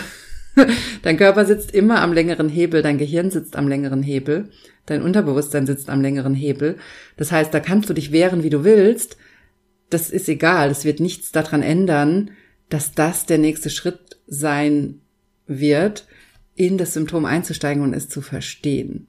dein 1.02 1.18
Körper 1.18 1.46
sitzt 1.46 1.72
immer 1.72 2.02
am 2.02 2.14
längeren 2.14 2.50
Hebel, 2.50 2.82
dein 2.82 2.98
Gehirn 2.98 3.32
sitzt 3.32 3.56
am 3.56 3.68
längeren 3.68 4.04
Hebel, 4.04 4.50
dein 4.86 5.02
Unterbewusstsein 5.02 5.66
sitzt 5.66 5.90
am 5.90 6.02
längeren 6.02 6.36
Hebel. 6.36 6.78
Das 7.18 7.32
heißt, 7.32 7.54
da 7.54 7.60
kannst 7.60 7.90
du 7.90 7.94
dich 7.94 8.12
wehren, 8.12 8.44
wie 8.44 8.50
du 8.50 8.64
willst. 8.64 9.18
Das 9.90 10.10
ist 10.10 10.28
egal. 10.30 10.70
Es 10.72 10.86
wird 10.86 11.00
nichts 11.00 11.32
daran 11.32 11.62
ändern, 11.62 12.32
dass 12.70 12.94
das 12.94 13.26
der 13.26 13.38
nächste 13.38 13.70
Schritt 13.70 14.18
sein 14.28 15.02
wird, 15.48 16.08
in 16.56 16.78
das 16.78 16.94
Symptom 16.94 17.26
einzusteigen 17.26 17.84
und 17.84 17.94
es 17.94 18.10
zu 18.10 18.22
verstehen. 18.22 19.08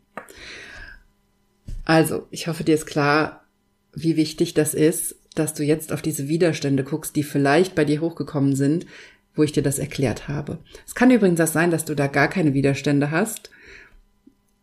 Also, 1.84 2.26
ich 2.30 2.46
hoffe, 2.46 2.64
dir 2.64 2.74
ist 2.74 2.86
klar, 2.86 3.44
wie 3.92 4.16
wichtig 4.16 4.54
das 4.54 4.74
ist, 4.74 5.16
dass 5.34 5.54
du 5.54 5.62
jetzt 5.62 5.92
auf 5.92 6.00
diese 6.00 6.28
Widerstände 6.28 6.84
guckst, 6.84 7.16
die 7.16 7.22
vielleicht 7.22 7.74
bei 7.74 7.84
dir 7.84 8.00
hochgekommen 8.00 8.56
sind, 8.56 8.86
wo 9.34 9.42
ich 9.42 9.52
dir 9.52 9.62
das 9.62 9.78
erklärt 9.78 10.28
habe. 10.28 10.58
Es 10.86 10.94
kann 10.94 11.10
übrigens 11.10 11.40
auch 11.40 11.46
sein, 11.46 11.70
dass 11.70 11.84
du 11.84 11.94
da 11.94 12.06
gar 12.06 12.28
keine 12.28 12.54
Widerstände 12.54 13.10
hast. 13.10 13.50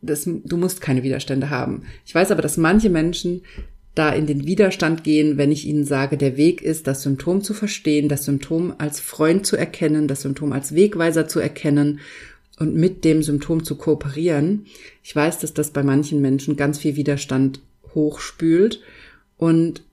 Das, 0.02 0.24
du 0.26 0.58
musst 0.58 0.82
keine 0.82 1.04
Widerstände 1.04 1.50
haben. 1.50 1.84
Ich 2.06 2.16
weiß 2.16 2.32
aber, 2.32 2.42
dass 2.42 2.58
manche 2.58 2.90
Menschen 2.90 3.42
da 3.94 4.12
in 4.12 4.26
den 4.26 4.46
Widerstand 4.46 5.04
gehen, 5.04 5.38
wenn 5.38 5.52
ich 5.52 5.68
ihnen 5.68 5.84
sage, 5.84 6.18
der 6.18 6.38
Weg 6.38 6.62
ist, 6.62 6.88
das 6.88 7.04
Symptom 7.04 7.42
zu 7.42 7.54
verstehen, 7.54 8.08
das 8.08 8.24
Symptom 8.24 8.74
als 8.78 9.00
Freund 9.00 9.46
zu 9.46 9.58
erkennen, 9.58 10.08
das 10.08 10.22
Symptom 10.22 10.54
als 10.54 10.74
Wegweiser 10.74 11.28
zu 11.28 11.40
erkennen 11.40 12.00
und 12.58 12.74
mit 12.74 13.04
dem 13.04 13.22
Symptom 13.22 13.64
zu 13.64 13.76
kooperieren. 13.76 14.66
Ich 15.04 15.16
weiß, 15.16 15.40
dass 15.40 15.54
das 15.54 15.72
bei 15.72 15.84
manchen 15.84 16.22
Menschen 16.22 16.56
ganz 16.56 16.80
viel 16.80 16.96
Widerstand 16.96 17.60
hochspült 17.94 18.82
und 19.38 19.84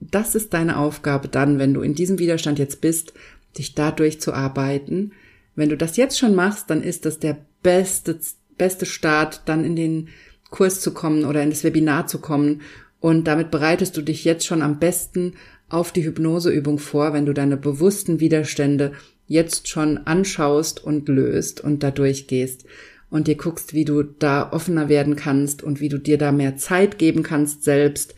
das 0.00 0.34
ist 0.34 0.52
deine 0.52 0.78
Aufgabe 0.78 1.28
dann, 1.28 1.58
wenn 1.58 1.74
du 1.74 1.82
in 1.82 1.94
diesem 1.94 2.18
Widerstand 2.18 2.58
jetzt 2.58 2.80
bist, 2.80 3.12
dich 3.58 3.74
da 3.74 3.90
durchzuarbeiten. 3.90 5.12
Wenn 5.54 5.68
du 5.68 5.76
das 5.76 5.96
jetzt 5.96 6.18
schon 6.18 6.34
machst, 6.34 6.70
dann 6.70 6.82
ist 6.82 7.04
das 7.04 7.18
der 7.18 7.36
beste, 7.62 8.18
beste 8.56 8.86
Start, 8.86 9.42
dann 9.46 9.64
in 9.64 9.76
den 9.76 10.08
Kurs 10.50 10.80
zu 10.80 10.92
kommen 10.92 11.24
oder 11.24 11.42
in 11.42 11.50
das 11.50 11.64
Webinar 11.64 12.06
zu 12.06 12.18
kommen. 12.18 12.62
Und 13.00 13.26
damit 13.26 13.50
bereitest 13.50 13.96
du 13.96 14.02
dich 14.02 14.24
jetzt 14.24 14.46
schon 14.46 14.62
am 14.62 14.78
besten 14.78 15.34
auf 15.68 15.92
die 15.92 16.04
Hypnoseübung 16.04 16.78
vor, 16.78 17.12
wenn 17.12 17.26
du 17.26 17.32
deine 17.32 17.56
bewussten 17.56 18.20
Widerstände 18.20 18.92
jetzt 19.26 19.68
schon 19.68 19.98
anschaust 19.98 20.84
und 20.84 21.08
löst 21.08 21.60
und 21.60 21.82
da 21.82 21.90
durchgehst 21.90 22.64
und 23.10 23.26
dir 23.26 23.36
guckst, 23.36 23.72
wie 23.74 23.84
du 23.84 24.02
da 24.02 24.52
offener 24.52 24.88
werden 24.88 25.16
kannst 25.16 25.62
und 25.62 25.80
wie 25.80 25.88
du 25.88 25.98
dir 25.98 26.18
da 26.18 26.32
mehr 26.32 26.56
Zeit 26.56 26.98
geben 26.98 27.22
kannst 27.22 27.64
selbst, 27.64 28.14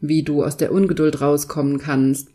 wie 0.00 0.22
du 0.22 0.44
aus 0.44 0.56
der 0.56 0.72
Ungeduld 0.72 1.20
rauskommen 1.20 1.78
kannst 1.78 2.28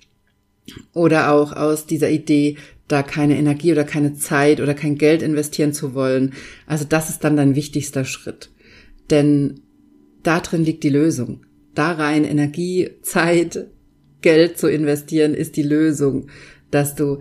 oder 0.94 1.32
auch 1.32 1.52
aus 1.54 1.86
dieser 1.86 2.10
Idee, 2.10 2.58
da 2.88 3.04
keine 3.04 3.38
Energie 3.38 3.72
oder 3.72 3.84
keine 3.84 4.16
Zeit 4.16 4.62
oder 4.62 4.74
kein 4.74 4.98
Geld 4.98 5.22
investieren 5.22 5.74
zu 5.74 5.94
wollen. 5.94 6.34
Also 6.68 6.86
das 6.88 7.10
ist 7.10 7.24
dann 7.24 7.36
dein 7.36 7.56
wichtigster 7.56 8.06
Schritt. 8.06 8.52
Denn 9.10 9.62
da 10.24 10.40
drin 10.40 10.64
liegt 10.64 10.84
die 10.84 10.90
Lösung. 10.90 11.46
Da 11.74 11.92
rein 11.92 12.24
Energie, 12.24 12.92
Zeit, 13.02 13.68
Geld 14.22 14.58
zu 14.58 14.68
investieren 14.68 15.34
ist 15.34 15.56
die 15.56 15.64
Lösung, 15.64 16.28
dass 16.72 16.96
du, 16.96 17.20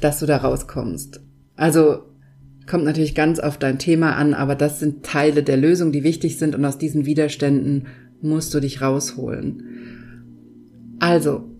dass 0.00 0.20
du 0.20 0.26
da 0.26 0.38
rauskommst. 0.38 1.20
Also 1.56 2.02
kommt 2.66 2.84
natürlich 2.84 3.14
ganz 3.14 3.38
auf 3.38 3.58
dein 3.58 3.78
Thema 3.78 4.16
an, 4.16 4.34
aber 4.34 4.54
das 4.54 4.80
sind 4.80 5.04
Teile 5.04 5.42
der 5.42 5.56
Lösung, 5.56 5.92
die 5.92 6.02
wichtig 6.02 6.38
sind 6.38 6.54
und 6.54 6.64
aus 6.64 6.78
diesen 6.78 7.06
Widerständen 7.06 7.86
musst 8.20 8.54
du 8.54 8.60
dich 8.60 8.80
rausholen. 8.80 9.62
Also, 10.98 11.53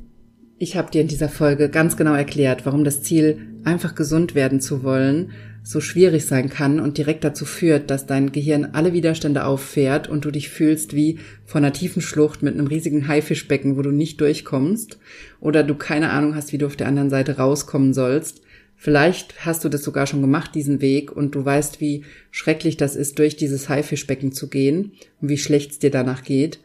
ich 0.59 0.77
habe 0.77 0.91
dir 0.91 1.01
in 1.01 1.09
dieser 1.09 1.29
Folge 1.29 1.69
ganz 1.69 1.97
genau 1.97 2.15
erklärt, 2.15 2.65
warum 2.65 2.85
das 2.85 3.03
Ziel, 3.03 3.39
einfach 3.65 3.95
gesund 3.95 4.35
werden 4.35 4.61
zu 4.61 4.83
wollen, 4.83 5.33
so 5.63 5.81
schwierig 5.81 6.27
sein 6.27 6.51
kann 6.51 6.79
und 6.79 6.99
direkt 6.99 7.25
dazu 7.25 7.47
führt, 7.47 7.91
dass 7.91 8.07
dein 8.07 8.33
Gehirn 8.33 8.71
alle 8.73 8.93
Widerstände 8.93 9.47
auffährt 9.47 10.09
und 10.09 10.25
du 10.27 10.31
dich 10.31 10.51
fühlst 10.51 10.95
wie 10.95 11.19
vor 11.47 11.59
einer 11.59 11.73
tiefen 11.73 12.03
Schlucht 12.03 12.43
mit 12.43 12.55
einem 12.55 12.67
riesigen 12.67 13.09
Haifischbecken, 13.09 13.77
wo 13.77 13.83
du 13.83 13.91
nicht 13.91 14.21
durchkommst 14.21 14.99
oder 15.41 15.63
du 15.63 15.75
keine 15.75 16.11
Ahnung 16.11 16.35
hast, 16.35 16.53
wie 16.53 16.59
du 16.59 16.67
auf 16.67 16.77
der 16.77 16.89
anderen 16.89 17.09
Seite 17.09 17.39
rauskommen 17.39 17.95
sollst. 17.95 18.43
Vielleicht 18.77 19.47
hast 19.47 19.65
du 19.65 19.71
das 19.71 19.83
sogar 19.83 20.07
schon 20.07 20.21
gemacht, 20.21 20.55
diesen 20.55 20.83
Weg, 20.83 21.11
und 21.11 21.35
du 21.35 21.43
weißt, 21.43 21.81
wie 21.81 22.05
schrecklich 22.31 22.77
das 22.77 22.97
ist, 22.97 23.19
durch 23.19 23.37
dieses 23.37 23.71
Haifischbecken 23.71 24.33
zu 24.33 24.51
gehen 24.51 24.93
und 25.23 25.31
wie 25.31 25.39
schlecht 25.39 25.71
es 25.71 25.79
dir 25.79 25.91
danach 25.91 26.23
geht. 26.23 26.59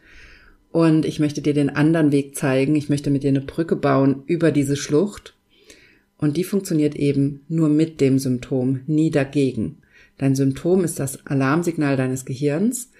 Und 0.72 1.04
ich 1.04 1.18
möchte 1.18 1.42
dir 1.42 1.54
den 1.54 1.70
anderen 1.70 2.12
Weg 2.12 2.36
zeigen. 2.36 2.76
Ich 2.76 2.88
möchte 2.88 3.10
mit 3.10 3.22
dir 3.22 3.28
eine 3.28 3.40
Brücke 3.40 3.76
bauen 3.76 4.22
über 4.26 4.52
diese 4.52 4.76
Schlucht. 4.76 5.34
Und 6.16 6.36
die 6.36 6.44
funktioniert 6.44 6.94
eben 6.94 7.40
nur 7.48 7.68
mit 7.68 8.00
dem 8.00 8.18
Symptom, 8.18 8.80
nie 8.86 9.10
dagegen. 9.10 9.78
Dein 10.18 10.34
Symptom 10.34 10.84
ist 10.84 11.00
das 11.00 11.26
Alarmsignal 11.26 11.96
deines 11.96 12.26
Gehirns 12.26 12.90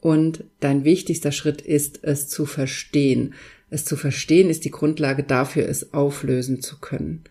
und 0.00 0.44
dein 0.60 0.84
wichtigster 0.84 1.32
Schritt 1.32 1.62
ist, 1.62 2.00
es 2.02 2.28
zu 2.28 2.44
verstehen. 2.44 3.34
Es 3.70 3.84
zu 3.84 3.96
verstehen 3.96 4.50
ist 4.50 4.64
die 4.64 4.70
Grundlage 4.70 5.22
dafür, 5.22 5.66
es 5.68 5.94
auflösen 5.94 6.60
zu 6.60 6.78
können. 6.78 7.24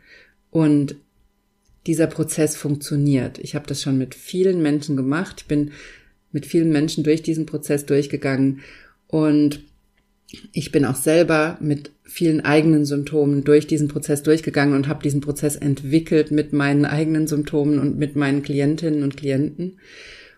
Und 0.49 0.95
dieser 1.85 2.07
Prozess 2.07 2.55
funktioniert. 2.55 3.37
Ich 3.37 3.55
habe 3.55 3.67
das 3.67 3.81
schon 3.81 3.97
mit 3.97 4.15
vielen 4.15 4.61
Menschen 4.61 4.95
gemacht. 4.95 5.41
Ich 5.41 5.47
bin 5.47 5.71
mit 6.31 6.45
vielen 6.45 6.71
Menschen 6.71 7.03
durch 7.03 7.21
diesen 7.21 7.45
Prozess 7.45 7.85
durchgegangen 7.85 8.61
und 9.07 9.63
ich 10.51 10.71
bin 10.71 10.85
auch 10.85 10.95
selber 10.95 11.57
mit 11.59 11.91
vielen 12.03 12.41
eigenen 12.41 12.85
Symptomen 12.85 13.43
durch 13.43 13.67
diesen 13.67 13.87
Prozess 13.87 14.23
durchgegangen 14.23 14.75
und 14.75 14.87
habe 14.87 15.03
diesen 15.03 15.21
Prozess 15.21 15.55
entwickelt 15.55 16.31
mit 16.31 16.53
meinen 16.53 16.85
eigenen 16.85 17.27
Symptomen 17.27 17.79
und 17.79 17.97
mit 17.97 18.15
meinen 18.15 18.43
Klientinnen 18.43 19.03
und 19.03 19.17
Klienten. 19.17 19.79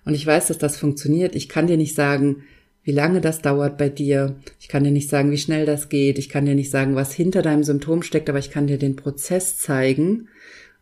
Und 0.06 0.14
ich 0.14 0.26
weiß, 0.26 0.48
dass 0.48 0.58
das 0.58 0.78
funktioniert. 0.78 1.36
Ich 1.36 1.50
kann 1.50 1.68
dir 1.68 1.78
nicht 1.78 1.96
sagen, 1.96 2.44
wie 2.84 2.92
lange 2.92 3.22
das 3.22 3.42
dauert 3.42 3.78
bei 3.78 3.90
dir. 3.90 4.38
Ich 4.60 4.68
kann 4.68 4.84
dir 4.84 4.92
nicht 4.92 5.10
sagen, 5.10 5.32
wie 5.32 5.38
schnell 5.38 5.66
das 5.66 5.90
geht. 5.90 6.18
Ich 6.18 6.30
kann 6.30 6.46
dir 6.46 6.56
nicht 6.56 6.72
sagen, 6.72 6.96
was 6.96 7.14
hinter 7.14 7.42
deinem 7.42 7.64
Symptom 7.64 8.02
steckt, 8.02 8.30
aber 8.30 8.40
ich 8.40 8.50
kann 8.50 8.68
dir 8.68 8.78
den 8.78 8.96
Prozess 8.96 9.58
zeigen 9.58 10.30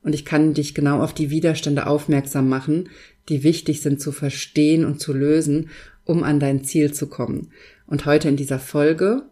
und 0.02 0.16
ich 0.16 0.24
kann 0.24 0.54
dich 0.54 0.74
genau 0.74 1.02
auf 1.02 1.14
die 1.14 1.30
Widerstände 1.30 1.88
aufmerksam 1.88 2.48
machen, 2.48 2.90
die 3.28 3.44
wichtig 3.44 3.82
sind 3.82 4.00
zu 4.00 4.12
verstehen 4.12 4.86
und 4.86 5.02
zu 5.02 5.14
lösen, 5.14 5.70
um 6.06 6.24
an 6.24 6.40
dein 6.40 6.64
Ziel 6.64 6.94
zu 6.94 7.08
kommen. 7.08 7.52
Und 7.90 8.06
heute 8.06 8.30
in 8.30 8.36
dieser 8.36 8.60
Folge 8.60 9.24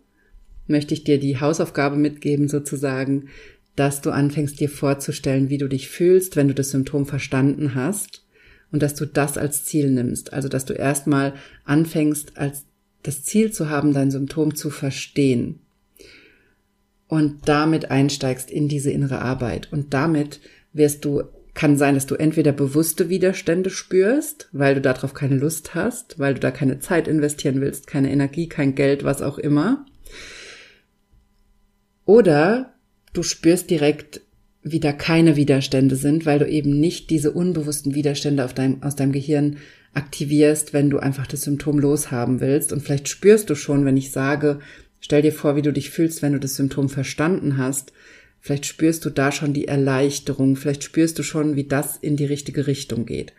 möchte 0.65 0.95
ich 0.95 1.03
dir 1.03 1.19
die 1.19 1.39
Hausaufgabe 1.39 1.95
mitgeben, 1.95 2.47
sozusagen, 2.47 3.29
dass 3.75 4.01
du 4.01 4.09
anfängst 4.09 4.59
dir 4.59 4.67
vorzustellen, 4.67 5.49
wie 5.49 5.59
du 5.59 5.67
dich 5.67 5.87
fühlst, 5.89 6.35
wenn 6.35 6.47
du 6.47 6.55
das 6.55 6.71
Symptom 6.71 7.05
verstanden 7.05 7.75
hast 7.75 8.25
und 8.71 8.81
dass 8.81 8.95
du 8.95 9.05
das 9.05 9.37
als 9.37 9.63
Ziel 9.63 9.91
nimmst. 9.91 10.33
Also, 10.33 10.49
dass 10.49 10.65
du 10.65 10.73
erstmal 10.73 11.35
anfängst, 11.65 12.35
als 12.37 12.65
das 13.03 13.23
Ziel 13.23 13.51
zu 13.51 13.69
haben, 13.69 13.93
dein 13.93 14.09
Symptom 14.09 14.55
zu 14.55 14.71
verstehen 14.71 15.59
und 17.07 17.47
damit 17.47 17.91
einsteigst 17.91 18.49
in 18.49 18.67
diese 18.67 18.89
innere 18.89 19.19
Arbeit 19.19 19.71
und 19.71 19.93
damit 19.93 20.41
wirst 20.73 21.05
du 21.05 21.21
kann 21.57 21.75
sein, 21.75 21.95
dass 21.95 22.05
du 22.05 22.13
entweder 22.13 22.51
bewusste 22.51 23.09
Widerstände 23.09 23.71
spürst, 23.71 24.47
weil 24.51 24.75
du 24.75 24.81
darauf 24.81 25.15
keine 25.15 25.35
Lust 25.35 25.73
hast, 25.73 26.19
weil 26.19 26.35
du 26.35 26.39
da 26.39 26.51
keine 26.51 26.79
Zeit 26.79 27.07
investieren 27.07 27.59
willst, 27.61 27.87
keine 27.87 28.11
Energie, 28.11 28.47
kein 28.47 28.75
Geld, 28.75 29.03
was 29.03 29.23
auch 29.23 29.39
immer. 29.39 29.83
Oder 32.05 32.75
du 33.13 33.23
spürst 33.23 33.71
direkt, 33.71 34.21
wie 34.61 34.79
da 34.79 34.91
keine 34.91 35.35
Widerstände 35.35 35.95
sind, 35.95 36.27
weil 36.27 36.37
du 36.37 36.47
eben 36.47 36.79
nicht 36.79 37.09
diese 37.09 37.31
unbewussten 37.31 37.95
Widerstände 37.95 38.47
deinem, 38.53 38.83
aus 38.83 38.95
deinem 38.95 39.11
Gehirn 39.11 39.57
aktivierst, 39.95 40.73
wenn 40.73 40.91
du 40.91 40.99
einfach 40.99 41.25
das 41.25 41.41
Symptom 41.41 41.79
loshaben 41.79 42.39
willst. 42.39 42.71
Und 42.71 42.81
vielleicht 42.81 43.07
spürst 43.07 43.49
du 43.49 43.55
schon, 43.55 43.83
wenn 43.83 43.97
ich 43.97 44.11
sage, 44.11 44.59
stell 44.99 45.23
dir 45.23 45.33
vor, 45.33 45.55
wie 45.55 45.63
du 45.63 45.73
dich 45.73 45.89
fühlst, 45.89 46.21
wenn 46.21 46.33
du 46.33 46.39
das 46.39 46.55
Symptom 46.55 46.87
verstanden 46.87 47.57
hast. 47.57 47.93
Vielleicht 48.39 48.65
spürst 48.65 49.03
du 49.05 49.09
da 49.09 49.31
schon 49.31 49.53
die 49.53 49.67
Erleichterung. 49.67 50.55
Vielleicht 50.55 50.83
spürst 50.83 51.19
du 51.19 51.23
schon, 51.23 51.55
wie 51.55 51.65
das 51.65 51.97
in 51.97 52.15
die 52.15 52.25
richtige 52.25 52.67
Richtung 52.67 53.05
geht. 53.05 53.33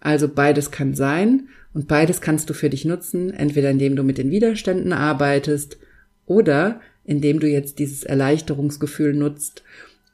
Also 0.00 0.28
beides 0.28 0.70
kann 0.70 0.94
sein 0.94 1.48
und 1.74 1.88
beides 1.88 2.20
kannst 2.20 2.48
du 2.48 2.54
für 2.54 2.70
dich 2.70 2.84
nutzen, 2.84 3.30
entweder 3.32 3.70
indem 3.70 3.96
du 3.96 4.02
mit 4.02 4.18
den 4.18 4.30
Widerständen 4.30 4.92
arbeitest 4.92 5.78
oder 6.26 6.80
indem 7.04 7.40
du 7.40 7.48
jetzt 7.48 7.78
dieses 7.78 8.04
Erleichterungsgefühl 8.04 9.14
nutzt 9.14 9.64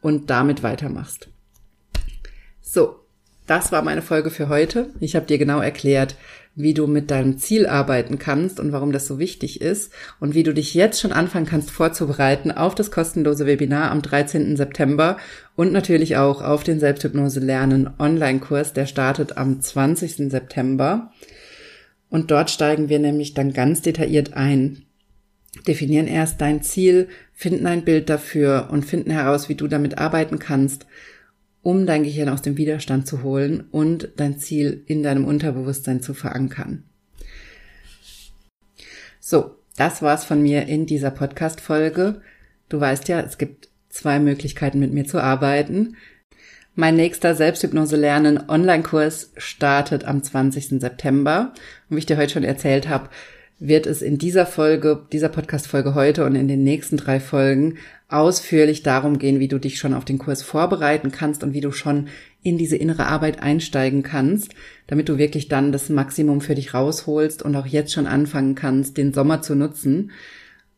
und 0.01 0.31
damit 0.31 0.63
weitermachst. 0.63 1.29
So, 2.61 3.04
das 3.47 3.73
war 3.73 3.83
meine 3.83 4.03
Folge 4.03 4.31
für 4.31 4.49
heute. 4.49 4.91
Ich 5.01 5.17
habe 5.17 5.27
dir 5.27 5.39
genau 5.39 5.61
erklärt, 5.61 6.17
wie 6.57 6.73
du 6.73 6.87
mit 6.87 7.11
deinem 7.11 7.37
Ziel 7.39 7.67
arbeiten 7.67 8.19
kannst 8.19 8.61
und 8.61 8.73
warum 8.73 8.93
das 8.93 9.07
so 9.07 9.19
wichtig 9.19 9.61
ist 9.61 9.93
und 10.21 10.35
wie 10.35 10.45
du 10.45 10.55
dich 10.55 10.73
jetzt 10.75 11.01
schon 11.01 11.13
anfangen 11.13 11.47
kannst 11.47 11.71
vorzubereiten 11.71 12.53
auf 12.53 12.75
das 12.75 12.91
kostenlose 12.91 13.45
Webinar 13.45 13.91
am 13.91 14.03
13. 14.03 14.57
September 14.57 15.17
und 15.57 15.73
natürlich 15.73 16.17
auch 16.17 16.43
auf 16.43 16.63
den 16.63 16.79
Selbsthypnose 16.79 17.41
lernen 17.41 17.91
Online-Kurs, 17.99 18.73
der 18.73 18.87
startet 18.87 19.37
am 19.37 19.61
20. 19.61 20.31
September. 20.31 21.11
Und 22.09 22.31
dort 22.31 22.51
steigen 22.51 22.89
wir 22.89 23.01
nämlich 23.01 23.35
dann 23.35 23.53
ganz 23.53 23.83
detailliert 23.83 24.35
ein, 24.35 24.83
definieren 25.67 26.07
erst 26.07 26.41
dein 26.41 26.63
Ziel, 26.63 27.09
finden 27.33 27.67
ein 27.67 27.85
Bild 27.85 28.09
dafür 28.09 28.69
und 28.71 28.85
finden 28.85 29.11
heraus, 29.11 29.49
wie 29.49 29.57
du 29.57 29.67
damit 29.67 29.99
arbeiten 29.99 30.39
kannst, 30.39 30.87
um 31.65 31.87
dein 31.87 32.05
Gehirn 32.05 32.29
aus 32.29 32.43
dem 32.43 32.57
Widerstand 32.57 33.09
zu 33.09 33.25
holen 33.25 33.65
und 33.73 34.11
dein 34.17 34.39
Ziel 34.39 34.85
in 34.87 35.03
deinem 35.03 35.25
Unterbewusstsein 35.25 36.03
zu 36.03 36.15
verankern. 36.15 36.85
So, 39.19 39.57
das 39.77 40.03
war's 40.03 40.25
von 40.25 40.43
mir 40.43 40.67
in 40.67 40.87
dieser 40.87 41.11
Podcast-Folge. 41.11 42.21
Du 42.69 42.79
weißt 42.79 43.09
ja, 43.09 43.21
es 43.21 43.39
gibt 43.39 43.71
zwei 43.89 44.21
Möglichkeiten, 44.21 44.79
mit 44.79 44.93
mir 44.93 45.07
zu 45.07 45.19
arbeiten. 45.19 45.97
Mein 46.75 46.97
nächster 46.97 47.35
Selbsthypnose 47.35 47.97
lernen 47.97 48.49
Online-Kurs 48.49 49.33
startet 49.37 50.05
am 50.05 50.23
20. 50.23 50.81
September. 50.81 51.55
Und 51.89 51.97
wie 51.97 52.01
ich 52.01 52.07
dir 52.07 52.19
heute 52.19 52.35
schon 52.35 52.45
erzählt 52.45 52.89
habe, 52.89 53.09
wird 53.67 53.87
es 53.87 54.03
in 54.03 54.19
dieser 54.19 54.45
Folge, 54.45 55.07
dieser 55.11 55.31
Podcast-Folge 55.31 55.95
heute 55.95 56.25
und 56.27 56.35
in 56.35 56.49
den 56.49 56.63
nächsten 56.63 56.99
drei 56.99 57.19
Folgen 57.19 57.79
ausführlich 58.09 58.83
darum 58.83 59.19
gehen, 59.19 59.41
wie 59.41 59.49
du 59.49 59.59
dich 59.59 59.79
schon 59.79 59.95
auf 59.95 60.05
den 60.05 60.19
Kurs 60.19 60.43
vorbereiten 60.43 61.11
kannst 61.11 61.43
und 61.43 61.55
wie 61.55 61.63
du 61.63 61.73
schon 61.73 62.09
in 62.43 62.59
diese 62.59 62.77
innere 62.77 63.07
Arbeit 63.07 63.43
einsteigen 63.43 64.03
kannst, 64.03 64.55
damit 64.87 65.09
du 65.09 65.17
wirklich 65.17 65.49
dann 65.49 65.73
das 65.73 65.89
Maximum 65.89 66.43
für 66.43 66.55
dich 66.55 66.75
rausholst 66.75 67.43
und 67.43 67.57
auch 67.57 67.67
jetzt 67.67 67.93
schon 67.93 68.07
anfangen 68.07 68.55
kannst, 68.55 68.99
den 68.99 69.15
Sommer 69.15 69.41
zu 69.41 69.55
nutzen, 69.55 70.11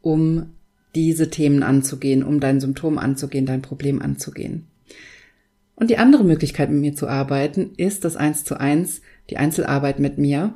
um 0.01 0.51
diese 0.95 1.29
Themen 1.29 1.65
anzugehen, 1.65 2.23
um 2.23 2.39
dein 2.39 2.61
Symptom 2.61 2.99
anzugehen, 2.99 3.47
dein 3.47 3.63
Problem 3.63 4.01
anzugehen. 4.01 4.69
Und 5.75 5.91
die 5.91 5.99
andere 5.99 6.25
Möglichkeit, 6.25 6.71
mit 6.71 6.81
mir 6.81 6.95
zu 6.95 7.09
arbeiten, 7.09 7.73
ist 7.77 8.05
das 8.05 8.17
Eins 8.17 8.45
zu 8.45 8.59
eins, 8.59 9.03
die 9.29 9.37
Einzelarbeit 9.37 9.99
mit 9.99 10.17
mir. 10.17 10.55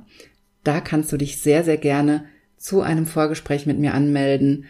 Da 0.64 0.80
kannst 0.80 1.12
du 1.12 1.16
dich 1.16 1.38
sehr, 1.38 1.64
sehr 1.64 1.76
gerne 1.76 2.24
zu 2.56 2.82
einem 2.82 3.06
Vorgespräch 3.06 3.66
mit 3.66 3.78
mir 3.78 3.94
anmelden. 3.94 4.66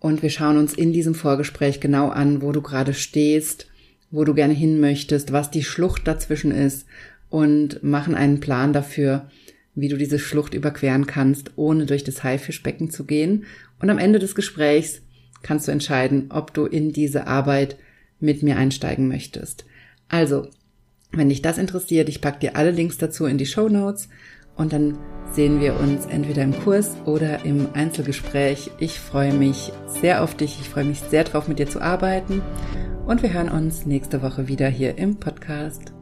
Und 0.00 0.22
wir 0.22 0.30
schauen 0.30 0.56
uns 0.56 0.74
in 0.74 0.92
diesem 0.92 1.14
Vorgespräch 1.14 1.80
genau 1.80 2.08
an, 2.08 2.42
wo 2.42 2.52
du 2.52 2.60
gerade 2.60 2.92
stehst, 2.92 3.68
wo 4.10 4.24
du 4.24 4.34
gerne 4.34 4.54
hin 4.54 4.80
möchtest, 4.80 5.32
was 5.32 5.50
die 5.50 5.62
Schlucht 5.62 6.06
dazwischen 6.06 6.50
ist 6.50 6.86
und 7.30 7.82
machen 7.82 8.14
einen 8.14 8.40
Plan 8.40 8.72
dafür, 8.72 9.30
wie 9.74 9.88
du 9.88 9.96
diese 9.96 10.18
Schlucht 10.18 10.54
überqueren 10.54 11.06
kannst, 11.06 11.52
ohne 11.56 11.86
durch 11.86 12.04
das 12.04 12.22
Haifischbecken 12.22 12.90
zu 12.90 13.04
gehen. 13.04 13.44
Und 13.80 13.88
am 13.88 13.98
Ende 13.98 14.18
des 14.18 14.34
Gesprächs 14.34 15.00
kannst 15.42 15.66
du 15.66 15.72
entscheiden, 15.72 16.26
ob 16.30 16.52
du 16.52 16.66
in 16.66 16.92
diese 16.92 17.26
Arbeit 17.26 17.76
mit 18.20 18.42
mir 18.42 18.56
einsteigen 18.56 19.08
möchtest. 19.08 19.64
Also, 20.08 20.48
wenn 21.10 21.28
dich 21.28 21.42
das 21.42 21.58
interessiert, 21.58 22.08
ich 22.08 22.20
packe 22.20 22.40
dir 22.40 22.56
alle 22.56 22.70
Links 22.70 22.98
dazu 22.98 23.24
in 23.26 23.38
die 23.38 23.46
Show 23.46 23.68
Notes 23.68 24.08
und 24.56 24.72
dann 24.72 24.98
sehen 25.32 25.60
wir 25.60 25.78
uns 25.80 26.06
entweder 26.06 26.42
im 26.42 26.58
Kurs 26.62 26.96
oder 27.06 27.44
im 27.44 27.68
Einzelgespräch. 27.72 28.70
Ich 28.78 29.00
freue 29.00 29.32
mich 29.32 29.72
sehr 29.86 30.22
auf 30.22 30.34
dich. 30.34 30.60
Ich 30.60 30.68
freue 30.68 30.84
mich 30.84 31.00
sehr 31.00 31.24
drauf, 31.24 31.48
mit 31.48 31.58
dir 31.58 31.68
zu 31.68 31.80
arbeiten. 31.80 32.42
Und 33.06 33.22
wir 33.22 33.32
hören 33.32 33.48
uns 33.48 33.86
nächste 33.86 34.22
Woche 34.22 34.48
wieder 34.48 34.68
hier 34.68 34.98
im 34.98 35.16
Podcast. 35.16 35.92